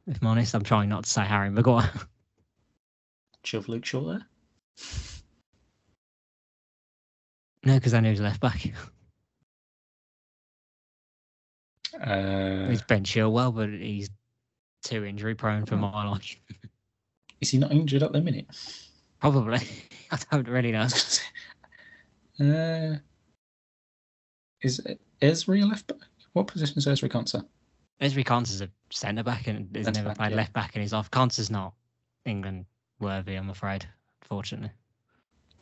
If 0.08 0.20
I'm 0.20 0.26
honest, 0.26 0.54
I'm 0.54 0.64
trying 0.64 0.88
not 0.88 1.04
to 1.04 1.10
say 1.10 1.24
Harry 1.24 1.50
Maguire. 1.50 1.90
shove 3.44 3.68
Luke 3.68 3.84
Shaw 3.84 4.00
there. 4.02 4.26
no, 7.64 7.74
because 7.74 7.94
I 7.94 8.00
knew 8.00 8.10
he's 8.10 8.20
left 8.20 8.40
back. 8.40 8.72
Uh, 12.00 12.68
he's 12.68 12.82
Ben 12.82 13.04
Chilwell, 13.04 13.54
but 13.54 13.70
he's 13.70 14.10
too 14.82 15.04
injury 15.04 15.34
prone 15.34 15.66
for 15.66 15.76
my 15.76 16.08
liking. 16.08 16.40
is 17.40 17.50
he 17.50 17.58
not 17.58 17.70
injured 17.72 18.02
at 18.02 18.12
the 18.12 18.20
minute? 18.20 18.46
Probably. 19.20 19.60
I 20.10 20.18
don't 20.30 20.48
really 20.48 20.72
know. 20.72 20.80
I 20.80 20.84
was 20.84 21.20
gonna 22.38 22.50
say. 22.50 22.94
Uh, 22.94 22.96
is 24.62 24.80
Ezri 25.22 25.68
left 25.68 25.86
back? 25.86 25.98
What 26.32 26.48
position 26.48 26.78
is 26.78 26.86
Ezri 26.86 27.10
Konsa? 27.10 27.44
Ezri 28.00 28.24
Konsa's 28.24 28.60
a 28.60 28.68
centre 28.90 29.22
back 29.22 29.46
and 29.46 29.74
is 29.76 29.86
never 29.86 30.14
played 30.14 30.30
yeah. 30.30 30.36
left 30.36 30.52
back 30.52 30.76
in 30.76 30.82
his 30.82 30.92
life. 30.92 31.10
Konsa's 31.10 31.50
not 31.50 31.72
England 32.26 32.66
worthy, 33.00 33.34
I'm 33.36 33.50
afraid, 33.50 33.86
unfortunately. 34.22 34.70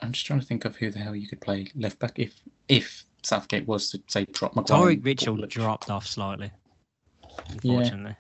I'm 0.00 0.12
just 0.12 0.26
trying 0.26 0.40
to 0.40 0.46
think 0.46 0.64
of 0.64 0.76
who 0.76 0.90
the 0.90 0.98
hell 0.98 1.14
you 1.14 1.28
could 1.28 1.40
play 1.40 1.68
left 1.76 1.98
back 1.98 2.18
if 2.18 2.40
if 2.68 3.05
Southgate 3.22 3.66
was 3.66 3.90
to 3.90 4.02
say 4.09 4.24
drop 4.26 4.57
Maguire. 4.57 4.80
Tyrick 4.80 4.94
and 4.94 5.05
Mitchell 5.05 5.36
dropped 5.46 5.90
off 5.90 6.07
slightly, 6.07 6.50
Yeah. 7.62 7.74
unfortunately. 7.74 8.16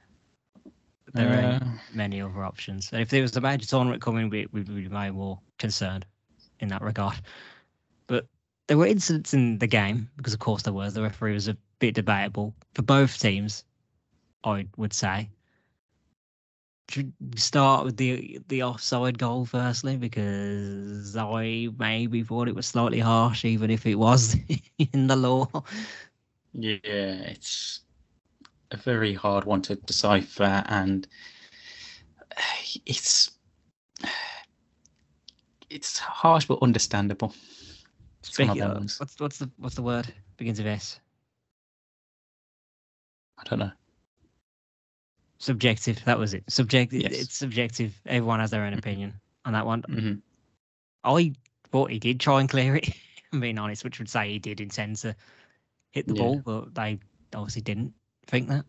There 1.14 1.32
ain't 1.32 1.56
Uh, 1.62 1.78
many 1.92 2.20
other 2.20 2.44
options. 2.44 2.92
And 2.92 3.00
if 3.02 3.10
there 3.10 3.22
was 3.22 3.36
a 3.36 3.40
major 3.40 3.66
tournament 3.66 4.02
coming, 4.02 4.28
we 4.30 4.46
we 4.52 4.62
would 4.62 4.74
be 4.74 4.88
way 4.88 5.10
more 5.10 5.40
concerned 5.58 6.06
in 6.60 6.68
that 6.68 6.82
regard. 6.82 7.20
But 8.06 8.28
there 8.66 8.78
were 8.78 8.86
incidents 8.86 9.34
in 9.34 9.58
the 9.58 9.66
game 9.66 10.10
because, 10.16 10.34
of 10.34 10.40
course, 10.40 10.62
there 10.62 10.72
was. 10.72 10.94
The 10.94 11.02
referee 11.02 11.34
was 11.34 11.48
a 11.48 11.56
bit 11.78 11.94
debatable 11.94 12.54
for 12.74 12.82
both 12.82 13.18
teams. 13.18 13.64
I 14.44 14.68
would 14.76 14.92
say. 14.92 15.30
Should 16.90 17.14
start 17.36 17.84
with 17.86 17.96
the 17.96 18.40
the 18.48 18.62
offside 18.62 19.18
goal 19.18 19.46
firstly 19.46 19.96
because 19.96 21.16
I 21.16 21.68
maybe 21.78 22.22
thought 22.22 22.48
it 22.48 22.54
was 22.54 22.66
slightly 22.66 23.00
harsh, 23.00 23.44
even 23.46 23.70
if 23.70 23.86
it 23.86 23.94
was 23.96 24.36
in 24.78 25.06
the 25.06 25.16
law. 25.16 25.48
yeah, 26.52 26.78
it's 27.32 27.83
a 28.74 28.76
very 28.76 29.14
hard 29.14 29.44
one 29.44 29.62
to 29.62 29.76
decipher, 29.76 30.62
and 30.66 31.06
it's 32.84 33.30
it's 35.70 35.98
harsh 35.98 36.44
but 36.44 36.58
understandable. 36.62 37.28
Of 37.28 37.36
Speaking 38.22 38.62
of, 38.62 38.82
what's 38.98 39.18
what's 39.18 39.38
the 39.38 39.50
what's 39.58 39.76
the 39.76 39.82
word 39.82 40.12
begins 40.36 40.58
with 40.58 40.66
S? 40.66 41.00
I 43.38 43.44
don't 43.44 43.60
know. 43.60 43.72
Subjective. 45.38 46.02
That 46.04 46.18
was 46.18 46.34
it. 46.34 46.44
Subjective. 46.48 47.02
Yes. 47.02 47.12
It's 47.12 47.36
subjective. 47.36 47.94
Everyone 48.06 48.40
has 48.40 48.50
their 48.50 48.64
own 48.64 48.74
opinion 48.74 49.12
on 49.44 49.52
that 49.52 49.66
one. 49.66 49.82
Mhm. 49.82 50.20
I 51.04 51.34
thought 51.70 51.90
he 51.90 51.98
did 51.98 52.18
try 52.18 52.40
and 52.40 52.48
clear 52.48 52.76
it. 52.76 52.88
I'm 53.32 53.40
being 53.40 53.58
honest, 53.58 53.84
which 53.84 53.98
would 53.98 54.08
say 54.08 54.30
he 54.30 54.38
did 54.38 54.60
intend 54.60 54.96
to 54.98 55.14
hit 55.92 56.06
the 56.06 56.14
Yeah. 56.14 56.22
ball, 56.22 56.42
but 56.44 56.74
they 56.74 56.98
obviously 57.34 57.62
didn't 57.62 57.92
think 58.26 58.48
that. 58.48 58.64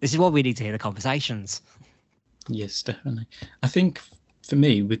This 0.00 0.12
is 0.12 0.18
what 0.18 0.32
we 0.32 0.42
need 0.42 0.56
to 0.56 0.62
hear 0.62 0.72
the 0.72 0.78
conversations. 0.78 1.62
Yes, 2.48 2.82
definitely. 2.82 3.26
I 3.62 3.68
think 3.68 4.00
for 4.46 4.56
me, 4.56 4.82
with 4.82 5.00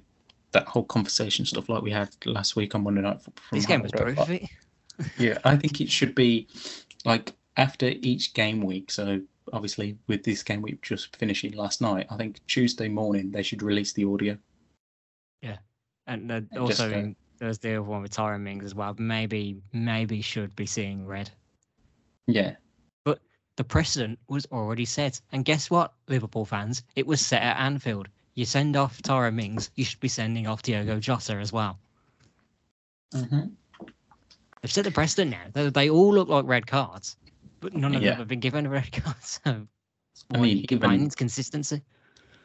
that 0.52 0.66
whole 0.66 0.84
conversation 0.84 1.44
stuff 1.44 1.68
like 1.68 1.82
we 1.82 1.90
had 1.90 2.10
last 2.26 2.56
week 2.56 2.74
on 2.74 2.82
Monday 2.82 3.00
Night 3.02 3.22
Football 3.22 3.44
this 3.52 3.66
game 3.66 3.82
was 3.82 3.92
Harrow, 3.92 4.06
proof 4.06 4.18
of 4.18 4.30
it. 4.30 4.44
Yeah, 5.18 5.38
I 5.44 5.56
think 5.56 5.80
it 5.80 5.90
should 5.90 6.14
be 6.14 6.48
like 7.04 7.32
after 7.56 7.86
each 8.00 8.34
game 8.34 8.60
week. 8.60 8.90
So 8.90 9.20
obviously, 9.52 9.96
with 10.08 10.24
this 10.24 10.42
game 10.42 10.60
week 10.60 10.82
just 10.82 11.16
finishing 11.16 11.52
last 11.52 11.80
night, 11.80 12.06
I 12.10 12.16
think 12.16 12.44
Tuesday 12.46 12.88
morning 12.88 13.30
they 13.30 13.42
should 13.42 13.62
release 13.62 13.92
the 13.92 14.04
audio. 14.04 14.36
Yeah, 15.40 15.56
and 16.06 16.30
uh, 16.30 16.40
just, 16.40 16.80
also, 16.80 16.90
uh, 16.90 16.98
in- 16.98 17.16
there's 17.38 17.58
the 17.58 17.70
other 17.70 17.82
one 17.82 18.02
with 18.02 18.10
Tyrone 18.10 18.44
Mings 18.44 18.64
as 18.64 18.74
well. 18.74 18.94
Maybe, 18.98 19.56
maybe 19.72 20.20
should 20.20 20.54
be 20.54 20.66
seeing 20.66 21.06
red. 21.06 21.30
Yeah, 22.26 22.56
the 23.60 23.64
precedent 23.64 24.18
was 24.26 24.46
already 24.46 24.86
set. 24.86 25.20
And 25.32 25.44
guess 25.44 25.68
what, 25.68 25.92
Liverpool 26.08 26.46
fans? 26.46 26.82
It 26.96 27.06
was 27.06 27.20
set 27.20 27.42
at 27.42 27.58
Anfield. 27.58 28.08
You 28.34 28.46
send 28.46 28.74
off 28.74 29.02
Tyrone 29.02 29.36
Mings, 29.36 29.70
you 29.74 29.84
should 29.84 30.00
be 30.00 30.08
sending 30.08 30.46
off 30.46 30.62
Diogo 30.62 30.98
Jota 30.98 31.34
as 31.34 31.52
well. 31.52 31.78
hmm 33.14 33.40
They've 34.62 34.72
set 34.72 34.84
the 34.84 34.90
precedent 34.90 35.30
now. 35.54 35.68
They, 35.70 35.90
all 35.90 36.14
look 36.14 36.28
like 36.28 36.46
red 36.46 36.66
cards, 36.66 37.18
but 37.60 37.74
none 37.74 37.94
of 37.94 38.00
Yeah. 38.02 38.12
them 38.12 38.18
have 38.20 38.28
been 38.28 38.40
given 38.40 38.64
a 38.64 38.70
red 38.70 38.90
card. 38.92 39.16
So 39.22 39.66
I 40.34 40.38
mean, 40.38 40.64
given- 40.64 41.10
consistency. 41.10 41.82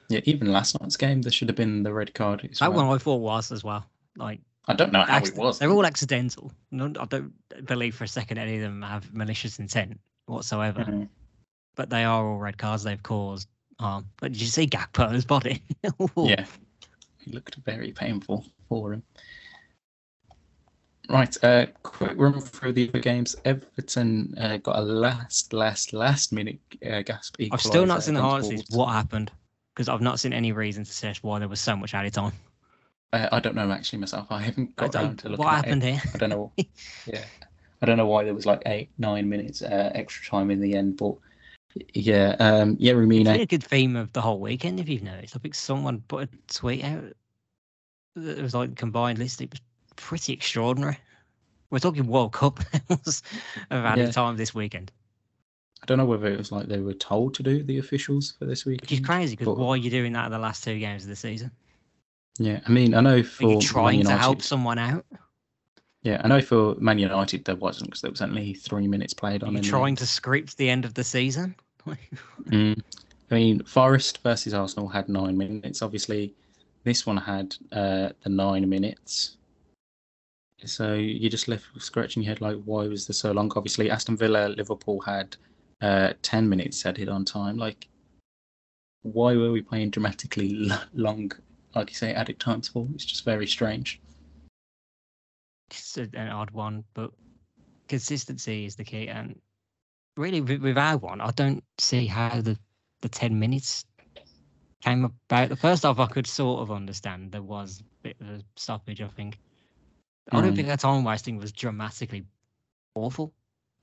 yeah. 0.10 0.20
Even 0.26 0.52
last 0.52 0.78
night's 0.82 0.98
game, 0.98 1.22
there 1.22 1.32
should 1.32 1.48
have 1.48 1.56
been 1.56 1.84
the 1.84 1.94
red 1.94 2.14
card. 2.14 2.46
As 2.52 2.60
That 2.60 2.74
well. 2.74 2.88
one 2.88 2.96
I 2.96 2.98
thought 3.00 3.22
was 3.22 3.54
as 3.54 3.64
well. 3.64 3.86
Like 4.18 4.42
I 4.68 4.74
don't 4.74 4.92
know 4.92 5.04
how 5.04 5.20
it 5.20 5.34
was. 5.38 5.60
They're 5.60 5.70
all 5.72 5.86
accidental. 5.86 6.52
None, 6.72 6.98
I 6.98 7.06
don't 7.06 7.32
believe 7.66 7.96
for 7.96 8.04
a 8.04 8.08
second 8.10 8.38
any 8.38 8.56
of 8.58 8.62
them 8.64 8.82
have 8.82 9.14
malicious 9.14 9.60
intent 9.60 9.98
whatsoever. 10.26 10.84
Mhm. 10.84 11.10
But 11.76 11.90
they 11.90 12.04
are 12.04 12.26
all 12.26 12.38
red 12.38 12.58
cards. 12.58 12.84
They've 12.84 13.02
caused 13.02 13.48
harm. 13.80 14.06
But 14.18 14.32
did 14.32 14.42
you 14.42 14.48
see 14.48 14.68
Gakpo's 14.68 15.26
body? 15.36 15.62
Yeah, 16.16 16.46
it 17.26 17.34
looked 17.34 17.56
very 17.56 17.92
painful 17.92 18.46
for 18.70 18.94
him. 18.94 19.04
Right, 21.10 21.44
uh, 21.44 21.68
quick 21.84 22.14
run 22.16 22.40
through 22.40 22.74
the 22.74 22.90
other 22.90 23.00
games. 23.00 23.36
Everton 23.46 24.34
uh, 24.40 24.58
got 24.58 24.78
a 24.78 24.82
last, 24.82 25.54
last, 25.54 25.94
last 25.94 26.34
minute 26.34 26.60
uh, 26.84 27.02
gasp. 27.04 27.36
I've 27.52 27.62
still 27.62 27.86
not 27.86 28.02
seen 28.02 28.16
the 28.16 28.22
highlights. 28.22 28.76
What 28.76 28.88
happened? 28.88 29.32
Because 29.76 29.88
I've 29.88 30.02
not 30.02 30.20
seen 30.20 30.34
any 30.34 30.52
reason 30.52 30.84
to 30.84 30.92
suggest 30.92 31.24
why 31.24 31.38
there 31.38 31.48
was 31.48 31.60
so 31.60 31.76
much 31.76 31.94
added 31.94 32.14
time. 32.14 32.32
Uh, 33.14 33.30
I 33.32 33.40
don't 33.40 33.56
know 33.56 33.72
actually 33.72 34.00
myself. 34.00 34.28
I 34.32 34.42
haven't 34.42 34.76
got 34.78 34.96
around 34.96 35.20
to 35.20 35.30
looking 35.30 35.46
what 35.46 35.54
happened 35.54 35.84
it. 35.84 35.94
here? 35.94 36.02
I 36.14 36.18
don't 36.18 36.30
know. 36.30 36.52
yeah, 37.06 37.26
I 37.86 37.90
don't 37.90 37.98
know 37.98 38.08
why 38.08 38.24
there 38.24 38.34
was 38.34 38.48
like 38.48 38.64
eight, 38.66 38.90
nine 38.98 39.30
minutes 39.30 39.62
uh, 39.62 39.92
extra 39.94 40.26
time 40.26 40.50
in 40.50 40.60
the 40.60 40.74
end, 40.74 40.98
but 40.98 41.14
yeah, 41.94 42.36
um, 42.40 42.78
yeah, 42.80 42.94
It's 42.94 43.08
been 43.08 43.28
a 43.28 43.46
good 43.46 43.64
theme 43.64 43.96
of 43.96 44.12
the 44.12 44.22
whole 44.22 44.40
weekend, 44.40 44.80
if 44.80 44.90
you've 44.90 45.04
noticed. 45.04 45.36
I 45.36 45.40
think 45.40 45.54
someone 45.54 46.02
put 46.08 46.24
a 46.24 46.30
tweet 46.52 46.84
out 46.84 47.14
that 48.16 48.42
was 48.42 48.56
like 48.56 48.76
combined 48.76 49.20
list. 49.20 49.40
It 49.40 49.52
was 49.52 49.62
pretty 49.98 50.34
extraordinary. 50.34 50.98
We're 51.70 51.78
talking 51.78 52.08
World 52.08 52.34
Cup 52.34 52.60
levels 52.90 53.22
of 53.70 53.86
added 53.86 54.08
Yeah. 54.08 54.12
time 54.12 54.36
this 54.36 54.56
weekend, 54.56 54.92
I 55.84 55.86
don't 55.86 56.00
know 56.00 56.06
whether 56.06 56.26
it 56.26 56.40
was 56.40 56.52
like 56.52 56.66
they 56.66 56.80
were 56.80 56.94
told 56.94 57.36
to 57.36 57.44
do 57.44 57.62
the 57.62 57.78
officials 57.78 58.32
for 58.40 58.46
this 58.46 58.66
week. 58.66 58.82
which 58.82 58.94
is 58.94 59.00
crazy 59.00 59.36
because 59.36 59.56
why 59.56 59.68
are 59.68 59.78
you 59.78 59.92
doing 59.92 60.14
that 60.14 60.26
in 60.26 60.32
the 60.32 60.40
last 60.40 60.64
two 60.64 60.80
games 60.80 61.04
of 61.04 61.10
the 61.10 61.16
season? 61.16 61.52
Yeah, 62.40 62.62
I 62.66 62.72
mean, 62.72 62.96
I 62.96 63.02
know 63.02 63.18
Are 63.18 63.22
for 63.22 63.52
you 63.52 63.62
trying 63.62 64.00
Man 64.00 64.08
to 64.08 64.18
help 64.18 64.42
someone 64.42 64.80
out? 64.80 65.06
Yeah, 66.06 66.22
I 66.24 66.28
know 66.28 66.40
for 66.40 66.76
Man 66.76 67.00
United 67.00 67.46
there 67.46 67.56
wasn't 67.56 67.90
because 67.90 68.02
there 68.02 68.12
was 68.12 68.22
only 68.22 68.54
three 68.54 68.88
minutes 68.88 69.12
played 69.12 69.42
Are 69.42 69.48
on. 69.48 69.56
you 69.56 69.62
trying 69.64 69.96
to 69.96 70.06
script 70.06 70.56
the 70.56 70.70
end 70.70 70.86
of 70.86 70.94
the 70.94 71.04
season? 71.04 71.56
Mm. 72.46 72.80
I 73.32 73.34
mean, 73.34 73.64
Forest 73.64 74.22
versus 74.22 74.54
Arsenal 74.54 74.88
had 74.88 75.10
nine 75.10 75.36
minutes. 75.36 75.82
Obviously, 75.82 76.34
this 76.84 77.08
one 77.08 77.18
had 77.18 77.56
uh, 77.72 78.10
the 78.22 78.30
nine 78.30 78.70
minutes. 78.70 79.38
So 80.64 80.94
you 80.94 81.28
just 81.30 81.48
left 81.48 81.66
scratching 81.80 82.22
your 82.22 82.30
head 82.30 82.42
like, 82.42 82.58
why 82.66 82.88
was 82.88 83.08
this 83.08 83.20
so 83.20 83.32
long? 83.32 83.52
Obviously, 83.56 83.90
Aston 83.90 84.16
Villa, 84.16 84.50
Liverpool 84.50 85.00
had 85.02 85.36
uh, 85.82 86.14
ten 86.22 86.48
minutes 86.48 86.86
added 86.86 87.10
on 87.10 87.26
time. 87.26 87.58
Like, 87.58 87.88
why 89.02 89.36
were 89.36 89.52
we 89.52 89.62
playing 89.62 89.90
dramatically 89.92 90.70
long? 90.94 91.32
Like 91.74 91.90
you 91.90 91.96
say, 91.96 92.14
added 92.14 92.40
times 92.40 92.68
for? 92.68 92.88
It's 92.94 93.06
just 93.06 93.26
very 93.26 93.48
strange. 93.48 94.00
It's 95.70 95.98
an 95.98 96.30
odd 96.30 96.52
one, 96.52 96.84
but 96.94 97.12
consistency 97.88 98.66
is 98.66 98.76
the 98.76 98.84
key. 98.84 99.08
And 99.08 99.40
really, 100.18 100.42
with, 100.42 100.62
with 100.62 100.78
our 100.78 100.98
one, 100.98 101.22
I 101.22 101.32
don't 101.32 101.64
see 101.78 102.06
how 102.06 102.42
the, 102.42 102.58
the 103.02 103.10
10 103.10 103.38
minutes 103.40 103.86
came 104.82 105.06
about. 105.06 105.50
The 105.50 105.56
first 105.56 105.86
off, 105.86 106.00
I 106.00 106.08
could 106.08 106.28
sort 106.28 106.62
of 106.62 106.72
understand 106.72 107.32
there 107.32 107.42
was 107.42 107.82
a 107.82 107.84
bit 108.04 108.18
of 108.22 108.30
a 108.30 108.42
stoppage, 108.56 109.02
I 109.02 109.08
think. 109.08 109.40
I 110.32 110.42
don't 110.42 110.54
Mm. 110.54 110.56
think 110.56 110.68
that 110.68 110.80
time 110.80 111.04
wasting 111.04 111.38
was 111.38 111.52
dramatically 111.52 112.26
awful. 112.96 113.34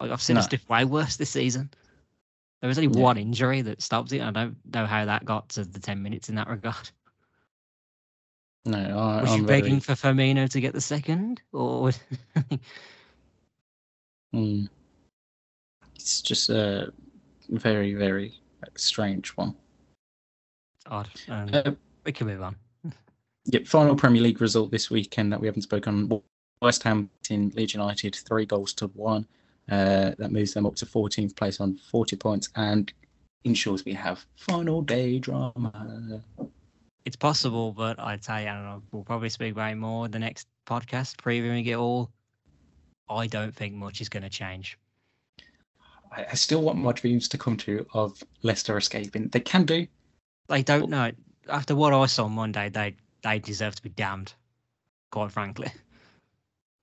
Like, 0.01 0.11
I've 0.11 0.23
seen 0.23 0.37
No. 0.37 0.43
stuff 0.43 0.69
way 0.69 0.85
worse 0.85 1.17
this 1.17 1.31
season. 1.31 1.71
There 2.61 2.69
was 2.69 2.79
only 2.79 2.89
Yeah. 2.95 3.03
one 3.03 3.19
injury 3.19 3.63
that 3.63 3.83
stopped 3.83 4.13
it. 4.13 4.19
and 4.19 4.37
I 4.37 4.45
don't 4.45 4.75
know 4.75 4.87
how 4.87 5.05
that 5.05 5.25
got 5.25 5.49
to 5.51 5.65
the 5.65 5.81
10 5.81 6.03
minutes 6.03 6.29
in 6.29 6.35
that 6.37 6.49
regard. 6.49 6.91
No, 8.65 8.79
I, 8.79 9.23
Was 9.23 9.33
I'm 9.33 9.41
you 9.41 9.47
very, 9.47 9.61
begging 9.63 9.81
for 9.81 9.93
Firmino 9.93 10.49
to 10.49 10.61
get 10.61 10.73
the 10.73 10.81
second? 10.81 11.43
Or 11.53 11.91
Mm. 14.35 14.69
It's 15.95 16.23
just 16.23 16.49
a 16.49 16.91
very, 17.51 17.95
very 17.95 18.33
strange 18.77 19.29
one. 19.31 19.55
It's 20.77 20.87
odd? 20.87 21.09
Um, 21.29 21.51
Uh, 21.53 21.73
we 22.05 22.13
can 22.13 22.27
move 22.27 22.43
on. 22.43 22.57
Yep, 23.47 23.67
final 23.67 23.97
Premier 23.97 24.23
League 24.23 24.41
result 24.41 24.71
this 24.71 24.91
weekend 24.91 25.33
that 25.33 25.41
we 25.41 25.47
haven't 25.47 25.63
spoken 25.63 26.11
on. 26.11 26.23
West 26.63 26.83
Ham 26.85 27.11
in 27.29 27.51
Leeds 27.57 27.75
United, 27.75 28.15
three 28.15 28.47
goals 28.47 28.73
to 28.75 28.87
one. 28.89 29.27
Uh, 29.71 30.13
that 30.19 30.33
moves 30.33 30.55
them 30.55 30.67
up 30.67 30.75
to 30.77 30.87
14th 30.87 31.37
place 31.37 31.61
on 31.61 31.77
40 31.77 32.17
points 32.17 32.49
and 32.57 32.93
ensures 33.45 33.85
we 33.85 33.93
have 33.93 34.25
final 34.37 34.83
day 34.83 35.19
drama. 35.19 36.23
It's 37.05 37.17
possible, 37.17 37.73
but 37.73 37.99
I'd 37.99 38.25
say 38.25 38.49
I 38.49 38.55
don't 38.55 38.65
know. 38.65 38.83
We'll 38.93 39.03
probably 39.03 39.29
speak 39.29 39.53
about 39.53 39.77
more 39.77 40.09
the 40.09 40.19
next 40.19 40.47
podcast, 40.67 41.17
previewing 41.17 41.67
it 41.67 41.75
all. 41.75 42.11
I 43.09 43.27
don't 43.27 43.55
think 43.55 43.75
much 43.75 44.01
is 44.01 44.09
going 44.09 44.23
to 44.23 44.31
change. 44.31 44.79
I, 46.17 46.27
I 46.31 46.35
still 46.35 46.63
want 46.63 46.79
my 46.79 46.93
dreams 46.93 47.29
to 47.29 47.39
come 47.39 47.57
true 47.57 47.87
of 47.93 48.23
Leicester 48.43 48.77
escaping. 48.77 49.29
They 49.29 49.41
can 49.41 49.65
do. 49.65 49.87
They 50.49 50.63
don't 50.63 50.91
know. 50.91 51.11
After 51.49 51.75
what 51.75 51.93
I 51.93 52.07
saw 52.07 52.29
Monday, 52.29 52.69
they 52.69 52.95
they 53.23 53.39
deserve 53.39 53.75
to 53.77 53.83
be 53.83 53.91
damned. 53.91 54.33
Quite 55.11 55.33
frankly, 55.33 55.69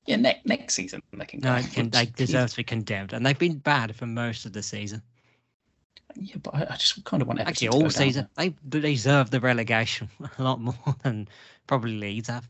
Yeah, 0.05 0.17
ne- 0.17 0.41
next 0.45 0.75
season 0.75 1.01
they 1.13 1.25
can 1.25 1.39
no, 1.39 1.55
they, 1.55 1.67
can, 1.67 1.89
they 1.89 2.05
deserve 2.05 2.51
to 2.51 2.57
be 2.57 2.63
condemned, 2.63 3.13
and 3.13 3.25
they've 3.25 3.39
been 3.39 3.57
bad 3.57 3.95
for 3.95 4.05
most 4.05 4.45
of 4.45 4.53
the 4.53 4.61
season. 4.61 5.01
Yeah, 6.15 6.37
but 6.41 6.55
I, 6.55 6.67
I 6.71 6.75
just 6.75 7.03
kind 7.05 7.21
of 7.21 7.27
want 7.27 7.39
Everton 7.39 7.51
Actually, 7.51 7.67
all 7.69 7.81
down 7.81 7.91
season 7.91 8.27
they 8.35 8.55
they 8.63 8.81
deserve 8.81 9.29
the 9.29 9.39
relegation 9.39 10.09
a 10.37 10.43
lot 10.43 10.59
more 10.59 10.95
than 11.03 11.27
probably 11.67 11.97
Leeds 11.97 12.29
have. 12.29 12.47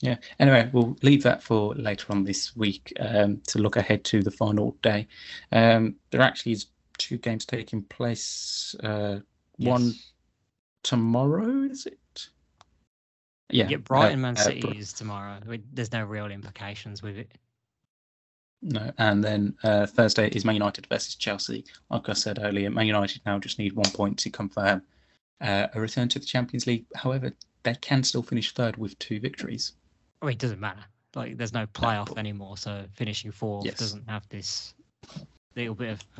Yeah. 0.00 0.16
Anyway, 0.38 0.68
we'll 0.72 0.96
leave 1.02 1.22
that 1.22 1.42
for 1.42 1.74
later 1.74 2.12
on 2.12 2.24
this 2.24 2.54
week 2.56 2.92
um, 3.00 3.40
to 3.46 3.58
look 3.58 3.76
ahead 3.76 4.04
to 4.04 4.22
the 4.22 4.30
final 4.30 4.76
day. 4.82 5.06
Um, 5.52 5.96
there 6.10 6.20
actually 6.20 6.52
is 6.52 6.66
two 6.98 7.16
games 7.16 7.46
taking 7.46 7.82
place. 7.84 8.74
Uh, 8.82 9.20
One 9.58 9.94
tomorrow, 10.82 11.62
is 11.62 11.86
it? 11.86 12.28
Yeah. 13.50 13.68
Yeah, 13.68 13.76
Brighton, 13.78 14.20
Man 14.20 14.36
uh, 14.36 14.40
uh, 14.40 14.44
City 14.44 14.60
Br- 14.60 14.78
is 14.78 14.92
tomorrow. 14.92 15.38
There's 15.72 15.92
no 15.92 16.04
real 16.04 16.26
implications 16.26 17.02
with 17.02 17.16
it. 17.16 17.32
No, 18.64 18.90
and 18.98 19.22
then 19.22 19.54
uh, 19.62 19.86
Thursday 19.86 20.28
is 20.28 20.44
Man 20.44 20.54
United 20.54 20.86
versus 20.86 21.14
Chelsea. 21.14 21.64
Like 21.90 22.08
I 22.08 22.14
said 22.14 22.38
earlier, 22.42 22.70
Man 22.70 22.86
United 22.86 23.20
now 23.26 23.38
just 23.38 23.58
need 23.58 23.74
one 23.74 23.90
point 23.92 24.18
to 24.20 24.30
confirm 24.30 24.82
uh, 25.42 25.66
a 25.74 25.80
return 25.80 26.08
to 26.08 26.18
the 26.18 26.24
Champions 26.24 26.66
League. 26.66 26.86
However, 26.96 27.32
they 27.62 27.74
can 27.74 28.02
still 28.02 28.22
finish 28.22 28.52
third 28.52 28.76
with 28.78 28.98
two 28.98 29.20
victories. 29.20 29.72
I 30.22 30.26
mean, 30.26 30.32
it 30.32 30.38
doesn't 30.38 30.60
matter. 30.60 30.82
Like, 31.14 31.36
there's 31.36 31.52
no 31.52 31.66
playoff 31.66 32.08
but- 32.08 32.18
anymore, 32.18 32.56
so 32.56 32.84
finishing 32.94 33.30
fourth 33.30 33.66
Yes. 33.66 33.78
doesn't 33.78 34.08
have 34.08 34.26
this 34.30 34.74
little 35.54 35.74
bit 35.74 35.90
of. 35.90 36.00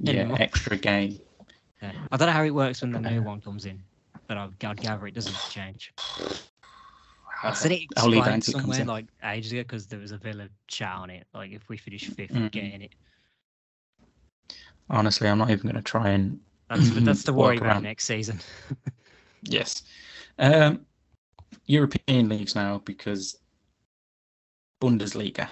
Yeah, 0.00 0.34
extra 0.40 0.76
game. 0.76 1.20
Yeah. 1.80 1.92
I 2.10 2.16
don't 2.16 2.26
know 2.26 2.32
how 2.32 2.44
it 2.44 2.50
works 2.50 2.80
when 2.80 2.92
the 2.92 2.98
new 2.98 3.22
one 3.22 3.40
comes 3.40 3.66
in, 3.66 3.82
but 4.26 4.36
I'd, 4.36 4.64
I'd 4.64 4.80
gather 4.80 5.06
it 5.06 5.14
doesn't 5.14 5.36
change. 5.50 5.92
I 7.42 7.52
said 7.54 7.72
it 7.72 7.82
I'll 7.96 8.08
leave 8.08 8.24
that 8.24 8.36
explained 8.36 8.48
until 8.48 8.58
it 8.58 8.62
somewhere 8.62 8.84
like 8.96 9.06
ages 9.24 9.52
ago 9.52 9.62
because 9.62 9.86
there 9.86 9.98
was 9.98 10.12
a 10.12 10.18
Villa 10.18 10.48
chat 10.68 10.94
on 10.94 11.10
it. 11.10 11.26
Like, 11.34 11.52
if 11.52 11.68
we 11.68 11.76
finish 11.76 12.06
fifth, 12.06 12.32
Mhm. 12.32 12.40
we're 12.42 12.48
getting 12.50 12.82
it. 12.82 12.94
Honestly, 14.90 15.28
I'm 15.28 15.38
not 15.38 15.50
even 15.50 15.62
going 15.62 15.74
to 15.76 15.82
try 15.82 16.10
and 16.10 16.40
That's, 16.68 16.90
that's 16.90 17.22
the 17.22 17.32
worry 17.32 17.56
about 17.58 17.82
next 17.82 18.04
season. 18.04 18.40
Yes. 19.44 19.82
Um, 20.38 20.86
European 21.66 22.28
leagues 22.28 22.54
now 22.54 22.78
because 22.84 23.36
Bundesliga. 24.80 25.48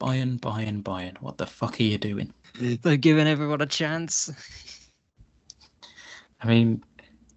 Bayern, 0.00 0.40
Bayern, 0.40 0.82
Bayern. 0.82 1.16
What 1.20 1.38
the 1.38 1.46
fuck 1.46 1.78
are 1.78 1.82
you 1.84 1.96
doing? 1.98 2.32
They're 2.54 2.96
giving 2.96 3.28
everyone 3.28 3.60
a 3.60 3.66
chance. 3.66 4.30
I 6.40 6.48
mean, 6.48 6.82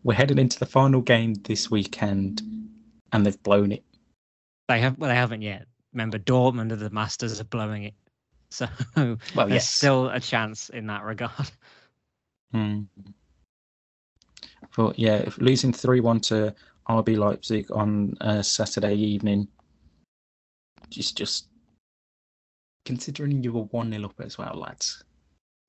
we're 0.04 0.16
heading 0.16 0.40
into 0.40 0.58
the 0.58 0.66
final 0.66 1.02
game 1.02 1.34
this 1.44 1.70
weekend 1.70 2.42
and 3.14 3.26
they've 3.26 3.42
blown 3.44 3.72
it. 3.72 3.84
They 4.68 4.80
have, 4.82 4.98
well, 4.98 5.10
they 5.10 5.16
haven't 5.16 5.42
yet. 5.42 5.68
Remember, 5.94 6.18
Dortmund 6.18 6.72
are 6.72 6.78
the 6.78 6.90
masters 6.90 7.40
of 7.40 7.50
blowing 7.50 7.84
it, 7.84 7.94
so 8.50 8.68
Well, 8.96 9.18
there's 9.36 9.50
yes. 9.50 9.70
still 9.70 10.10
a 10.10 10.20
chance 10.20 10.70
in 10.70 10.88
that 10.88 11.04
regard. 11.04 11.32
Hmm. 12.52 12.82
But 14.78 15.00
yeah, 15.00 15.16
if 15.16 15.40
losing 15.40 15.74
3 15.74 16.02
1 16.02 16.20
to 16.20 16.54
RB 16.88 17.18
Leipzig 17.18 17.72
on 17.72 18.16
uh, 18.22 18.44
Saturday 18.44 18.94
evening, 18.94 19.48
just, 20.92 21.18
just 21.18 21.48
considering 22.86 23.44
you 23.44 23.54
were 23.54 23.64
1 23.64 23.92
0 23.92 24.06
up 24.06 24.14
as 24.20 24.38
well, 24.38 24.54
lads. 24.54 25.04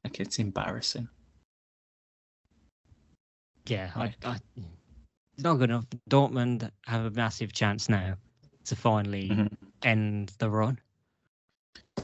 Like, 0.05 0.21
it's 0.21 0.39
embarrassing. 0.39 1.09
Yeah, 3.67 3.91
I, 3.97 4.15
I, 4.23 4.37
it's 5.35 5.45
not 5.45 5.55
good 5.59 5.71
enough. 5.71 5.87
Dortmund 6.09 6.71
have 6.87 7.05
a 7.05 7.11
massive 7.11 7.53
chance 7.53 7.89
now 7.89 8.17
to 8.65 8.77
finally 8.77 9.29
Mhm. 9.31 9.57
end 9.83 10.33
the 10.39 10.49
run. 10.51 10.79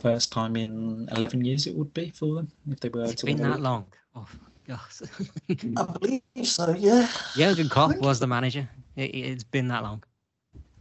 First 0.01 0.33
time 0.33 0.57
in 0.57 1.09
11 1.13 1.45
years 1.45 1.67
it 1.67 1.75
would 1.75 1.93
be 1.95 2.11
for 2.11 2.35
them 2.37 2.53
if 2.69 2.81
they 2.81 2.89
were 2.89 3.05
It's 3.05 3.21
to 3.21 3.27
been 3.27 3.37
win 3.37 3.43
the 3.43 3.49
that 3.51 3.57
league. 3.57 3.65
long. 3.65 3.87
Oh, 4.15 4.29
God. 4.67 4.81
I 5.77 5.99
believe 5.99 6.23
so, 6.45 6.75
yeah. 6.75 7.09
Jurgen 7.37 7.69
Klopp 7.69 7.97
was 7.99 8.19
the 8.19 8.27
manager. 8.27 8.69
It, 8.97 9.15
it's 9.15 9.45
been 9.45 9.69
that 9.69 9.83
long. 9.83 10.03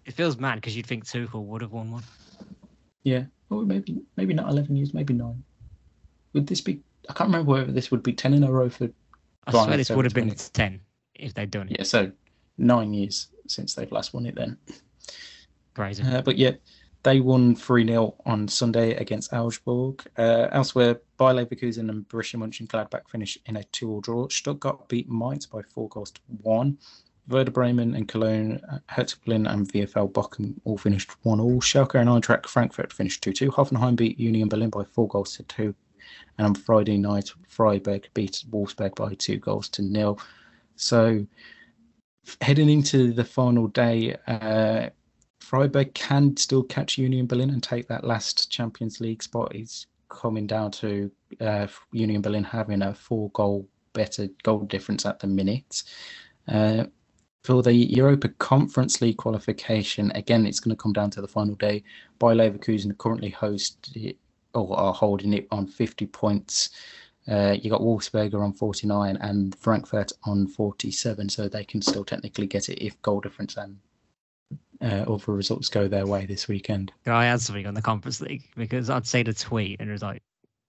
It 0.06 0.14
feels 0.14 0.38
mad 0.38 0.56
because 0.56 0.76
you'd 0.76 0.88
think 0.88 1.06
Tuchel 1.06 1.44
would 1.46 1.62
have 1.62 1.72
won 1.72 1.92
one. 1.92 2.04
Yeah. 3.04 3.26
Well, 3.50 3.62
maybe 3.66 4.02
maybe 4.16 4.34
not 4.34 4.50
11 4.50 4.76
years, 4.76 4.94
maybe 4.94 5.14
nine. 5.14 5.44
Would 6.34 6.48
this 6.48 6.62
be? 6.62 6.82
I 7.10 7.14
can't 7.14 7.28
remember 7.28 7.52
whether 7.52 7.72
this 7.72 7.92
would 7.92 8.04
be 8.04 8.14
10 8.14 8.34
in 8.34 8.44
a 8.44 8.52
row 8.52 8.70
for. 8.70 8.86
I 9.48 9.52
Right, 9.52 9.66
swear 9.66 9.78
this 9.78 9.90
would 9.90 10.06
have 10.06 10.14
been 10.14 10.30
10 10.30 10.82
if 11.16 11.34
they'd 11.34 11.50
done 11.50 11.70
it. 11.70 11.78
Yeah, 11.80 11.84
so 11.84 12.12
nine 12.60 12.94
years 12.94 13.28
since 13.48 13.74
they've 13.74 13.92
last 13.92 14.14
won 14.14 14.26
it 14.26 14.36
then. 14.36 14.58
Crazy. 15.74 16.04
Uh, 16.04 16.22
but 16.22 16.38
yeah, 16.38 16.52
they 17.04 17.20
won 17.22 17.56
3 17.56 17.86
0 17.86 18.16
on 18.26 18.48
Sunday 18.48 18.96
against 18.96 19.34
Augsburg. 19.34 20.04
Uh, 20.18 20.48
elsewhere, 20.52 21.00
Bayer 21.18 21.34
Leverkusen 21.34 21.90
and 21.90 22.08
Borussia 22.10 22.38
Mönchengladbach 22.38 23.08
finished 23.10 23.38
in 23.46 23.56
a 23.56 23.64
2 23.64 23.90
all 23.90 24.02
draw. 24.02 24.28
Stuttgart 24.28 24.88
beat 24.90 25.10
Mainz 25.10 25.46
by 25.46 25.62
4 25.62 25.88
goals 25.90 26.12
to 26.12 26.22
1. 26.42 26.78
Werder 27.30 27.52
Bremen 27.52 27.94
and 27.96 28.08
Cologne, 28.08 28.60
uh, 28.72 28.80
Hertha 28.88 29.16
Berlin 29.24 29.46
and 29.46 29.72
VfL 29.72 30.12
Bochum 30.12 30.56
all 30.66 30.78
finished 30.78 31.12
1 31.24 31.40
all. 31.40 31.62
Schalke 31.62 31.96
and 31.96 32.10
Eintracht 32.10 32.48
Frankfurt 32.48 32.92
finished 32.92 33.24
2 33.24 33.34
2. 33.34 33.52
Hoffenheim 33.52 33.96
beat 33.96 34.20
Union 34.20 34.50
Berlin 34.50 34.70
by 34.70 34.84
4 34.84 35.08
goals 35.08 35.38
to 35.38 35.44
2. 35.44 35.74
And 36.38 36.48
on 36.48 36.56
Friday 36.56 36.98
night, 36.98 37.32
Freiburg 37.48 38.10
beat 38.14 38.44
Wolfsburg 38.50 38.96
by 38.96 39.14
2 39.14 39.38
goals 39.38 39.70
to 39.70 39.82
nil. 39.82 40.20
So 40.76 41.26
heading 42.42 42.70
into 42.70 43.14
the 43.14 43.24
final 43.24 43.68
day, 43.68 44.16
uh, 44.28 44.90
Freiburg 45.40 45.94
can 45.94 46.36
still 46.38 46.64
catch 46.64 46.98
Union 46.98 47.26
Berlin 47.26 47.50
and 47.50 47.64
take 47.64 47.88
that 47.88 48.04
last 48.04 48.52
Champions 48.52 49.00
League 49.00 49.24
spot. 49.24 49.56
It's 49.56 49.88
coming 50.10 50.48
down 50.48 50.72
to 50.72 51.12
uh, 51.40 51.68
Union 51.92 52.22
Berlin 52.22 52.44
having 52.44 52.82
a 52.82 52.94
four 52.94 53.30
goal 53.32 53.68
better 53.94 54.28
goal 54.44 54.60
difference 54.62 55.06
at 55.06 55.20
the 55.20 55.28
minute. 55.28 55.84
Uh, 56.48 56.86
for 57.44 57.64
the 57.64 57.74
Europa 57.74 58.30
Conference 58.30 59.02
League 59.02 59.18
qualification, 59.18 60.12
again, 60.14 60.46
it's 60.46 60.60
going 60.60 60.76
to 60.76 60.82
come 60.82 60.94
down 60.94 61.10
to 61.12 61.22
the 61.22 61.28
final 61.28 61.56
day. 61.56 61.84
Bayer 62.20 62.36
Leverkusen 62.36 62.98
currently 62.98 63.30
host 63.30 63.98
or 64.54 64.78
are 64.78 64.94
holding 64.94 65.34
it 65.34 65.48
on 65.52 65.68
50 65.68 66.06
points. 66.08 66.70
Uh, 67.30 67.56
you 67.62 67.70
got 67.70 67.82
Wolfsberger 67.82 68.42
on 68.42 68.54
49 68.54 69.18
and 69.18 69.56
Frankfurt 69.56 70.12
on 70.24 70.48
47, 70.48 71.30
so 71.30 71.48
they 71.48 71.64
can 71.64 71.82
still 71.82 72.04
technically 72.04 72.48
get 72.48 72.70
it 72.70 72.84
if 72.84 73.00
goal 73.04 73.20
difference 73.20 73.56
and 73.56 73.78
uh, 74.82 75.06
other 75.08 75.34
results 75.34 75.70
go 75.70 75.88
their 75.88 76.08
way 76.08 76.26
this 76.26 76.48
weekend. 76.48 76.92
I 77.06 77.26
had 77.26 77.42
something 77.42 77.68
on 77.68 77.76
the 77.76 77.82
Conference 77.82 78.20
League 78.20 78.44
because 78.56 78.90
I'd 78.90 79.06
say 79.06 79.22
the 79.22 79.34
tweet 79.34 79.80
and 79.80 79.90
it 79.90 79.94
was 79.94 80.02
like, 80.02 80.24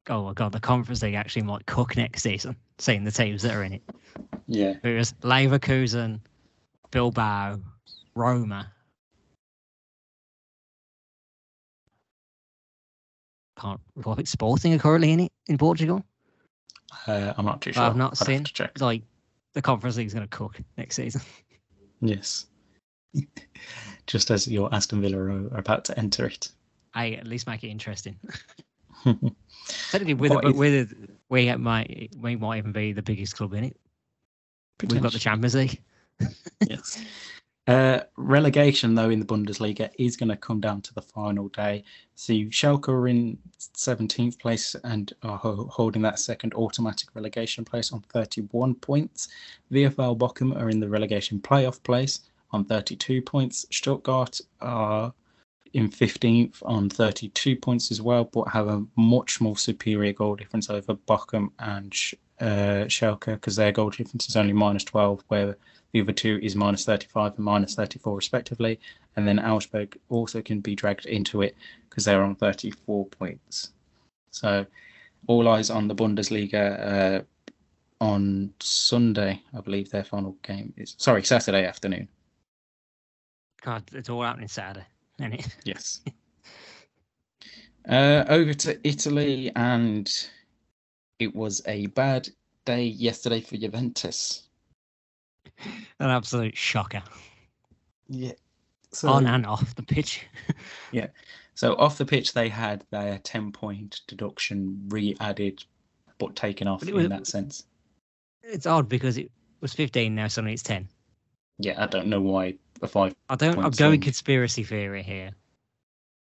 oh 0.09 0.25
my 0.25 0.35
god, 0.35 0.53
the 0.53 0.61
Conference 0.61 1.03
League 1.03 1.15
actually 1.15 1.43
might 1.43 1.65
cook 1.65 1.97
next 1.97 2.23
season, 2.23 2.57
seeing 2.79 3.05
the 3.05 3.11
teams 3.11 3.43
that 3.43 3.55
are 3.55 3.63
in 3.63 3.75
it. 3.75 3.83
Yeah. 4.47 4.75
It 4.83 4.97
was 4.97 5.15
Leverkusen, 5.23 6.21
Bilbao, 6.91 7.61
Roma. 8.15 8.71
Can't 13.59 13.81
what 13.95 14.27
Sporting 14.27 14.75
are 14.75 14.79
currently 14.79 15.13
in 15.13 15.21
it 15.21 15.33
in 15.47 15.57
Portugal. 15.57 16.05
Uh, 17.07 17.33
I'm 17.37 17.45
not 17.45 17.61
too 17.61 17.73
sure. 17.73 17.83
I've 17.83 17.97
not 17.97 18.21
I'd 18.21 18.27
seen. 18.27 18.71
Like 18.79 19.03
the 19.55 19.63
Conference 19.63 19.97
League 19.97 20.07
is 20.07 20.15
going 20.15 20.27
to 20.27 20.37
cook 20.37 20.61
next 20.77 20.97
season. 20.97 21.23
Yes. 22.03 22.47
Just 24.07 24.31
as 24.31 24.49
your 24.49 24.75
Aston 24.75 25.03
Villa 25.03 25.19
are, 25.19 25.55
about 25.59 25.85
to 25.85 25.99
enter 25.99 26.25
it. 26.25 26.51
I 26.95 27.11
at 27.11 27.27
least 27.27 27.47
make 27.47 27.63
it 27.63 27.69
interesting. 27.69 28.17
Technically, 29.91 30.15
with 30.15 30.31
What 30.33 30.45
it, 30.45 30.51
is- 30.51 30.57
with 30.57 30.93
it, 30.93 31.11
we 31.29 31.55
might 31.57 32.11
we 32.19 32.37
might 32.37 32.57
even 32.57 32.73
be 32.73 32.93
the 32.93 33.03
biggest 33.03 33.37
club 33.37 33.53
in 33.53 33.65
it. 33.65 33.77
We've 34.83 35.03
got 35.03 35.13
the 35.13 35.19
Champions 35.19 35.55
League. 35.55 35.79
yes. 36.67 37.05
Uh, 37.71 38.03
relegation, 38.17 38.97
though, 38.97 39.11
in 39.11 39.21
the 39.21 39.25
Bundesliga 39.25 39.91
is 39.97 40.17
going 40.17 40.29
to 40.29 40.37
come 40.37 40.61
down 40.61 40.81
to 40.83 40.93
the 40.93 41.01
final 41.01 41.47
day. 41.51 41.85
So 42.17 42.33
Schalke 42.33 42.89
are 42.89 43.07
in 43.07 43.39
17th 43.61 44.41
place 44.41 44.75
and 44.83 45.13
are 45.23 45.39
holding 45.39 46.03
that 46.03 46.19
second 46.19 46.53
automatic 46.55 47.11
relegation 47.15 47.65
place 47.65 47.93
on 47.93 48.01
31 48.13 48.75
points. 48.75 49.29
VfL 49.71 50.19
Bochum 50.19 50.61
are 50.61 50.69
in 50.69 50.81
the 50.81 50.89
relegation 50.89 51.39
playoff 51.39 51.81
place 51.85 52.23
on 52.51 52.65
32 52.65 53.23
points. 53.23 53.65
Stuttgart 53.71 54.41
are 54.61 55.15
in 55.73 55.89
15th 55.89 56.57
on 56.65 56.91
32 56.91 57.55
points 57.55 57.93
as 57.93 58.03
well, 58.03 58.25
but 58.25 58.49
have 58.49 58.67
a 58.67 58.85
much 58.97 59.41
more 59.41 59.57
superior 59.57 60.13
goal 60.13 60.35
difference 60.35 60.71
over 60.71 60.95
Bochum 60.95 61.51
and 61.61 61.93
uh, 62.41 62.89
Schalke 62.89 63.27
because 63.27 63.55
their 63.55 63.71
goal 63.71 63.91
difference 63.91 64.29
is 64.29 64.35
only 64.35 64.55
minus 64.55 64.83
12, 64.83 65.23
where 65.29 65.57
the 65.93 66.01
other 66.01 66.13
two 66.13 66.39
is 66.43 66.55
minus 66.55 66.85
35 66.85 67.37
and 67.37 67.45
minus 67.45 67.75
34 67.75 68.17
respectively. 68.17 68.79
And 69.17 69.27
then 69.27 69.39
Augsburg 69.39 69.99
also 70.09 70.41
can 70.41 70.61
be 70.61 70.75
dragged 70.75 71.07
into 71.07 71.43
it 71.43 71.57
because 71.89 72.05
they're 72.05 72.23
on 72.23 72.37
34 72.37 73.07
points. 73.07 73.71
So 74.31 74.67
all 75.27 75.49
eyes 75.49 75.71
on 75.71 75.89
the 75.89 75.95
Bundesliga 75.95 77.21
uh, 77.21 77.23
on 78.01 78.53
Sunday, 78.61 79.43
I 79.57 79.61
believe 79.61 79.91
their 79.91 80.05
final 80.05 80.37
game 80.43 80.73
is. 80.77 80.95
Sorry, 80.99 81.23
Saturday 81.25 81.65
afternoon. 81.65 82.09
God, 83.63 83.83
it's 83.93 84.09
all 84.09 84.23
happening 84.23 84.49
Saturday, 84.49 84.87
isn't 85.19 85.35
it? 85.35 85.57
Yes. 85.65 86.01
uh, 87.89 88.25
over 88.29 88.55
to 88.55 88.89
Italy, 88.89 89.53
and 89.55 90.11
it 91.19 91.35
was 91.35 91.61
a 91.67 91.87
bad 91.89 92.29
day 92.65 92.85
yesterday 92.85 93.41
for 93.41 93.57
Juventus. 93.57 94.49
An 95.99 96.11
absolute 96.11 96.57
shocker. 96.57 97.03
Yeah. 98.09 98.33
So, 98.93 99.09
On 99.09 99.27
and 99.27 99.47
off 99.47 99.75
the 99.77 99.83
pitch. 99.83 100.27
Yeah. 100.93 101.07
So 101.55 101.75
off 101.77 101.99
the 101.99 102.07
pitch, 102.07 102.33
they 102.33 102.49
had 102.49 102.85
their 102.91 103.19
10 103.19 103.53
point 103.53 104.01
deduction 104.09 104.83
re 104.89 105.15
added, 105.21 105.63
but 106.19 106.35
taken 106.35 106.67
off 106.67 106.81
But 106.81 106.89
it 106.89 106.95
in 106.97 107.11
that 107.11 107.27
sense. 107.27 107.65
It's 108.43 108.67
odd 108.67 108.89
because 108.89 109.19
it 109.19 109.31
was 109.61 109.73
15 109.75 110.15
now, 110.15 110.27
suddenly 110.29 110.55
it's 110.55 110.63
10. 110.63 110.89
Yeah, 111.59 111.83
I 111.83 111.87
don't 111.87 112.07
know 112.07 112.21
why 112.23 112.55
a 112.83 112.89
five. 112.89 113.15
I 113.29 113.37
don't. 113.37 113.59
I'm 113.59 113.71
going 113.73 113.97
in. 113.97 114.01
conspiracy 114.01 114.65
theory 114.65 115.03
here. 115.03 115.31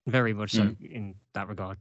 Very 0.05 0.33
much 0.33 0.51
so 0.51 0.61
Mm. 0.63 0.91
in 0.91 1.15
that 1.33 1.47
regard. 1.47 1.77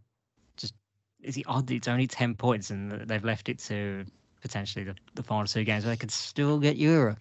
Just 0.56 0.74
is 1.20 1.36
it 1.36 1.44
odd? 1.46 1.66
that 1.66 1.74
It's 1.74 1.88
only 1.88 2.06
10 2.06 2.34
points 2.34 2.70
and 2.70 2.90
they've 3.06 3.24
left 3.24 3.48
it 3.50 3.58
to 3.60 4.06
potentially 4.42 4.84
the, 4.84 4.94
the 5.14 5.22
final 5.22 5.46
two 5.46 5.64
games 5.64 5.84
where 5.84 5.92
they 5.92 5.96
could 5.98 6.10
still 6.10 6.58
get 6.58 6.76
Europe. 6.76 7.18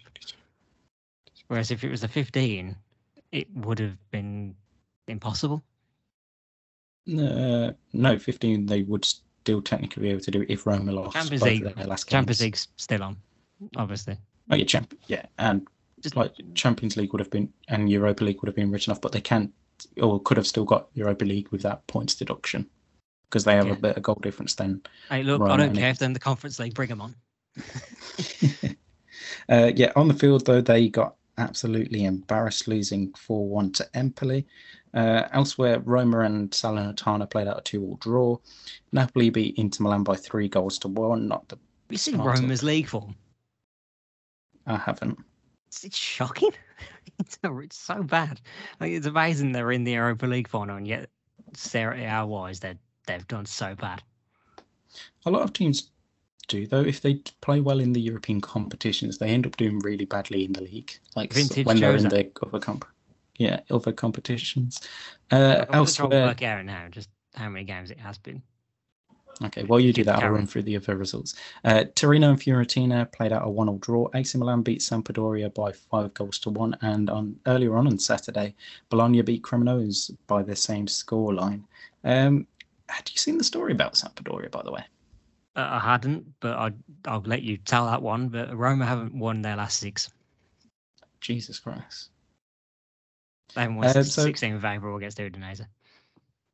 Whereas 1.48 1.72
if 1.72 1.84
it 1.84 1.90
was 1.90 2.04
a 2.04 2.08
15, 2.08 2.76
it 3.32 3.48
would 3.56 3.80
have 3.80 3.98
been 4.12 4.56
impossible. 5.08 5.64
Uh, 7.08 7.72
no, 7.94 8.18
15, 8.20 8.66
they 8.66 8.82
would 8.84 9.06
still 9.06 9.62
technically 9.62 10.04
be 10.04 10.10
able 10.10 10.22
to 10.22 10.32
do 10.32 10.42
it 10.42 10.50
if 10.50 10.66
Roma 10.66 10.92
lost. 10.92 11.16
Champions 11.16 11.44
League- 11.44 11.76
their 11.76 11.88
last 11.88 12.10
Champions 12.10 12.40
games. 12.40 12.42
League's 12.48 12.68
still 12.78 13.04
on, 13.04 13.18
obviously. 13.76 14.18
Oh, 14.50 14.56
yeah, 14.56 14.66
champ- 14.66 14.98
yeah, 15.08 15.26
and 15.38 15.68
Just 16.02 16.16
like 16.16 16.34
Champions 16.56 16.98
League 16.98 17.14
would 17.14 17.20
have 17.20 17.30
been 17.30 17.54
and 17.68 17.88
Europa 17.88 18.24
League 18.24 18.42
would 18.42 18.48
have 18.48 18.56
been 18.56 18.72
written 18.72 18.90
off, 18.90 19.02
but 19.02 19.12
they 19.12 19.22
can't 19.22 19.54
or 20.02 20.20
could 20.20 20.38
have 20.38 20.48
still 20.48 20.66
got 20.66 20.88
Europa 20.96 21.26
League 21.26 21.48
with 21.50 21.62
that 21.62 21.86
points 21.86 22.16
deduction 22.16 22.68
because 23.32 23.46
they 23.46 23.56
have 23.56 23.68
Yeah. 23.68 23.74
a 23.74 23.78
better 23.78 24.02
goal 24.02 24.20
difference 24.22 24.56
than. 24.56 24.82
hey, 25.10 25.24
look, 25.24 25.42
I 25.42 25.56
don't 25.56 25.74
care 25.76 25.90
if 25.90 25.98
they're 26.00 26.06
in 26.06 26.14
the 26.14 26.20
Conference 26.20 26.60
League. 26.60 26.74
Bring 26.76 26.90
them 26.90 27.02
on. 27.02 27.16
uh, 29.50 29.72
yeah, 29.76 29.92
on 29.96 30.08
the 30.08 30.14
field 30.14 30.46
though 30.46 30.62
they 30.62 30.90
got 30.90 31.16
absolutely 31.38 32.04
embarrassed, 32.06 32.68
losing 32.68 33.14
four 33.14 33.48
one 33.48 33.72
to 33.74 33.90
Empoli. 33.98 34.46
Uh, 34.94 35.24
elsewhere, 35.32 35.80
Roma 35.80 36.20
and 36.20 36.52
Salernitana 36.52 37.30
played 37.30 37.48
out 37.48 37.58
a 37.60 37.62
two-all 37.62 37.96
draw. 38.02 38.38
Napoli 38.92 39.30
beat 39.30 39.58
Inter 39.58 39.84
Milan 39.84 40.04
by 40.04 40.16
three 40.16 40.50
goals 40.50 40.78
to 40.80 40.90
one. 40.90 41.30
Not 41.30 41.48
the 41.48 41.58
You 41.90 41.98
seen. 41.98 42.18
Roma's 42.18 42.62
league 42.62 42.90
form? 42.90 43.16
I 44.68 44.76
haven't. 44.76 45.18
It's, 45.68 45.98
shocking. 45.98 46.52
it's, 47.20 47.40
so- 47.42 47.60
it's 47.60 47.78
so 47.78 48.04
bad. 48.04 48.42
Like 48.82 48.92
it's 48.92 49.08
amazing 49.08 49.54
they're 49.54 49.72
in 49.72 49.86
the 49.86 49.94
Europa 49.94 50.26
League 50.26 50.50
final, 50.50 50.76
and 50.76 50.86
yet 50.88 51.10
Serie 51.56 52.06
A 52.06 52.26
wise, 52.26 52.60
they 52.60 52.76
they've 53.06 53.28
done 53.28 53.46
so 53.46 53.76
bad. 53.76 54.02
A 55.26 55.32
lot 55.32 55.44
of 55.44 55.54
teams 55.54 55.90
do 56.48 56.68
though. 56.68 56.82
If 56.82 57.02
they 57.02 57.16
play 57.42 57.62
well 57.62 57.80
in 57.80 57.94
the 57.94 58.02
European 58.02 58.42
competitions, 58.42 59.18
they 59.18 59.30
end 59.30 59.48
up 59.48 59.58
doing 59.58 59.80
really 59.80 60.06
badly 60.06 60.46
in 60.46 60.54
the 60.54 60.62
league. 60.62 60.92
Like 61.16 61.34
Vintage 61.34 61.66
when 61.66 61.80
they're 61.80 61.96
in 61.96 62.10
the 62.10 62.32
other 62.44 62.60
comp, 62.60 62.86
yeah, 63.38 63.62
other 63.70 63.92
competitions. 63.94 64.82
Uh, 65.32 65.36
I'm 65.36 65.42
gonna 65.42 65.56
try 65.56 65.64
and 65.66 65.76
elsewhere, 65.76 66.26
work 66.26 66.44
out 66.44 66.66
now 66.66 66.88
just 66.90 67.10
how 67.36 67.50
many 67.50 67.66
games 67.66 67.92
it 67.92 68.00
has 68.00 68.18
been. 68.18 68.42
okay. 69.44 69.64
While 69.64 69.80
you 69.80 69.94
do 69.94 70.04
that, 70.04 70.22
I'll 70.22 70.32
run 70.32 70.46
through 70.46 70.64
the 70.64 70.76
other 70.76 70.98
results. 70.98 71.36
Uh, 71.64 71.86
Torino 71.96 72.30
and 72.32 72.40
Fiorentina 72.40 73.10
played 73.12 73.32
out 73.32 73.46
a 73.46 73.50
one-all 73.50 73.78
draw. 73.78 74.10
AC 74.14 74.38
Milan 74.38 74.62
beat 74.62 74.82
Sampdoria 74.82 75.54
by 75.54 75.72
five 75.72 76.14
goals 76.14 76.38
to 76.40 76.50
one, 76.50 76.76
and 76.82 77.10
on 77.10 77.40
earlier 77.48 77.78
on 77.78 77.88
on 77.88 77.98
Saturday, 77.98 78.54
Bologna 78.90 79.22
beat 79.22 79.44
Cremonese 79.44 80.16
by 80.28 80.44
the 80.44 80.56
same 80.56 80.86
scoreline. 80.86 81.64
Um, 82.04 82.48
had 82.92 83.10
you 83.12 83.18
seen 83.18 83.38
the 83.38 83.44
story 83.44 83.72
about 83.72 83.94
Sampdoria, 83.96 84.50
by 84.52 84.62
the 84.64 84.72
way? 84.72 84.84
Uh, 85.56 85.68
I 85.72 85.80
hadn't, 85.80 86.26
but 86.40 86.58
I 86.58 86.72
I'll 87.06 87.22
let 87.26 87.42
you 87.42 87.58
tell 87.58 87.86
that 87.88 88.02
one. 88.02 88.30
But 88.30 88.56
Roma 88.56 88.86
haven't 88.86 89.14
won 89.14 89.42
their 89.42 89.56
last 89.56 89.80
six. 89.80 90.10
Jesus 91.20 91.60
Christ. 91.60 92.10
They 93.54 93.62
haven't 93.62 93.76
won 93.78 93.88
Uh, 93.88 94.04
so- 94.04 94.24
16 94.24 94.54
of 94.56 94.66
April 94.66 94.96
against 94.98 95.18
Udinese. 95.18 95.66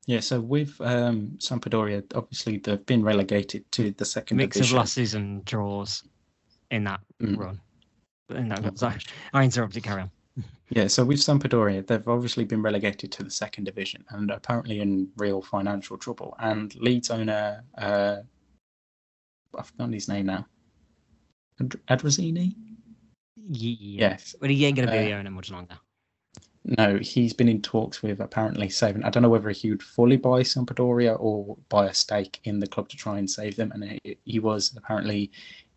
Yeah, 0.08 0.22
so 0.22 0.40
with 0.40 0.80
um, 0.82 1.32
Sampdoria, 1.38 2.02
obviously 2.16 2.58
they've 2.60 2.86
been 2.86 3.04
relegated 3.04 3.70
to 3.74 3.92
the 3.92 4.06
second 4.06 4.38
Mix 4.38 4.56
division. 4.56 4.78
of 4.78 4.80
losses 4.82 5.14
and 5.16 5.44
draws 5.46 6.04
in 6.72 6.86
that 6.86 7.02
Mm. 7.22 7.38
run. 7.38 7.62
In 8.30 8.48
that, 8.50 8.78
sorry. 8.80 9.00
I 9.34 9.44
interrupted. 9.44 9.84
Carry 9.84 10.02
on. 10.04 10.12
Yeah, 10.70 10.88
so 10.88 11.06
with 11.06 11.20
Sampdoria, 11.20 11.86
they've 11.86 12.08
obviously 12.08 12.44
been 12.44 12.62
relegated 12.62 13.12
to 13.14 13.24
the 13.24 13.30
second 13.32 13.64
division 13.64 14.04
and 14.10 14.30
apparently 14.32 14.82
in 14.82 15.10
real 15.16 15.42
financial 15.42 15.98
trouble. 15.98 16.36
And 16.40 16.76
Leeds 16.76 17.10
owner, 17.10 17.64
uh, 17.78 18.18
I've 19.58 19.68
forgotten 19.68 19.94
his 19.94 20.10
name 20.10 20.26
now, 20.26 20.46
Ad- 21.62 21.80
Adrazini? 21.90 22.54
Yeah. 23.50 24.10
Yes. 24.10 24.36
But 24.40 24.50
he 24.50 24.66
ain't 24.66 24.76
going 24.76 24.88
to 24.88 24.92
be 24.92 25.00
Uh, 25.00 25.04
the 25.04 25.14
owner 25.14 25.32
much 25.32 25.50
longer. 25.52 25.78
No, 26.78 26.98
he's 26.98 27.32
been 27.32 27.48
in 27.48 27.62
talks 27.62 28.04
with 28.04 28.20
apparently 28.20 28.68
saving. 28.68 29.06
I 29.06 29.10
don't 29.10 29.24
know 29.24 29.30
whether 29.30 29.50
he 29.52 29.70
would 29.70 29.82
fully 29.82 30.18
buy 30.18 30.42
Sampdoria 30.42 31.16
or 31.18 31.58
buy 31.70 31.86
a 31.86 31.94
stake 31.94 32.42
in 32.44 32.60
the 32.60 32.68
club 32.68 32.90
to 32.90 32.98
try 32.98 33.20
and 33.20 33.30
save 33.30 33.56
them. 33.56 33.72
And 33.72 33.98
he 34.26 34.40
was 34.40 34.76
apparently 34.76 35.32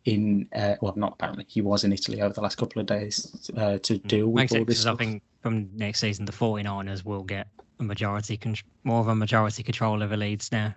in, 0.04 0.48
uh, 0.54 0.74
well, 0.80 0.94
not 0.96 1.12
apparently, 1.14 1.44
he 1.48 1.60
was 1.60 1.84
in 1.84 1.92
Italy 1.92 2.22
over 2.22 2.32
the 2.34 2.40
last 2.40 2.56
couple 2.56 2.80
of 2.80 2.86
days 2.86 3.50
uh, 3.56 3.78
to 3.78 3.98
deal 3.98 4.26
with. 4.28 4.36
Makes 4.36 4.54
all 4.54 4.64
this. 4.64 4.78
'cause 4.78 4.86
I 4.86 4.94
think 4.96 5.22
from 5.42 5.68
next 5.74 6.00
season, 6.00 6.24
the 6.24 6.32
49ers 6.32 7.04
will 7.04 7.22
get 7.22 7.48
a 7.78 7.82
majority, 7.82 8.36
con- 8.36 8.56
more 8.84 9.00
of 9.00 9.08
a 9.08 9.14
majority 9.14 9.62
control 9.62 10.02
over 10.02 10.16
Leeds 10.16 10.50
now. 10.52 10.74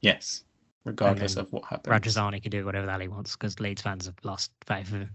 Yes, 0.00 0.44
regardless 0.84 1.36
of 1.36 1.50
what 1.52 1.64
happens. 1.64 1.92
Radrizzani 2.14 2.42
can 2.42 2.50
do 2.50 2.64
whatever 2.64 2.86
the 2.86 2.92
hell 2.92 3.00
he 3.00 3.08
wants 3.08 3.32
because 3.36 3.58
Leeds 3.60 3.82
fans 3.82 4.06
have 4.06 4.16
lost 4.22 4.50
faith 4.66 4.92
in 4.92 5.00
him. 5.02 5.10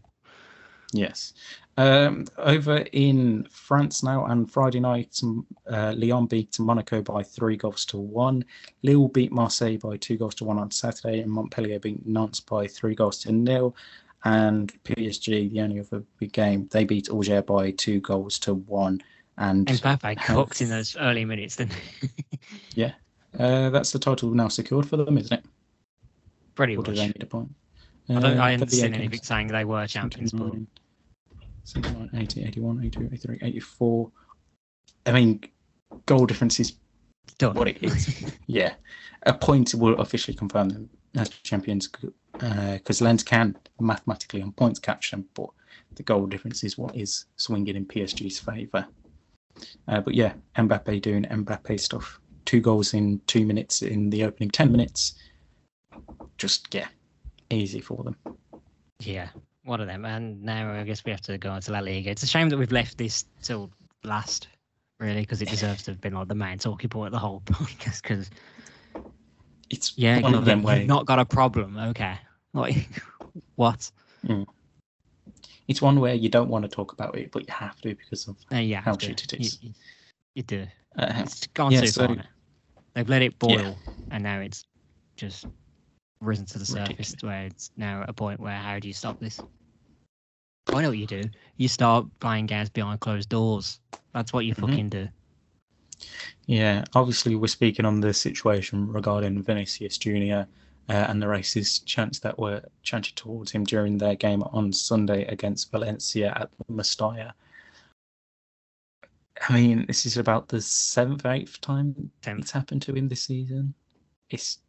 Yes. 0.92 1.34
Um, 1.78 2.26
over 2.38 2.78
in 2.92 3.48
France 3.50 4.04
now, 4.04 4.26
and 4.26 4.52
Friday 4.52 4.80
night, 4.80 5.22
uh, 5.70 5.94
Lyon 5.96 6.26
beat 6.26 6.60
Monaco 6.60 7.02
by 7.02 7.24
three 7.24 7.56
goals 7.56 7.86
to 7.86 7.98
one. 7.98 8.44
Lille 8.84 9.08
beat 9.08 9.32
Marseille 9.32 9.78
by 9.78 9.96
two 9.98 10.18
goals 10.18 10.36
to 10.36 10.46
one 10.46 10.60
on 10.60 10.72
Saturday, 10.72 11.20
and 11.22 11.32
Montpellier 11.32 11.80
beat 11.80 12.06
Nantes 12.06 12.40
by 12.42 12.68
three 12.68 12.96
goals 12.96 13.20
to 13.20 13.32
nil. 13.32 13.76
And 14.26 14.74
PSG, 14.84 15.50
the 15.52 15.62
only 15.62 15.80
other 15.80 16.04
big 16.20 16.34
game, 16.34 16.68
they 16.72 16.84
beat 16.84 17.10
Auxerre 17.10 17.42
by 17.44 17.72
two 17.72 18.02
goals 18.02 18.38
to 18.40 18.56
one. 18.56 19.02
And 19.38 19.68
Mbappe 19.68 20.22
cooked 20.26 20.62
in 20.62 20.68
those 20.68 20.98
early 20.98 21.24
minutes, 21.24 21.56
then. 21.56 21.70
yeah, 22.76 22.92
uh, 23.40 23.70
that's 23.70 23.94
the 23.94 24.00
title 24.00 24.32
now 24.32 24.50
secured 24.50 24.86
for 24.90 24.98
them, 24.98 25.18
isn't 25.18 25.32
it? 25.40 25.46
Pretty 26.56 26.76
Or 26.76 26.84
do 26.84 26.92
much. 26.92 26.98
they 26.98 27.08
need 27.08 27.24
a 27.24 27.26
point? 27.26 27.50
I, 28.10 28.14
don't, 28.14 28.38
Uh, 28.38 28.44
I 28.44 28.52
haven't 28.52 28.72
seen 28.72 28.94
anything 28.94 29.22
saying 29.22 29.48
they 29.48 29.66
were 29.66 29.86
champions, 29.88 30.32
but 30.32 30.52
79, 31.64 32.10
79, 32.12 32.22
80, 32.22 32.44
81, 32.46 32.80
82, 32.86 33.06
83, 33.06 33.40
84. 33.42 34.12
I 35.06 35.12
mean, 35.12 35.44
goal 36.06 36.26
difference 36.26 36.60
is 36.60 36.74
done. 37.38 37.56
what 37.56 37.68
it 37.68 37.78
is. 37.82 38.36
yeah. 38.48 38.74
A 39.24 39.34
point 39.34 39.74
will 39.76 40.00
officially 40.00 40.36
confirm 40.36 40.70
them 40.70 40.90
as 41.16 41.30
champions 41.30 41.90
because 42.34 43.02
Lens 43.02 43.24
can 43.24 43.56
mathematically 43.80 44.42
on 44.42 44.52
points 44.54 44.80
catch 44.80 45.12
them, 45.12 45.26
but 45.34 45.50
the 45.96 46.04
goal 46.04 46.26
difference 46.26 46.64
is 46.64 46.78
what 46.78 46.96
is 46.96 47.26
swinging 47.36 47.76
in 47.76 47.86
PSG's 47.86 48.40
favour. 48.40 48.88
Uh, 49.88 50.00
but 50.02 50.14
yeah, 50.14 50.34
Mbappe 50.58 51.02
doing 51.02 51.24
Mbappe 51.24 51.80
stuff. 51.80 52.20
Two 52.46 52.62
goals 52.62 52.94
in 52.94 53.22
two 53.28 53.46
minutes 53.46 53.82
in 53.82 54.10
the 54.10 54.24
opening 54.24 54.50
10 54.50 54.72
minutes. 54.72 55.16
Just, 56.38 56.74
yeah, 56.74 56.88
easy 57.50 57.80
for 57.82 58.04
them. 58.04 58.16
Yeah, 59.02 59.30
one 59.64 59.82
of 59.82 59.88
them. 59.88 60.06
And 60.06 60.42
now 60.44 60.72
I 60.74 60.84
guess 60.84 61.04
we 61.06 61.12
have 61.12 61.22
to 61.22 61.38
go 61.38 61.50
on 61.52 61.62
to 61.62 61.72
La 61.72 61.80
Liga. 61.80 62.10
It's 62.10 62.24
a 62.24 62.28
shame 62.28 62.50
that 62.50 62.58
we've 62.58 62.72
left 62.72 62.98
this 62.98 63.26
till 63.42 63.72
last, 64.04 64.48
really, 65.00 65.22
because 65.22 65.42
it 65.42 65.50
deserves 65.50 65.84
to 65.84 65.92
have 65.92 66.02
been 66.02 66.14
like 66.14 66.28
the 66.28 66.36
main 66.36 66.58
talking 66.58 66.90
point 66.90 67.08
of 67.08 67.12
the 67.14 67.20
whole 67.20 67.42
podcast. 67.46 68.02
Because 68.02 68.30
It's 69.70 69.94
yeah, 69.98 70.20
one 70.22 70.36
of 70.36 70.46
them 70.46 70.66
you've 70.68 70.88
not 70.88 71.06
got 71.06 71.20
a 71.20 71.26
problem. 71.26 71.78
Okay, 71.78 72.18
like 72.54 72.90
what? 73.56 73.90
it's 75.68 75.82
one 75.82 76.00
where 76.00 76.16
you 76.16 76.30
don't 76.30 76.50
want 76.50 76.64
to 76.66 76.70
talk 76.70 76.92
about 76.94 77.16
it, 77.18 77.32
but 77.32 77.48
you 77.48 77.54
have 77.54 77.80
to 77.82 77.90
because 77.96 78.28
of 78.28 78.36
Uh, 78.52 78.58
yeah, 78.58 78.82
How 78.82 78.98
shit 78.98 79.24
it 79.34 79.40
You- 79.40 79.50
You, 79.70 79.74
you 80.36 80.44
do. 80.44 80.68
uh, 80.98 81.14
It's 81.18 81.46
gone 81.48 81.72
Yeah, 81.72 81.82
too 81.82 81.88
so- 81.88 82.08
far. 82.08 82.18
They've 82.96 83.08
let 83.08 83.22
it 83.22 83.38
boil, 83.38 83.52
Yeah. 83.88 83.94
and 84.12 84.24
now 84.24 84.40
it's 84.40 84.66
just 85.16 85.46
risen 86.22 86.46
to 86.48 86.60
the 86.60 86.66
surface, 86.66 86.90
Ridiculous. 87.12 87.24
where 87.24 87.46
it's 87.46 87.72
now 87.78 88.02
at 88.04 88.10
a 88.10 88.14
point 88.14 88.40
where 88.40 88.58
how 88.58 88.80
do 88.80 88.88
you 88.88 88.94
stop 88.94 89.20
this? 89.20 89.40
I 90.72 90.82
know 90.82 90.90
what 90.90 90.98
you 90.98 91.08
do. 91.08 91.24
You 91.58 91.68
start 91.68 92.06
buying 92.20 92.46
games 92.46 92.70
behind 92.70 93.00
closed 93.00 93.30
doors. 93.30 93.80
That's 94.14 94.34
what 94.34 94.46
you 94.46 94.54
Mhm. 94.54 94.62
fucking 94.62 94.90
do. 94.90 95.08
Yeah, 96.46 96.86
obviously 96.94 97.36
we're 97.36 97.48
speaking 97.48 97.86
on 97.86 98.00
the 98.02 98.14
situation 98.14 98.88
regarding 98.92 99.42
Vinicius 99.44 99.98
Junior 99.98 100.48
uh, 100.90 100.94
and 101.08 101.22
the 101.22 101.28
racist 101.28 101.86
chants 101.86 102.20
that 102.20 102.40
were 102.40 102.64
chanted 102.84 103.16
towards 103.16 103.52
him 103.52 103.64
during 103.64 103.98
their 103.98 104.16
game 104.16 104.42
on 104.44 104.74
Sunday 104.74 105.26
against 105.26 105.72
Valencia 105.72 106.34
at 106.36 106.50
the 106.58 106.74
Mestalla. 106.74 107.34
I 109.48 109.54
mean, 109.54 109.86
this 109.86 110.06
is 110.06 110.18
about 110.18 110.48
the 110.50 110.62
seventh, 110.62 111.26
eighth 111.26 111.62
time 111.62 112.12
Tenth. 112.22 112.40
it's 112.42 112.52
happened 112.52 112.82
to 112.84 112.94
him 112.96 113.08
this 113.08 113.24
season. 113.24 113.74
It's 114.30 114.60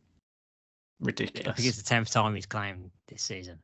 I 1.06 1.52
think 1.52 1.58
it's 1.68 1.78
the 1.78 1.84
tenth 1.84 2.10
time 2.10 2.34
he's 2.34 2.46
claimed 2.46 2.90
this 3.08 3.22
season. 3.22 3.58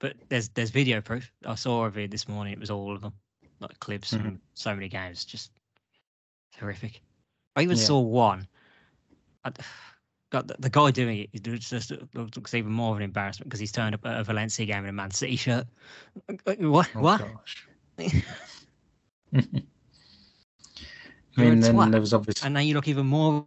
But 0.00 0.14
there's 0.28 0.48
there's 0.50 0.70
video 0.70 1.00
proof. 1.00 1.32
I 1.46 1.54
saw 1.54 1.86
a 1.86 1.88
it 1.90 2.10
this 2.10 2.28
morning. 2.28 2.52
It 2.52 2.60
was 2.60 2.70
all 2.70 2.94
of 2.94 3.00
them, 3.02 3.12
like 3.60 3.78
clips 3.80 4.14
Mhm. 4.14 4.22
from 4.22 4.40
so 4.54 4.74
many 4.74 4.88
games. 4.88 5.24
Just 5.24 5.52
horrific. 6.58 7.02
I 7.56 7.62
even 7.62 7.76
Yeah. 7.76 7.84
saw 7.84 8.00
one. 8.00 8.48
I, 9.44 9.52
God, 10.30 10.48
the, 10.48 10.56
the 10.58 10.70
guy 10.70 10.90
doing 10.90 11.28
it. 11.32 11.42
just, 11.42 11.70
just 11.70 11.92
looks 12.14 12.54
even 12.54 12.72
more 12.72 12.92
of 12.92 12.96
an 12.98 13.02
embarrassment 13.02 13.48
because 13.48 13.60
he's 13.60 13.72
turned 13.72 13.94
up 13.94 14.04
at 14.06 14.20
a 14.20 14.24
Valencia 14.24 14.66
game 14.66 14.84
in 14.84 14.90
a 14.90 14.92
Man 14.92 15.10
City 15.10 15.36
shirt. 15.36 15.66
What? 16.46 16.90
Oh, 16.94 17.02
what? 17.02 17.20
I 21.36 21.40
mean, 21.40 21.60
then 21.60 21.74
twat. 21.76 21.90
there 21.92 22.00
was 22.00 22.14
obviously 22.14 22.46
And 22.46 22.54
now 22.54 22.60
you 22.60 22.74
look 22.74 22.88
even 22.88 23.06
more 23.06 23.46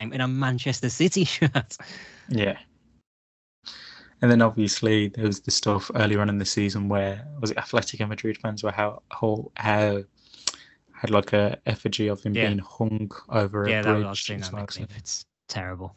a 0.00 0.04
in 0.04 0.20
a 0.20 0.28
Manchester 0.28 0.88
City 0.88 1.24
shirt. 1.36 1.76
Yeah. 2.28 2.58
And 4.20 4.30
then 4.30 4.42
obviously 4.42 5.08
there 5.08 5.26
was 5.26 5.40
the 5.40 5.50
stuff 5.52 5.90
earlier 5.94 6.20
on 6.20 6.28
in 6.28 6.38
the 6.38 6.44
season 6.44 6.88
where 6.88 7.24
was 7.40 7.50
it 7.52 7.56
Atletico 7.56 8.08
Madrid 8.08 8.36
fans 8.38 8.64
were 8.64 8.72
how 8.72 9.02
how, 9.10 9.50
how 9.54 10.02
had 10.92 11.10
like 11.10 11.32
a 11.32 11.56
effigy 11.66 12.08
of 12.08 12.20
him 12.22 12.34
Yeah. 12.34 12.46
being 12.48 12.58
hung 12.58 13.10
over 13.28 13.68
yeah, 13.68 13.80
a 13.80 13.82
that 13.84 13.92
bridge. 13.92 14.04
was, 14.04 14.08
I've 14.08 14.18
seen 14.18 14.40
that 14.40 14.52
well, 14.52 14.66
so- 14.68 14.86
It's 14.96 15.24
terrible. 15.48 15.94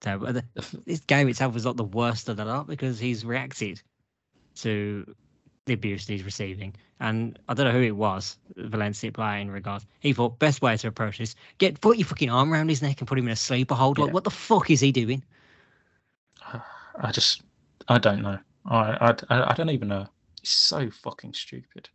Terrible. 0.00 0.32
The- 0.32 0.44
this 0.84 1.00
game 1.00 1.28
itself 1.28 1.54
was 1.54 1.64
not 1.64 1.76
the 1.76 1.84
worst 1.84 2.28
of 2.28 2.36
the 2.36 2.44
lot 2.44 2.66
because 2.66 2.98
he's 2.98 3.24
reacted 3.24 3.80
to 4.56 5.14
the 5.66 5.72
abuse 5.72 6.06
he's 6.06 6.24
receiving. 6.24 6.74
And 7.00 7.38
I 7.48 7.54
don't 7.54 7.66
know 7.66 7.72
who 7.72 7.82
it 7.82 7.96
was, 7.96 8.38
Valencia 8.56 9.10
player 9.12 9.38
in 9.38 9.50
regards. 9.50 9.86
He 10.00 10.12
thought 10.12 10.38
best 10.38 10.62
way 10.62 10.76
to 10.76 10.88
approach 10.88 11.18
this, 11.18 11.34
get 11.58 11.80
put 11.80 11.96
your 11.98 12.06
fucking 12.06 12.30
arm 12.30 12.52
around 12.52 12.68
his 12.68 12.82
neck 12.82 13.00
and 13.00 13.08
put 13.08 13.18
him 13.18 13.26
in 13.26 13.32
a 13.32 13.36
sleeper 13.36 13.74
hold. 13.74 13.98
Like, 13.98 14.12
what 14.12 14.24
the 14.24 14.30
fuck 14.30 14.70
is 14.70 14.80
he 14.80 14.92
doing? 14.92 15.22
I 17.00 17.10
just 17.10 17.42
I 17.88 17.98
don't 17.98 18.22
know. 18.22 18.38
I 18.66 19.14
I, 19.30 19.50
I 19.50 19.54
don't 19.54 19.70
even 19.70 19.88
know. 19.88 20.06
It's 20.40 20.50
so 20.50 20.90
fucking 20.90 21.34
stupid. 21.34 21.88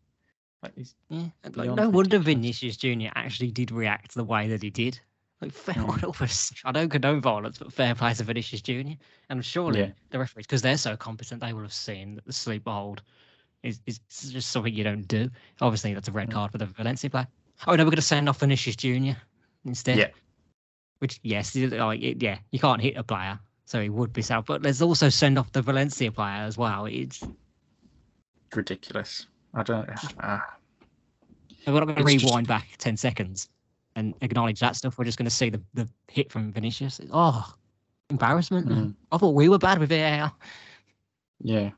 Like 0.62 0.74
he's, 0.76 0.94
Yeah. 1.08 1.28
Like, 1.56 1.72
no 1.72 1.90
wonder. 1.90 2.20
Vinicius 2.20 2.76
Junior 2.76 3.12
actually 3.16 3.52
did 3.52 3.72
react 3.72 4.14
the 4.14 4.24
way 4.26 4.50
that 4.50 4.62
he 4.62 4.70
did. 4.70 5.00
Like, 5.42 5.54
fair, 5.54 5.76
Mm. 5.76 6.62
I 6.66 6.72
don't 6.74 6.90
condone 6.90 7.22
violence, 7.22 7.58
but 7.60 7.72
fair 7.72 7.96
play 7.96 8.14
to 8.14 8.24
Vinicius 8.26 8.62
Junior. 8.62 8.98
And 9.30 9.46
surely 9.46 9.80
Yeah. 9.80 9.92
the 10.10 10.20
referees, 10.20 10.46
because 10.46 10.62
they're 10.62 10.78
so 10.78 10.98
competent, 10.98 11.40
they 11.40 11.54
will 11.54 11.62
have 11.62 11.72
seen 11.72 12.16
that 12.16 12.26
the 12.26 12.34
sleeper 12.34 12.72
hold 12.72 13.02
is, 13.64 13.80
is 13.86 14.00
just 14.32 14.52
something 14.52 14.74
you 14.74 14.84
don't 14.84 15.08
do. 15.08 15.30
Obviously, 15.62 15.94
that's 15.94 16.08
a 16.08 16.12
red 16.12 16.30
Mm. 16.30 16.34
card 16.34 16.52
for 16.52 16.58
the 16.58 16.66
Valencia 16.66 17.10
player. 17.10 17.28
Oh 17.68 17.76
no, 17.76 17.84
we're 17.84 17.92
going 17.92 17.96
to 17.98 18.02
send 18.02 18.30
off 18.30 18.40
Vinicius 18.40 18.76
Junior 18.76 19.18
instead. 19.66 19.98
Yeah. 19.98 20.08
Which 21.00 21.20
yes, 21.24 21.56
like 21.56 22.02
it- 22.02 22.22
yeah, 22.22 22.40
you 22.52 22.60
can't 22.60 22.82
hit 22.82 22.96
a 22.98 23.04
player, 23.04 23.40
so 23.66 23.82
he 23.82 23.90
would 23.90 24.12
be 24.14 24.22
south. 24.22 24.46
But 24.46 24.62
let's 24.62 24.82
also 24.82 25.10
send 25.10 25.38
off 25.40 25.52
the 25.52 25.62
Valencia 25.62 26.12
player 26.12 26.44
as 26.44 26.58
well. 26.58 26.86
It's 26.86 27.22
ridiculous. 28.56 29.28
I 29.54 29.64
don't 29.64 29.90
uh, 30.24 30.40
we're 31.68 31.74
not 31.74 31.86
going 31.86 31.96
to 31.96 32.02
It's 32.02 32.14
just- 32.14 32.26
rewind 32.26 32.48
back 32.48 32.68
ten 32.78 32.96
seconds 32.98 33.50
and 33.96 34.14
acknowledge 34.22 34.60
that 34.60 34.76
stuff. 34.76 34.98
We're 34.98 35.06
just 35.06 35.18
going 35.18 35.26
to 35.26 35.36
see 35.36 35.50
the, 35.50 35.62
the 35.74 35.88
hit 36.08 36.32
from 36.32 36.52
Vinicius. 36.52 37.02
Oh, 37.12 37.54
embarrassment! 38.10 38.68
mm, 38.68 38.96
I 39.12 39.18
thought 39.18 39.34
we 39.36 39.50
were 39.50 39.58
bad 39.58 39.80
with 39.80 39.90
VAR. 39.90 40.32
yeah. 41.42 41.72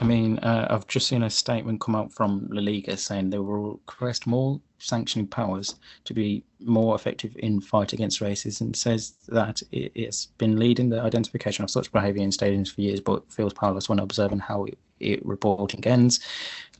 I 0.00 0.04
mean, 0.04 0.38
uh, 0.38 0.68
I've 0.70 0.86
just 0.86 1.08
seen 1.08 1.22
a 1.24 1.30
statement 1.30 1.80
come 1.80 1.96
out 1.96 2.12
from 2.12 2.48
La 2.52 2.62
Liga 2.62 2.96
saying 2.96 3.30
they 3.30 3.38
will 3.38 3.72
request 3.72 4.26
more 4.26 4.60
sanctioning 4.78 5.26
powers 5.26 5.74
to 6.04 6.14
be 6.14 6.44
more 6.60 6.94
effective 6.94 7.32
in 7.36 7.60
fight 7.60 7.92
against 7.92 8.20
racism. 8.20 8.76
Says 8.76 9.14
that 9.28 9.60
it, 9.72 9.90
it's 9.94 10.26
been 10.38 10.58
leading 10.58 10.88
the 10.88 11.00
identification 11.00 11.64
of 11.64 11.70
such 11.70 11.90
behaviour 11.90 12.22
in 12.22 12.30
stadiums 12.30 12.72
for 12.72 12.80
years, 12.80 13.00
but 13.00 13.30
feels 13.32 13.52
powerless 13.52 13.88
when 13.88 13.98
observing 13.98 14.38
how 14.38 14.64
it, 14.64 14.78
it 15.00 15.24
reporting 15.26 15.84
ends. 15.84 16.20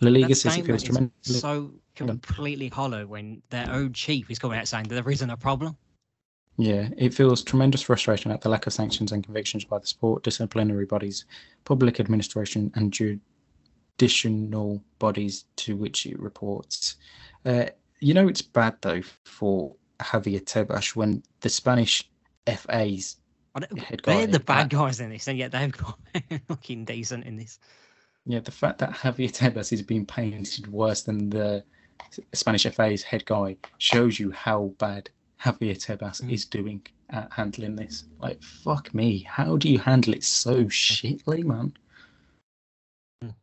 La 0.00 0.10
Liga 0.10 0.34
says 0.34 0.56
it 0.56 0.66
feels 0.66 0.82
is 0.82 0.88
tremendously. 0.88 1.40
so 1.40 1.72
completely 1.96 2.68
hollow 2.68 3.04
when 3.04 3.42
their 3.50 3.68
own 3.70 3.92
chief 3.92 4.30
is 4.30 4.38
coming 4.38 4.58
out 4.58 4.68
saying 4.68 4.84
that 4.84 4.94
there 4.94 5.12
isn't 5.12 5.30
a 5.30 5.36
problem. 5.36 5.76
Yeah, 6.60 6.88
it 6.96 7.14
feels 7.14 7.44
tremendous 7.44 7.82
frustration 7.82 8.32
at 8.32 8.40
the 8.40 8.48
lack 8.48 8.66
of 8.66 8.72
sanctions 8.72 9.12
and 9.12 9.22
convictions 9.22 9.64
by 9.64 9.78
the 9.78 9.86
sport, 9.86 10.24
disciplinary 10.24 10.86
bodies, 10.86 11.24
public 11.64 12.00
administration, 12.00 12.72
and 12.74 12.92
judicial 12.92 14.82
bodies 14.98 15.44
to 15.56 15.76
which 15.76 16.04
it 16.04 16.18
reports. 16.18 16.96
Uh, 17.44 17.66
you 18.00 18.12
know, 18.12 18.26
it's 18.26 18.42
bad 18.42 18.74
though 18.80 19.02
for 19.24 19.76
Javier 20.00 20.42
Tebas 20.44 20.96
when 20.96 21.22
the 21.40 21.48
Spanish 21.48 22.10
FA's. 22.48 23.16
They're 24.04 24.26
the 24.26 24.40
bad 24.40 24.70
guys 24.70 24.98
in 24.98 25.10
this, 25.10 25.28
and 25.28 25.38
yet 25.38 25.52
they've 25.52 25.70
got 25.70 25.96
looking 26.48 26.84
decent 26.84 27.24
in 27.24 27.36
this. 27.36 27.60
Yeah, 28.26 28.40
the 28.40 28.50
fact 28.50 28.78
that 28.78 28.90
Javier 28.90 29.30
Tebas 29.30 29.72
is 29.72 29.82
being 29.82 30.06
painted 30.06 30.66
worse 30.66 31.02
than 31.02 31.30
the 31.30 31.62
Spanish 32.32 32.66
FA's 32.66 33.04
head 33.04 33.24
guy 33.26 33.56
shows 33.78 34.18
you 34.18 34.32
how 34.32 34.72
bad 34.78 35.08
Javier 35.42 35.76
Tebas 35.76 36.20
Mm. 36.22 36.32
is 36.32 36.44
doing 36.46 36.86
at 37.10 37.32
handling 37.32 37.76
this. 37.76 38.04
Like, 38.18 38.42
fuck 38.42 38.92
me. 38.92 39.20
How 39.22 39.56
do 39.56 39.68
you 39.68 39.78
handle 39.78 40.14
it 40.14 40.24
so 40.24 40.64
shittily, 40.64 41.44
man? 41.44 41.72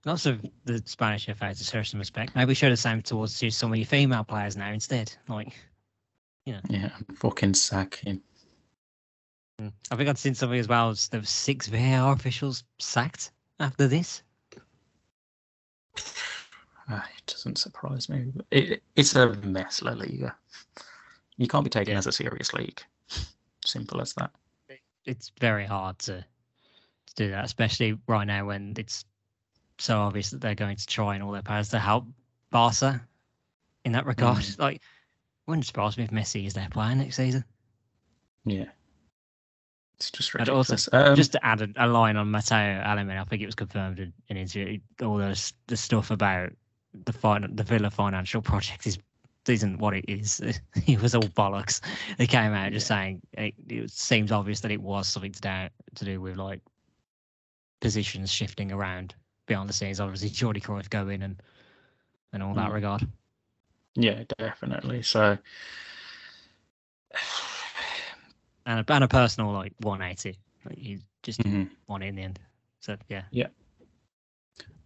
Lots 0.05 0.25
of 0.25 0.45
the 0.65 0.81
Spanish 0.85 1.25
FA 1.27 1.53
to 1.53 1.63
show 1.63 1.83
some 1.83 1.99
respect. 1.99 2.35
Maybe 2.35 2.53
show 2.53 2.69
the 2.69 2.77
same 2.77 3.01
towards 3.01 3.37
to 3.39 3.49
some 3.49 3.71
of 3.73 3.77
your 3.77 3.85
female 3.85 4.23
players 4.23 4.55
now 4.55 4.71
instead. 4.71 5.13
Like, 5.27 5.53
you 6.45 6.53
know. 6.53 6.61
Yeah, 6.69 6.89
fucking 7.15 7.55
sack 7.55 7.95
him. 7.95 8.21
mm. 9.61 9.71
I 9.91 9.95
think 9.95 10.07
I'd 10.09 10.17
seen 10.17 10.35
something 10.35 10.59
as 10.59 10.67
well. 10.67 10.89
as 10.91 11.07
There 11.09 11.19
were 11.19 11.25
six 11.25 11.67
VAR 11.67 12.13
officials 12.13 12.63
sacked 12.79 13.31
after 13.59 13.87
this. 13.87 14.21
Ah, 16.87 17.09
it 17.17 17.25
doesn't 17.25 17.57
surprise 17.57 18.09
me. 18.09 18.31
It, 18.51 18.83
it's 18.95 19.15
a 19.15 19.33
mess, 19.37 19.81
La 19.81 19.93
Liga. 19.93 20.35
You 21.37 21.47
can't 21.47 21.63
be 21.63 21.69
taken 21.69 21.93
Yeah. 21.93 21.97
as 21.99 22.07
a 22.07 22.11
serious 22.11 22.53
league. 22.53 22.81
Simple 23.65 24.01
as 24.01 24.13
that. 24.13 24.31
It's 25.05 25.31
very 25.39 25.65
hard 25.65 25.99
to, 25.99 26.17
to 26.21 27.15
do 27.15 27.29
that, 27.31 27.45
especially 27.45 27.97
right 28.07 28.25
now 28.25 28.45
when 28.45 28.73
it's 28.77 29.05
so 29.77 29.99
obvious 29.99 30.31
that 30.31 30.41
they're 30.41 30.55
going 30.55 30.77
to 30.77 30.87
try 30.87 31.13
and 31.13 31.23
all 31.23 31.31
their 31.31 31.41
powers 31.43 31.69
to 31.69 31.79
help 31.79 32.05
Barca 32.49 33.01
in 33.83 33.91
that 33.91 34.05
regard. 34.05 34.37
Mm. 34.39 34.59
Like, 34.59 34.81
wouldn't 35.47 35.65
surprise 35.67 35.97
me 35.97 36.03
if 36.05 36.09
Messi 36.11 36.47
is 36.47 36.53
their 36.55 36.69
player 36.69 36.95
next 36.95 37.17
season. 37.17 37.43
Yeah. 38.45 38.65
It's 39.97 40.09
just 40.11 40.33
And 40.35 40.49
also, 40.49 40.73
ridiculous. 40.73 41.09
Um, 41.09 41.15
just 41.15 41.31
to 41.33 41.45
add 41.45 41.61
a, 41.61 41.69
a 41.77 41.87
line 41.87 42.17
on 42.17 42.27
Mateu 42.29 42.83
Alemany, 42.83 43.19
I 43.19 43.23
think 43.25 43.41
it 43.41 43.45
was 43.45 43.55
confirmed 43.55 43.99
in 43.99 44.11
an 44.29 44.37
interview. 44.37 44.79
All 45.01 45.17
those 45.17 45.53
the 45.67 45.77
stuff 45.77 46.09
about 46.11 46.49
the 47.05 47.13
fin- 47.13 47.55
the 47.55 47.63
Villa 47.63 47.89
financial 47.91 48.41
project 48.51 48.87
is 48.87 48.97
isn't 49.49 49.77
what 49.79 49.93
it 49.93 50.05
is. 50.07 50.39
it 50.87 51.01
was 51.01 51.15
all 51.15 51.21
bollocks. 51.23 51.81
They 52.17 52.27
came 52.27 52.53
out 52.53 52.71
just 52.71 52.87
saying 52.87 53.21
it, 53.33 53.53
it 53.69 53.89
seems 53.91 54.31
obvious 54.31 54.59
that 54.61 54.71
it 54.71 54.81
was 54.81 55.07
something 55.07 55.31
to 55.31 55.41
do 55.41 55.67
to 55.95 56.05
do 56.05 56.21
with 56.21 56.37
like 56.37 56.61
positions 57.81 58.31
shifting 58.31 58.71
around 58.71 59.15
behind 59.47 59.69
the 59.69 59.73
scenes. 59.73 59.99
Obviously, 59.99 60.29
Jordi 60.29 60.61
Cruyff 60.61 60.89
going 60.89 61.21
and 61.23 61.41
and 62.33 62.41
all 62.43 62.53
that 62.55 62.69
Mm. 62.69 62.73
regard. 62.73 63.07
yeah, 63.95 64.23
definitely. 64.37 65.01
So, 65.03 65.37
And 68.67 68.79
a, 68.89 68.93
and 68.93 69.03
a 69.03 69.07
personal 69.07 69.51
like 69.51 69.73
180. 69.81 70.37
Like, 70.65 70.77
you 70.79 70.99
just 71.21 71.39
mhm. 71.41 71.69
won 71.87 72.01
it 72.01 72.07
in 72.07 72.15
the 72.15 72.23
end. 72.23 72.39
So 72.79 72.97
yeah 73.07 73.23
yeah, 73.31 73.47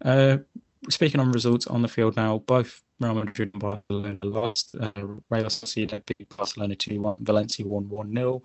Uh, 0.04 0.38
speaking 0.90 1.20
on 1.20 1.32
results 1.32 1.68
on 1.68 1.82
the 1.82 1.88
field 1.88 2.16
now, 2.16 2.40
both 2.40 2.82
Real 3.00 3.14
Madrid 3.14 3.52
and 3.54 3.62
Barcelona 3.62 4.18
lost. 4.24 4.76
Uh, 4.80 4.92
Real 5.30 5.46
Sociedad 5.46 6.04
beat 6.06 6.36
Barcelona 6.36 6.76
2 6.76 7.00
1, 7.00 7.16
Valencia 7.22 7.66
won 7.66 7.88
1 7.88 8.14
0. 8.14 8.42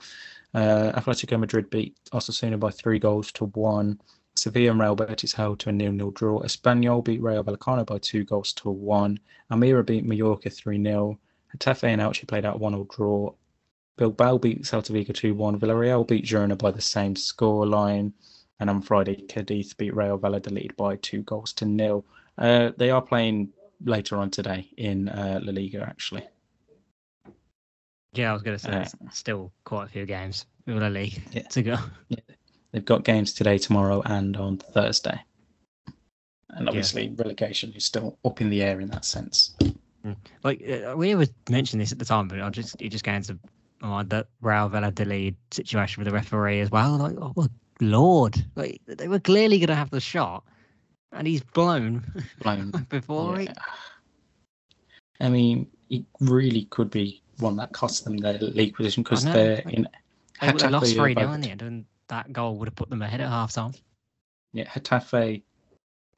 Uh, 0.54 0.92
Atletico 0.94 1.38
Madrid 1.38 1.68
beat 1.70 1.96
Osasuna 2.12 2.58
by 2.58 2.70
three 2.70 2.98
goals 2.98 3.32
to 3.32 3.46
one. 3.46 4.00
Sevilla 4.36 4.70
and 4.70 4.80
Real 4.80 4.94
Betis 4.94 5.32
held 5.32 5.58
to 5.60 5.70
a 5.70 5.72
nil 5.72 5.92
nil 5.92 6.10
draw. 6.10 6.40
Espanyol 6.42 7.04
beat 7.04 7.22
Rayo 7.22 7.42
Vallecano 7.42 7.84
by 7.84 7.98
two 7.98 8.24
goals 8.24 8.52
to 8.54 8.70
one. 8.70 9.18
Almería 9.50 9.84
beat 9.84 10.04
Mallorca 10.04 10.50
3 10.50 10.82
0. 10.82 11.18
Getafe 11.56 11.84
and 11.84 12.00
Elche 12.00 12.26
played 12.26 12.44
out 12.44 12.60
1 12.60 12.72
0 12.72 12.86
draw. 12.90 13.32
Bilbao 13.96 14.38
beat 14.38 14.62
Celta 14.62 14.90
Vigo 14.90 15.12
2 15.12 15.34
1. 15.34 15.58
Villarreal 15.58 16.06
beat 16.06 16.24
Girona 16.24 16.58
by 16.58 16.70
the 16.70 16.80
same 16.80 17.14
scoreline. 17.14 18.12
And 18.60 18.70
on 18.70 18.82
Friday, 18.82 19.24
Cadiz 19.28 19.76
beat 19.76 19.94
Real 19.94 20.16
Valladolid 20.16 20.76
by 20.76 20.96
two 20.96 21.22
goals 21.22 21.52
to 21.54 21.64
nil. 21.64 22.04
Uh, 22.38 22.70
they 22.76 22.90
are 22.90 23.02
playing 23.02 23.50
later 23.84 24.16
on 24.16 24.30
today 24.30 24.68
in 24.76 25.08
uh, 25.08 25.40
La 25.42 25.52
Liga, 25.52 25.82
actually. 25.82 26.26
yeah, 28.12 28.30
I 28.30 28.32
was 28.32 28.42
gonna 28.42 28.58
say 28.58 28.70
Uh, 28.70 28.86
still 29.10 29.52
quite 29.64 29.86
a 29.86 29.88
few 29.88 30.06
games 30.06 30.46
with 30.66 30.78
the 30.80 30.90
league 30.90 31.22
Yeah. 31.32 31.42
to 31.50 31.62
go. 31.62 31.76
They've 32.72 32.84
got 32.84 33.04
games 33.04 33.32
today, 33.32 33.58
tomorrow, 33.58 34.02
and 34.04 34.36
on 34.36 34.58
Thursday. 34.58 35.20
And 36.50 36.68
obviously, 36.68 37.08
relegation 37.16 37.72
is 37.74 37.84
still 37.84 38.18
up 38.24 38.40
in 38.40 38.50
the 38.50 38.62
air 38.62 38.80
in 38.80 38.88
that 38.90 39.04
sense. 39.04 39.56
Like 40.42 40.62
uh, 40.68 40.94
we 40.96 41.12
always 41.12 41.30
mentioned 41.48 41.80
this 41.80 41.90
at 41.92 41.98
the 41.98 42.04
time, 42.04 42.28
but 42.28 42.40
I 42.40 42.50
just 42.50 42.80
it 42.80 42.90
just 42.90 43.04
came 43.04 43.22
to 43.22 43.38
mind 43.80 44.10
that 44.10 44.26
Real 44.42 44.68
Valladolid 44.68 45.34
situation 45.50 46.00
with 46.00 46.08
the 46.08 46.14
referee 46.14 46.60
as 46.60 46.70
well. 46.70 46.98
Like, 46.98 47.16
oh 47.18 47.48
lord, 47.80 48.44
like 48.54 48.80
they 48.86 49.08
were 49.08 49.18
clearly 49.18 49.58
going 49.58 49.68
to 49.68 49.74
have 49.74 49.90
the 49.90 50.00
shot, 50.00 50.44
and 51.14 51.26
he's 51.26 51.42
blown 51.42 52.04
Blown. 52.42 52.70
before 52.88 53.40
it. 53.40 53.48
Yeah. 53.48 53.54
I 55.20 55.28
mean, 55.28 55.68
it 55.90 56.04
really 56.20 56.64
could 56.66 56.90
be 56.90 57.22
one 57.38 57.56
that 57.56 57.72
cost 57.72 58.04
them 58.04 58.16
their 58.16 58.38
league 58.38 58.74
position 58.74 59.02
because 59.02 59.24
they're 59.24 59.62
like, 59.64 59.74
in. 59.74 59.88
They 60.40 60.68
lost 60.68 60.94
three 60.94 61.14
0 61.14 61.32
in 61.32 61.40
the 61.40 61.50
end, 61.50 61.62
and 61.62 61.84
that 62.08 62.32
goal 62.32 62.56
would 62.58 62.68
have 62.68 62.74
put 62.74 62.90
them 62.90 63.02
ahead 63.02 63.20
at 63.20 63.28
half 63.28 63.52
time. 63.52 63.72
Yeah, 64.52 64.66
Getafe 64.66 65.42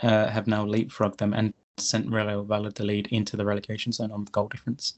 uh, 0.01 0.29
have 0.29 0.47
now 0.47 0.65
leapfrogged 0.65 1.19
them 1.19 1.35
and 1.35 1.53
sent 1.79 2.11
Real 2.11 2.43
Valladolid 2.45 3.09
into 3.09 3.37
the 3.37 3.45
relegation 3.45 3.93
zone 3.93 4.11
on 4.11 4.25
goal 4.25 4.49
difference. 4.49 4.95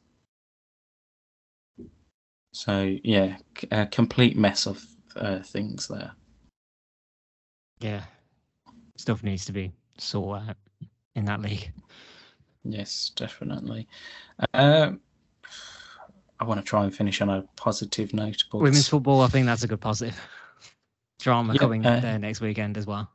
So 2.52 2.96
yeah, 3.02 3.36
a 3.72 3.86
complete 3.86 4.36
mess 4.36 4.66
of 4.66 4.84
uh, 5.16 5.40
things 5.40 5.88
there. 5.88 6.12
Yeah, 7.80 8.02
stuff 8.96 9.22
needs 9.22 9.44
to 9.44 9.52
be 9.52 9.72
sorted 10.00 10.50
out 10.50 10.56
in 11.14 11.24
that 11.26 11.40
league. 11.40 11.70
Yes, 12.64 13.12
definitely. 13.14 13.88
Uh, 14.54 14.92
I 16.40 16.44
want 16.44 16.60
to 16.60 16.64
try 16.64 16.84
and 16.84 16.94
finish 16.94 17.20
on 17.20 17.30
a 17.30 17.44
positive 17.56 18.12
note, 18.14 18.44
but 18.50 18.58
Women's 18.58 18.88
football, 18.88 19.22
I 19.22 19.28
think 19.28 19.46
that's 19.46 19.62
a 19.62 19.68
good 19.68 19.80
positive. 19.80 20.20
Drama 21.18 21.54
Yeah, 21.54 21.58
coming 21.58 21.84
uh, 21.84 22.00
there 22.00 22.18
next 22.18 22.40
weekend 22.40 22.76
as 22.76 22.86
well. 22.86 23.10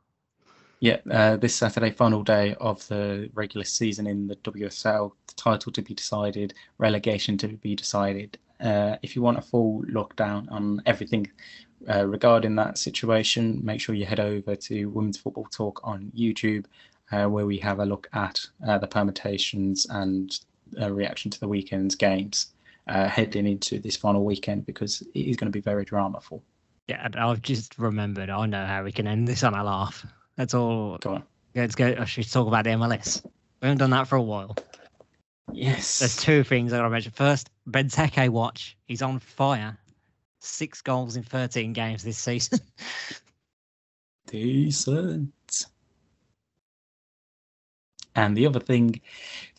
Yeah, 0.80 0.98
uh, 1.10 1.36
this 1.36 1.54
Saturday, 1.54 1.90
final 1.90 2.22
day 2.22 2.54
of 2.60 2.86
the 2.88 3.30
regular 3.32 3.64
season 3.64 4.06
in 4.06 4.26
the 4.26 4.36
WSL, 4.36 5.12
the 5.26 5.34
title 5.34 5.72
to 5.72 5.80
be 5.80 5.94
decided, 5.94 6.52
relegation 6.76 7.38
to 7.38 7.48
be 7.48 7.74
decided. 7.74 8.36
Uh, 8.60 8.96
if 9.02 9.16
you 9.16 9.22
want 9.22 9.38
a 9.38 9.42
full 9.42 9.82
look 9.88 10.14
down 10.16 10.48
on 10.50 10.82
everything 10.84 11.30
uh, 11.88 12.06
regarding 12.06 12.56
that 12.56 12.78
situation, 12.78 13.60
make 13.62 13.80
sure 13.80 13.94
you 13.94 14.06
head 14.06 14.20
over 14.20 14.56
to 14.56 14.86
Women's 14.86 15.18
Football 15.18 15.46
Talk 15.50 15.80
on 15.84 16.12
YouTube, 16.16 16.66
uh, 17.12 17.26
where 17.26 17.46
we 17.46 17.58
have 17.58 17.80
a 17.80 17.86
look 17.86 18.08
at 18.12 18.40
uh, 18.66 18.78
the 18.78 18.86
permutations 18.86 19.86
and 19.90 20.38
uh, 20.80 20.92
reaction 20.92 21.30
to 21.30 21.40
the 21.40 21.48
weekend's 21.48 21.94
games 21.94 22.48
uh, 22.88 23.08
heading 23.08 23.46
into 23.46 23.78
this 23.78 23.96
final 23.96 24.24
weekend 24.24 24.66
because 24.66 25.02
it 25.02 25.20
is 25.20 25.36
going 25.36 25.50
to 25.50 25.56
be 25.56 25.60
very 25.60 25.84
dramaful. 25.84 26.40
Yeah, 26.88 27.00
and 27.04 27.16
I've 27.16 27.42
just 27.42 27.78
remembered. 27.78 28.28
I 28.28 28.46
know 28.46 28.66
how 28.66 28.84
we 28.84 28.92
can 28.92 29.06
end 29.06 29.26
this 29.26 29.42
on 29.42 29.54
a 29.54 29.64
laugh. 29.64 30.06
That's 30.36 30.54
all. 30.54 30.98
Go 30.98 31.14
on. 31.14 31.24
Let's 31.54 31.74
go. 31.74 31.94
I 31.98 32.04
should 32.04 32.30
talk 32.30 32.46
about 32.46 32.64
the 32.64 32.70
MLS. 32.70 33.24
We 33.24 33.68
haven't 33.68 33.78
done 33.78 33.90
that 33.90 34.08
for 34.08 34.16
a 34.16 34.22
while. 34.22 34.56
Yes. 35.52 36.00
There's 36.00 36.16
two 36.16 36.42
things 36.42 36.72
I 36.72 36.78
got 36.78 36.82
to 36.82 36.90
mention. 36.90 37.12
First, 37.12 37.48
Benteke 37.70 38.28
watch. 38.28 38.76
He's 38.86 39.02
on 39.02 39.18
fire. 39.18 39.78
Six 40.44 40.82
goals 40.82 41.16
in 41.16 41.22
13 41.22 41.72
games 41.72 42.02
this 42.02 42.18
season. 42.18 42.60
Decent. 44.26 45.66
And 48.14 48.36
the 48.36 48.46
other 48.46 48.60
thing, 48.60 49.00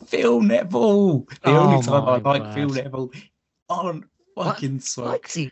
Phil 0.06 0.42
Neville. 0.42 1.20
The 1.20 1.38
Oh 1.46 1.56
only 1.56 1.82
time 1.84 2.08
I 2.08 2.18
like 2.18 2.54
Phil. 2.54 2.70
Neville 2.70 3.12
on 3.68 4.06
fucking 4.36 4.80
side. 4.80 5.28
He? 5.28 5.52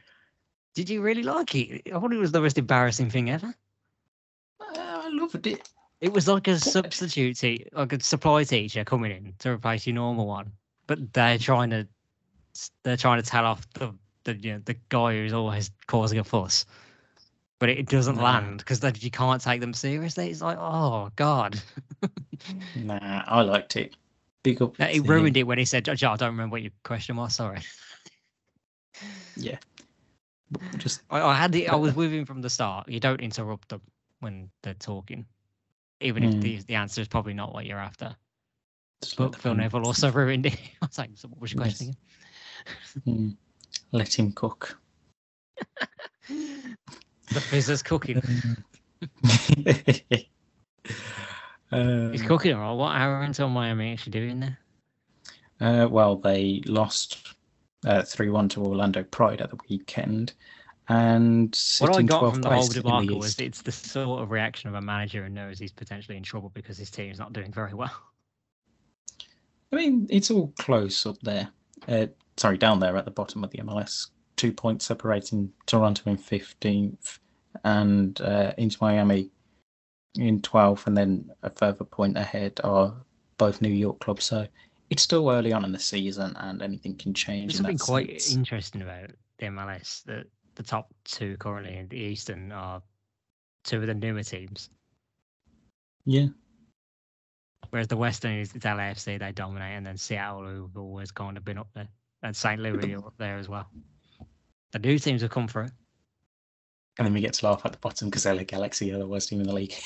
Did 0.75 0.89
you 0.89 1.01
really 1.01 1.23
like 1.23 1.53
it? 1.55 1.81
I 1.87 1.99
thought 1.99 2.13
it 2.13 2.17
was 2.17 2.31
the 2.31 2.41
most 2.41 2.57
embarrassing 2.57 3.09
thing 3.09 3.29
ever. 3.29 3.53
I 4.59 5.09
loved 5.11 5.45
it. 5.47 5.69
It 5.99 6.13
was 6.13 6.27
like 6.27 6.47
a 6.47 6.59
substitute, 6.59 7.37
te- 7.37 7.67
like 7.73 7.93
a 7.93 8.03
supply 8.03 8.43
teacher 8.43 8.83
coming 8.83 9.11
in 9.11 9.33
to 9.39 9.49
replace 9.51 9.87
your 9.87 9.95
normal 9.95 10.27
one, 10.27 10.51
but 10.87 11.13
they're 11.13 11.37
trying 11.37 11.69
to, 11.71 11.87
they're 12.83 12.97
trying 12.97 13.21
to 13.21 13.27
tell 13.27 13.45
off 13.45 13.67
the 13.73 13.93
the 14.25 14.35
you 14.35 14.53
know, 14.53 14.61
the 14.65 14.75
guy 14.89 15.13
who's 15.13 15.33
always 15.33 15.71
causing 15.87 16.19
a 16.19 16.23
fuss, 16.23 16.65
but 17.59 17.69
it 17.69 17.87
doesn't 17.87 18.17
land 18.17 18.57
because 18.59 18.81
you 19.03 19.11
can't 19.11 19.41
take 19.41 19.61
them 19.61 19.73
seriously. 19.73 20.29
It's 20.29 20.41
like, 20.41 20.57
oh 20.59 21.09
god, 21.15 21.61
Nah, 22.75 23.23
I 23.27 23.41
liked 23.41 23.75
it. 23.75 23.95
Big 24.43 24.61
up. 24.61 24.75
he 24.77 24.99
to 24.99 25.07
ruined 25.07 25.37
it 25.37 25.43
when 25.43 25.57
he 25.57 25.65
said, 25.65 25.85
"Joe, 25.85 26.11
I 26.11 26.15
don't 26.17 26.31
remember 26.31 26.53
what 26.53 26.61
your 26.61 26.71
question 26.83 27.15
was. 27.15 27.35
Sorry." 27.35 27.59
Yeah. 29.35 29.57
Just 30.77 31.01
I, 31.09 31.21
I 31.21 31.33
had 31.33 31.51
the, 31.51 31.67
I 31.67 31.75
was 31.75 31.95
with 31.95 32.11
him 32.11 32.25
from 32.25 32.41
the 32.41 32.49
start. 32.49 32.87
You 32.87 32.99
don't 32.99 33.19
interrupt 33.21 33.69
them 33.69 33.81
when 34.19 34.49
they're 34.61 34.75
talking, 34.75 35.25
even 36.01 36.23
if 36.23 36.31
Mm. 36.35 36.41
the 36.41 36.57
the 36.67 36.75
answer 36.75 37.01
is 37.01 37.07
probably 37.07 37.33
not 37.33 37.53
what 37.53 37.65
you're 37.65 37.79
after. 37.79 38.15
just 39.01 39.17
But 39.17 39.35
Phil 39.35 39.55
Neville 39.55 39.85
also 39.85 40.11
ruined 40.21 40.45
it. 40.45 40.53
I 40.81 40.85
was 40.85 40.97
like, 40.97 41.11
so 41.15 41.27
what 41.29 41.41
was 41.41 41.51
your 41.53 41.61
question 41.61 41.95
again? 43.05 43.05
Mm. 43.07 43.35
Let 43.93 44.17
him 44.17 44.31
cook. 44.33 44.77
The 46.27 47.41
fizzer's 47.41 47.83
cooking. 47.83 48.21
Uh, 51.71 52.09
He's 52.11 52.23
cooking 52.23 52.53
all 52.53 52.61
right. 52.61 52.73
What 52.73 52.95
are 52.95 53.23
Inter 53.23 53.47
Miami 53.47 53.93
actually 53.93 54.11
doing 54.11 54.39
there? 54.39 54.57
Uh, 55.61 55.87
well, 55.87 56.17
they 56.17 56.63
lost 56.65 57.35
uh, 57.85 58.01
three 58.01 58.29
one 58.29 58.49
to 58.49 58.61
Orlando 58.61 59.03
Pride 59.03 59.41
at 59.41 59.51
the 59.51 59.59
weekend, 59.69 60.33
and 60.89 61.55
What 61.79 61.95
I 61.95 62.01
got 62.01 62.33
from 62.33 62.41
the 62.41 62.49
whole 62.49 62.67
debacle 62.67 63.19
was 63.19 63.39
it's 63.39 63.61
the 63.61 63.71
sort 63.71 64.23
of 64.23 64.31
reaction 64.31 64.69
of 64.69 64.75
a 64.75 64.81
manager 64.81 65.23
who 65.23 65.29
knows 65.29 65.59
he's 65.59 65.71
potentially 65.71 66.17
in 66.17 66.23
trouble 66.23 66.49
because 66.49 66.79
his 66.79 66.89
team's 66.89 67.19
not 67.19 67.31
doing 67.31 67.51
very 67.51 67.75
well. 67.75 67.95
I 69.71 69.75
mean, 69.75 70.07
it's 70.09 70.31
all 70.31 70.51
close 70.59 71.05
up 71.05 71.19
there. 71.21 71.49
Uh, 71.87 72.07
sorry, 72.37 72.57
down 72.57 72.79
there 72.79 72.97
at 72.97 73.05
the 73.05 73.11
bottom 73.11 73.43
of 73.43 73.51
the 73.51 73.59
MLS. 73.59 74.07
Two 74.35 74.51
points 74.51 74.85
separating 74.85 75.51
Toronto 75.65 76.09
in 76.09 76.17
fifteenth, 76.17 77.19
and 77.63 78.19
uh, 78.21 78.53
Inter 78.57 78.77
Miami 78.81 79.29
in 80.15 80.41
twelfth, 80.41 80.87
and 80.87 80.97
then 80.97 81.29
a 81.43 81.49
further 81.49 81.83
point 81.83 82.17
ahead 82.17 82.59
are 82.63 82.93
both 83.37 83.61
New 83.61 83.69
York 83.69 83.99
clubs. 83.99 84.25
So 84.25 84.47
it's 84.89 85.03
still 85.03 85.29
early 85.29 85.53
on 85.53 85.65
in 85.65 85.71
the 85.71 85.79
season, 85.79 86.35
and 86.37 86.61
anything 86.61 86.95
can 86.97 87.13
change. 87.13 87.53
There's 87.53 87.59
in 87.59 87.65
something 87.65 87.77
quite 87.77 88.21
sense. 88.21 88.35
interesting 88.35 88.81
about 88.81 89.11
the 89.39 89.47
MLS 89.47 90.03
that 90.05 90.25
the 90.55 90.63
top 90.63 90.93
two 91.03 91.37
currently 91.37 91.77
in 91.77 91.87
the 91.87 91.97
Eastern 91.97 92.51
are 92.51 92.81
two 93.63 93.77
of 93.77 93.87
the 93.87 93.93
newer 93.93 94.23
teams, 94.23 94.69
Yeah, 96.05 96.27
whereas 97.69 97.87
the 97.87 97.97
Western 97.97 98.33
is 98.39 98.53
it's 98.55 98.65
LAFC 98.65 99.19
they 99.19 99.31
dominate, 99.31 99.77
and 99.77 99.85
then 99.85 99.97
Seattle 99.97 100.45
who've 100.45 100.77
always 100.77 101.11
kind 101.11 101.37
of 101.37 101.45
been 101.45 101.57
up 101.57 101.69
there, 101.73 101.87
and 102.23 102.35
St. 102.35 102.59
Louis 102.61 102.93
are 102.93 103.05
up 103.05 103.13
there 103.17 103.37
as 103.37 103.47
well. 103.49 103.67
The 104.71 104.79
new 104.79 104.97
teams 104.97 105.21
have 105.21 105.29
come 105.31 105.47
through. 105.47 105.67
and 106.97 107.05
then 107.05 107.13
we 107.13 107.21
get 107.21 107.33
to 107.33 107.45
laugh 107.45 107.61
at 107.65 107.71
the 107.73 107.77
bottom 107.77 108.09
because 108.09 108.25
LA 108.25 108.43
Galaxy 108.43 108.91
are 108.91 108.97
the 108.97 109.07
worst 109.07 109.29
team 109.29 109.39
in 109.41 109.47
the 109.47 109.53
league. 109.53 109.73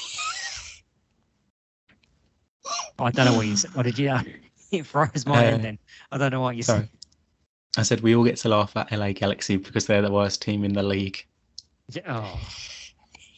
I 2.99 3.11
don't 3.11 3.25
know 3.25 3.35
what 3.35 3.45
you 3.45 3.55
said. 3.55 3.73
What 3.75 3.83
did 3.83 3.97
you? 3.99 4.15
it 4.71 4.85
froze 4.85 5.25
my 5.25 5.53
Uh. 5.53 5.57
Then 5.57 5.77
I 6.11 6.17
don't 6.17 6.31
know 6.31 6.41
what 6.41 6.55
you 6.55 6.63
Sorry. 6.63 6.79
said. 6.81 6.89
I 7.77 7.83
said 7.83 8.01
we 8.01 8.15
all 8.15 8.23
get 8.23 8.37
to 8.37 8.49
laugh 8.49 8.75
at 8.75 8.91
LA 8.91 9.11
Galaxy 9.11 9.55
because 9.57 9.85
they're 9.85 10.01
the 10.01 10.11
worst 10.11 10.41
team 10.41 10.63
in 10.63 10.73
the 10.73 10.81
league. 10.83 11.25
Oh, 12.07 12.39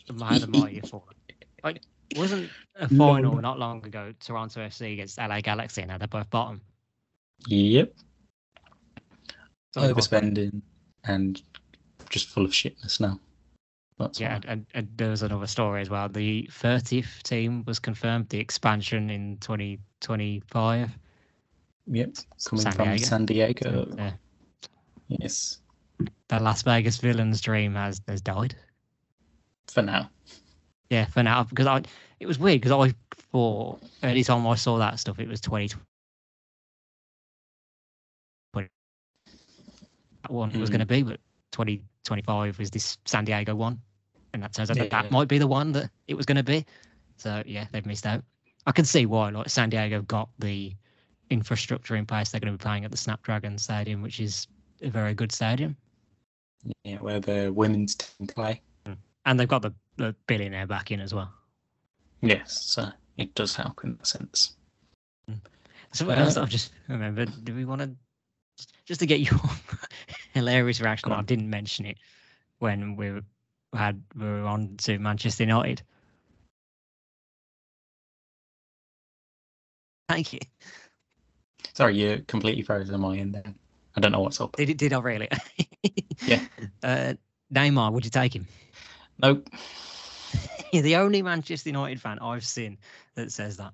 the 0.07 0.13
the 0.13 0.47
mighty 0.47 0.79
fallen. 0.89 1.15
Like, 1.63 1.81
wasn't 2.15 2.49
a 2.75 2.87
No. 2.91 3.07
final 3.13 3.35
not 3.41 3.59
long 3.59 3.85
ago 3.85 4.13
Toronto 4.19 4.61
FC 4.61 4.93
against 4.93 5.17
LA 5.17 5.41
Galaxy? 5.41 5.81
And 5.81 5.89
now 5.89 5.97
they're 5.97 6.07
both 6.07 6.29
bottom. 6.29 6.61
Yep, 7.47 7.93
So 7.93 7.93
they've 7.93 7.97
got- 7.97 8.08
overspending 9.75 10.61
and 11.03 11.41
just 12.09 12.27
full 12.29 12.45
of 12.45 12.51
shitness 12.51 12.99
now. 12.99 13.19
That's 13.97 14.19
Yeah, 14.19 14.39
and, 14.47 14.65
and, 14.73 14.87
there 14.95 15.09
was 15.09 15.23
another 15.23 15.47
story 15.47 15.81
as 15.81 15.89
well. 15.89 16.07
The 16.07 16.49
30th 16.53 17.21
team 17.23 17.63
was 17.65 17.79
confirmed, 17.79 18.29
the 18.29 18.39
expansion 18.39 19.09
in 19.09 19.37
2025. 19.41 20.97
Yep, 21.91 22.15
coming 22.45 22.63
San 22.63 22.71
from 22.71 22.87
Diego. 22.89 23.03
San 23.03 23.25
Diego. 23.25 23.87
Yeah, 23.97 24.11
Yes, 25.07 25.59
the 26.27 26.39
Las 26.39 26.61
Vegas 26.61 26.97
villains' 26.97 27.41
dream 27.41 27.73
has 27.73 27.99
has 28.07 28.21
died. 28.21 28.55
for 29.67 29.81
now. 29.81 30.09
Yeah, 30.89 31.05
for 31.05 31.23
now, 31.23 31.43
because 31.43 31.67
I 31.67 31.81
it 32.19 32.27
was 32.27 32.39
weird 32.39 32.61
because 32.61 32.71
I 32.71 32.93
thought 33.31 33.81
any 34.03 34.23
time 34.23 34.45
I 34.47 34.55
saw 34.55 34.77
that 34.77 34.99
stuff, 34.99 35.19
it 35.19 35.27
was 35.27 35.41
2020. 35.41 35.88
That 40.29 40.35
one 40.35 40.59
was 40.59 40.69
going 40.69 40.85
to 40.85 40.85
hmm. 40.85 41.05
be, 41.05 41.11
but 41.11 41.19
2025 41.53 42.59
was 42.59 42.69
this 42.69 42.99
San 43.05 43.25
Diego 43.25 43.55
one, 43.55 43.81
and 44.31 44.43
that 44.43 44.53
turns 44.53 44.69
out 44.69 44.77
that 44.77 44.91
Yeah. 44.91 45.01
that 45.01 45.11
might 45.11 45.27
be 45.27 45.39
the 45.39 45.47
one 45.47 45.71
that 45.71 45.89
it 46.07 46.13
was 46.13 46.27
going 46.27 46.35
to 46.35 46.43
be. 46.43 46.67
So 47.17 47.41
yeah, 47.47 47.65
they've 47.71 47.85
missed 47.85 48.05
out. 48.05 48.23
I 48.67 48.71
can 48.71 48.85
see 48.85 49.07
why. 49.07 49.31
Like 49.31 49.49
San 49.49 49.71
Diego 49.71 50.03
got 50.03 50.29
the 50.37 50.75
infrastructure 51.31 51.95
in 51.95 52.05
place. 52.05 52.29
They're 52.29 52.39
going 52.39 52.53
to 52.53 52.57
be 52.57 52.61
playing 52.61 52.85
at 52.85 52.91
the 52.91 52.97
Snapdragon 52.97 53.57
Stadium, 53.57 54.03
which 54.03 54.19
is 54.19 54.47
a 54.83 54.89
very 54.91 55.15
good 55.15 55.31
stadium, 55.31 55.75
Yeah, 56.83 56.97
where 56.97 57.19
the 57.19 57.51
women's 57.51 57.95
team 57.95 58.27
play. 58.27 58.61
and 59.25 59.39
they've 59.39 59.47
got 59.47 59.63
the, 59.63 59.73
the 59.97 60.15
billionaire 60.27 60.67
back 60.67 60.91
in 60.91 60.99
as 60.99 61.11
well. 61.11 61.33
Yes, 62.21 62.65
so 62.65 62.89
it 63.17 63.33
does 63.33 63.55
help 63.55 63.83
in 63.83 63.95
that 63.97 64.05
sense. 64.05 64.55
Hmm. 65.27 65.37
So 65.91 66.05
what 66.05 66.19
else 66.19 66.37
I've 66.37 66.49
just 66.49 66.71
remembered? 66.87 67.31
Do 67.43 67.55
we 67.55 67.65
want 67.65 67.81
to 67.81 67.95
just 68.85 68.99
to 68.99 69.05
get 69.07 69.19
your 69.21 69.39
hilarious 70.39 70.81
reaction? 70.81 71.11
I 71.11 71.21
didn't 71.21 71.49
mention 71.49 71.85
it 71.85 71.97
when 72.59 72.95
we 72.95 73.21
had 73.73 74.01
we 74.15 74.25
were 74.25 74.43
on 74.43 74.77
to 74.77 74.97
Manchester 74.99 75.43
United. 75.43 75.81
Thank 80.07 80.33
you. 80.33 80.39
Sorry, 81.73 81.97
you 81.97 82.23
completely 82.27 82.63
frozen 82.63 82.95
on 82.95 83.01
my 83.01 83.17
end 83.17 83.35
there. 83.35 83.53
I 83.95 83.99
don't 83.99 84.11
know 84.11 84.21
what's 84.21 84.41
up. 84.41 84.55
Did 84.55 84.69
it? 84.69 84.77
Did 84.77 84.93
I 84.93 84.99
really? 84.99 85.29
Yeah. 86.25 86.41
Uh, 86.83 87.13
Neymar, 87.53 87.93
would 87.93 88.03
you 88.03 88.11
take 88.11 88.35
him? 88.35 88.45
Nope. 89.21 89.49
You're 90.73 90.83
the 90.83 90.97
only 90.97 91.21
Manchester 91.21 91.69
United 91.69 92.01
fan 92.01 92.19
I've 92.19 92.45
seen 92.45 92.77
that 93.15 93.31
says 93.31 93.55
that. 93.55 93.73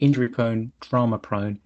Injury 0.00 0.28
prone, 0.28 0.72
drama 0.80 1.18
prone. 1.18 1.60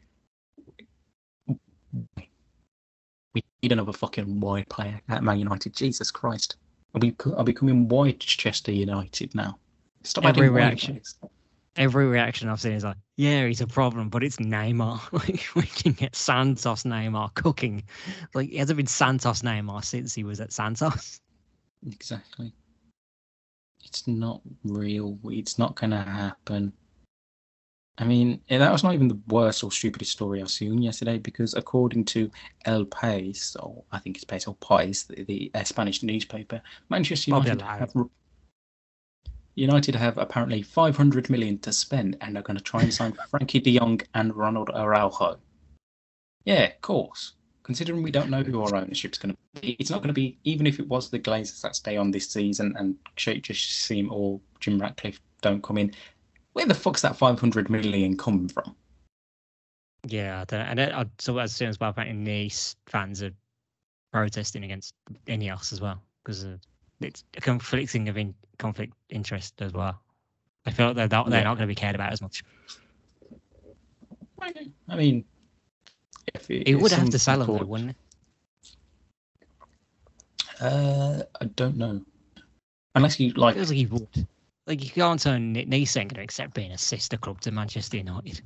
We 3.63 3.69
need 3.69 3.73
another 3.73 3.93
fucking 3.93 4.41
wide 4.41 4.69
player 4.69 5.01
at 5.09 5.23
Man 5.23 5.39
United. 5.39 5.75
Jesus 5.75 6.11
Christ. 6.11 6.57
Are 6.95 7.01
we 7.01 7.15
are 7.37 7.45
becoming 7.45 7.89
Chester 8.19 8.73
United 8.73 9.35
now? 9.35 9.59
Stop 10.05 10.25
Every 10.25 10.49
reaction. 10.49 11.01
Every 11.77 12.07
reaction 12.07 12.49
I've 12.49 12.61
seen 12.61 12.73
is 12.73 12.83
like, 12.83 12.97
yeah, 13.17 13.47
he's 13.47 13.61
a 13.61 13.67
problem, 13.67 14.09
but 14.09 14.25
it's 14.25 14.37
Neymar. 14.37 15.01
Like, 15.13 15.47
we 15.55 15.63
can 15.63 15.93
get 15.93 16.17
Santos 16.17 16.83
Neymar 16.83 17.35
cooking. 17.35 17.85
Like, 18.35 18.49
he 18.49 18.57
hasn't 18.57 18.79
been 18.79 18.87
Santos 18.87 19.43
Neymar 19.43 19.85
since 19.85 20.15
he 20.15 20.25
was 20.25 20.41
at 20.41 20.53
Santos. 20.53 21.21
Exactly. 21.87 22.53
It's 23.85 24.09
not 24.09 24.41
real. 24.65 25.19
It's 25.25 25.59
not 25.59 25.77
going 25.77 25.91
to 25.91 26.03
happen. 26.03 26.73
I 28.01 28.05
mean, 28.05 28.41
eh, 28.49 28.59
that 28.59 28.71
was 28.71 28.85
not 28.85 28.95
even 28.95 29.09
the 29.09 29.19
worst 29.27 29.65
or 29.65 29.73
stupidest 29.73 30.13
story 30.13 30.41
I've 30.41 30.51
seen 30.51 30.81
yesterday 30.81 31.19
because 31.19 31.55
according 31.55 32.05
to 32.07 32.31
El 32.65 32.85
País, 32.85 33.57
or 33.61 33.83
I 33.91 33.99
think 33.99 34.17
it's 34.17 34.25
País 34.25 34.47
or 34.47 34.55
País, 34.57 35.07
the, 35.07 35.25
the 35.25 35.51
uh, 35.55 35.65
Spanish 35.65 36.05
newspaper, 36.05 36.63
Manchester 36.91 37.33
United 37.33 37.61
have, 37.61 37.93
United 39.57 39.97
have 39.97 40.17
apparently 40.17 40.63
500 40.63 41.29
million 41.29 41.59
to 41.59 41.73
spend 41.73 42.17
and 42.21 42.39
are 42.39 42.43
going 42.43 42.57
to 42.57 42.63
try 42.63 42.83
and 42.83 42.95
sign 42.95 43.13
Frenkie 43.33 43.63
de 43.63 43.77
Jong 43.77 44.01
and 44.15 44.35
Ronald 44.37 44.71
Araujo. 44.71 45.37
Yeah, 46.45 46.67
of 46.67 46.81
course. 46.81 47.33
Considering 47.65 48.03
we 48.03 48.13
don't 48.13 48.31
know 48.31 48.43
who 48.45 48.63
our 48.63 48.77
ownership's 48.77 49.19
going 49.19 49.35
to 49.35 49.61
be, 49.61 49.77
it's 49.81 49.91
not 49.91 49.99
going 49.99 50.09
to 50.09 50.15
be, 50.15 50.39
even 50.45 50.67
if 50.67 50.79
it 50.79 50.89
was 50.89 51.11
the 51.11 51.19
Glazers 51.19 51.61
that 51.63 51.75
stay 51.75 51.97
on 51.97 52.13
this 52.13 52.31
season 52.31 52.75
and 52.79 52.95
Sheikh 53.17 53.43
Jassim 53.43 54.11
or 54.11 54.41
Jim 54.61 54.79
Ratcliffe 54.79 55.21
don't 55.43 55.63
come 55.63 55.79
in, 55.79 55.93
where 56.53 56.67
the 56.67 56.75
fuck's 56.75 57.03
that 57.03 57.17
500 57.17 57.71
million 57.71 58.17
coming 58.17 58.49
from? 58.49 58.75
Yeah, 60.07 60.41
I 60.41 60.45
don't 60.45 60.61
know. 60.61 60.67
And 60.67 60.81
it, 60.81 60.93
I, 60.93 61.07
saw 61.19 61.39
as 61.39 61.55
soon 61.55 61.69
as 61.69 61.79
well, 61.81 61.91
apparently 61.91 62.17
Nice 62.17 62.77
fans 62.87 63.23
are 63.23 63.33
protesting 64.13 64.65
against 64.65 64.95
Ineos 65.27 65.73
as 65.73 65.81
well 65.81 66.03
because 66.23 66.47
it's 67.01 67.25
a 67.37 67.41
conflicting 67.41 68.09
of 68.09 68.17
in, 68.17 68.35
conflict 68.59 68.95
interest 69.11 69.61
as 69.61 69.73
well. 69.73 70.01
I 70.67 70.71
feel 70.71 70.89
like 70.89 70.97
they're 70.97 71.09
not, 71.09 71.31
they're 71.31 71.41
Yeah. 71.41 71.45
not 71.45 71.57
going 71.57 71.69
to 71.69 71.73
be 71.73 71.75
cared 71.75 71.95
about 71.95 72.13
as 72.13 72.21
much. 72.21 72.43
I 74.41 74.97
mean, 74.97 75.25
if 76.35 76.47
He 76.47 76.59
if 76.59 76.81
would 76.81 76.93
have 76.93 77.11
to 77.11 77.19
sell 77.19 77.39
them, 77.45 77.69
wouldn't 77.69 77.97
Uh, 80.61 81.23
I 81.41 81.45
don't 81.45 81.77
know. 81.77 82.01
Unless 82.95 83.21
you 83.21 83.33
like, 83.33 83.55
feels 83.55 83.69
like 83.69 83.77
he 83.77 83.87
would. 83.87 84.27
Like 84.69 84.85
you 84.85 84.91
can't 84.91 85.19
turn 85.21 85.55
Ni- 85.55 85.65
Nice 85.65 85.97
ain't 85.97 86.11
going 86.13 86.19
to 86.19 86.23
accept 86.25 86.53
being 86.55 86.73
a 86.73 86.79
sister 86.79 87.17
club 87.17 87.41
to 87.41 87.51
Manchester 87.51 87.97
United. 87.97 88.43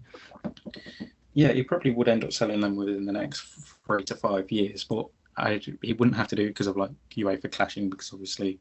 yeah, 1.34 1.52
he 1.52 1.64
probably 1.64 1.90
would 1.90 2.08
end 2.08 2.22
up 2.22 2.32
selling 2.32 2.60
them 2.60 2.76
within 2.76 3.04
the 3.04 3.12
next 3.12 3.42
three 3.84 4.04
to 4.04 4.14
five 4.14 4.50
years, 4.52 4.84
but 4.84 5.06
I, 5.36 5.60
he 5.82 5.92
wouldn't 5.94 6.16
have 6.16 6.28
to 6.28 6.36
do 6.36 6.44
it 6.44 6.48
because 6.48 6.68
of 6.68 6.76
like 6.76 6.92
UEFA 7.16 7.50
clashing, 7.50 7.90
because 7.90 8.12
obviously 8.12 8.60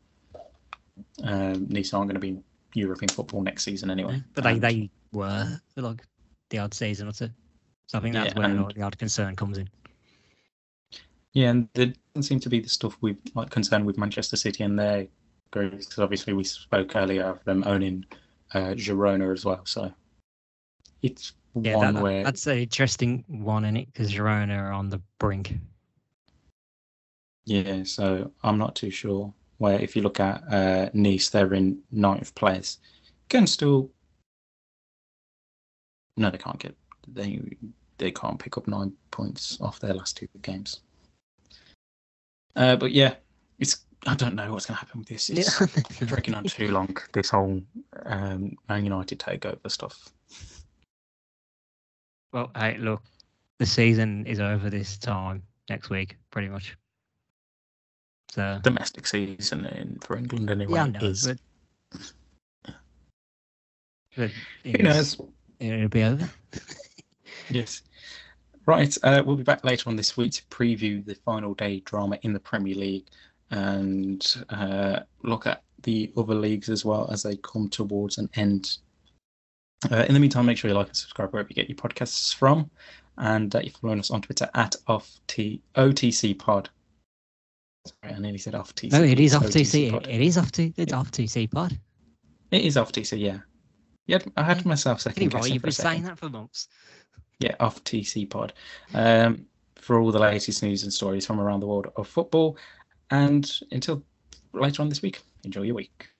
um, 1.24 1.68
Nice 1.70 1.93
aren't 1.93 2.07
going 2.09 2.16
to 2.16 2.20
be 2.20 2.30
in 2.30 2.43
European 2.74 3.09
football 3.09 3.41
next 3.43 3.64
season 3.64 3.91
anyway. 3.91 4.24
But 4.34 4.43
they, 4.43 4.51
And- 4.53 4.62
they 4.62 4.89
were 5.12 5.47
for 5.76 5.82
like 5.84 6.01
the 6.49 6.57
odd 6.57 6.74
season 6.74 7.07
or 7.09 7.12
two. 7.12 7.30
So 7.86 7.99
I 7.99 8.01
think 8.01 8.16
that's 8.16 8.34
Yeah, 8.34 8.39
where 8.39 8.49
and- 8.49 8.74
the 8.76 8.82
odd 8.82 8.97
concern 8.97 9.36
comes 9.36 9.59
in. 9.59 9.70
Yeah, 11.34 11.51
and 11.51 11.70
there 11.76 11.93
doesn't 12.16 12.24
seem 12.28 12.39
to 12.41 12.49
be 12.49 12.59
the 12.59 12.68
stuff 12.70 12.97
with 13.01 13.18
like 13.36 13.51
concerned 13.51 13.86
with 13.86 13.97
Manchester 13.99 14.36
City 14.36 14.64
and 14.64 14.78
their 14.80 15.07
growth 15.52 15.72
because 15.72 15.99
obviously 15.99 16.34
we 16.34 16.43
spoke 16.43 16.95
earlier 16.95 17.26
of 17.26 17.43
them 17.43 17.64
owning 17.66 18.06
uh, 18.54 18.74
Girona 18.76 19.32
as 19.34 19.45
well. 19.45 19.62
So 19.66 19.91
it's 21.02 21.34
Yeah, 21.56 21.76
one 21.76 21.93
that, 21.95 22.04
where 22.04 22.24
that's 22.24 22.47
an 22.47 22.58
interesting 22.58 23.24
one 23.28 23.66
in 23.66 23.78
it 23.78 23.88
because 23.91 24.12
Girona 24.12 24.58
are 24.58 24.72
on 24.72 24.89
the 24.89 25.02
brink. 25.20 25.54
yeah. 27.45 27.84
So 27.84 28.32
I'm 28.43 28.58
not 28.58 28.76
too 28.76 28.91
sure 28.91 29.34
Where 29.58 29.80
if 29.80 29.95
you 29.95 30.02
look 30.02 30.20
at 30.20 30.43
uh, 30.52 30.89
Nice, 30.93 31.30
they're 31.30 31.54
in 31.54 31.80
ninth 31.91 32.34
place. 32.36 32.80
Can 33.30 33.47
still. 33.47 33.89
No, 36.18 36.30
they 36.30 36.38
can't 36.38 36.60
get. 36.60 36.76
They 37.08 37.41
they 37.97 38.12
can't 38.12 38.39
pick 38.39 38.58
up 38.58 38.68
nine 38.68 38.93
points 39.12 39.60
off 39.62 39.80
their 39.80 39.93
last 39.93 40.18
two 40.18 40.28
games. 40.41 40.82
Uh, 42.56 42.76
but 42.76 42.91
yeah, 42.91 43.16
it's 43.60 43.86
I 44.08 44.16
don't 44.16 44.34
know 44.36 44.52
what's 44.52 44.66
going 44.66 44.76
to 44.78 44.86
happen 44.86 44.99
with 45.02 45.10
this. 45.10 45.30
It's 45.30 45.99
dragging 46.06 46.34
on 46.34 46.43
too 46.45 46.70
long. 46.72 46.95
This 47.14 47.30
whole 47.30 47.62
um, 48.06 48.56
Man 48.68 48.84
United 48.84 49.20
takeover 49.20 49.70
stuff. 49.70 50.10
Well, 52.34 52.49
hey, 52.56 52.78
look, 52.78 53.04
the 53.60 53.66
season 53.66 54.26
is 54.26 54.39
over 54.39 54.70
this 54.70 54.97
time 54.97 55.43
next 55.70 55.89
week, 55.89 56.18
pretty 56.32 56.47
much. 56.49 56.76
So 58.32 58.60
Domestic 58.64 59.06
season 59.06 59.66
in, 59.66 59.99
for 60.02 60.18
England 60.18 60.49
anyway. 60.49 60.76
yeah, 60.76 60.84
I 60.84 60.88
know, 60.88 60.99
is- 61.02 61.28
but, 61.28 62.74
but 64.16 64.32
Who 64.64 64.72
knows? 64.84 65.20
It'll 65.60 65.89
be 65.89 66.04
over. 66.04 66.30
Yes. 67.49 67.82
Right, 68.66 68.95
uh, 69.04 69.24
we'll 69.26 69.36
be 69.36 69.43
back 69.43 69.66
later 69.66 69.89
on 69.89 69.95
this 69.97 70.16
week 70.16 70.32
to 70.34 70.43
preview 70.43 71.04
the 71.04 71.16
final 71.16 71.54
day 71.54 71.82
drama 71.82 72.18
in 72.22 72.32
the 72.32 72.39
Premier 72.39 72.76
League 72.76 73.08
and 73.52 74.36
uh, 74.49 75.02
look 75.24 75.45
at 75.45 75.64
the 75.84 76.12
other 76.18 76.36
leagues 76.36 76.70
as 76.70 76.84
well 76.84 77.10
as 77.12 77.24
they 77.24 77.38
come 77.38 77.70
towards 77.70 78.18
an 78.18 78.30
end. 78.36 78.78
Uh, 79.91 80.06
in 80.08 80.14
the 80.14 80.20
meantime, 80.20 80.45
make 80.45 80.58
sure 80.58 80.70
you 80.70 80.76
like 80.76 80.88
and 80.88 80.95
subscribe 80.95 81.32
wherever 81.32 81.49
you 81.49 81.56
get 81.56 81.70
your 81.70 81.76
podcasts 81.78 82.34
from. 82.36 82.70
And 83.18 83.54
uh, 83.56 83.60
you 83.60 83.72
follow 83.72 83.97
us 83.97 84.12
on 84.12 84.22
Twitter 84.22 84.49
at 84.56 84.76
off 84.88 85.20
T- 85.28 85.62
OTC 85.76 86.38
Pod. 86.38 86.70
Sorry, 87.86 88.14
I 88.14 88.20
nearly 88.20 88.38
said 88.38 88.56
off 88.56 88.74
TC. 88.76 88.91
No, 88.91 89.04
it 89.04 89.20
is 89.20 89.34
off 89.34 89.43
TC. 89.43 89.91
Pod. 89.91 90.08
It 90.08 90.22
is 90.22 90.38
off 90.38 90.52
T. 90.52 90.74
It's 90.78 90.93
off 90.93 91.12
TC 91.12 91.49
pod. 91.52 91.78
It 92.52 92.62
is 92.62 92.78
off 92.78 92.91
TC, 92.91 93.20
yeah. 93.20 93.39
Yeah, 94.08 94.20
I 94.38 94.43
had 94.43 94.66
myself 94.66 95.02
second 95.02 95.30
guessing 95.30 95.54
you've 95.54 95.64
been 95.64 95.72
saying 95.72 96.04
that 96.04 96.20
for 96.20 96.30
months. 96.30 96.68
yeah, 97.39 97.56
off 97.60 97.84
TC 97.84 98.30
Pod 98.30 98.54
um, 98.93 99.45
for 99.76 99.99
all 99.99 100.12
the 100.12 100.20
latest 100.20 100.62
news 100.64 100.84
and 100.84 100.91
stories 100.93 101.26
from 101.26 101.39
around 101.39 101.62
the 101.62 101.68
world 101.68 101.88
of 101.95 102.08
football. 102.08 102.58
And 103.12 103.59
until 103.72 104.03
later 104.53 104.82
on 104.82 104.89
this 104.89 105.01
week, 105.01 105.22
enjoy 105.43 105.64
your 105.64 105.76
week. 105.76 106.12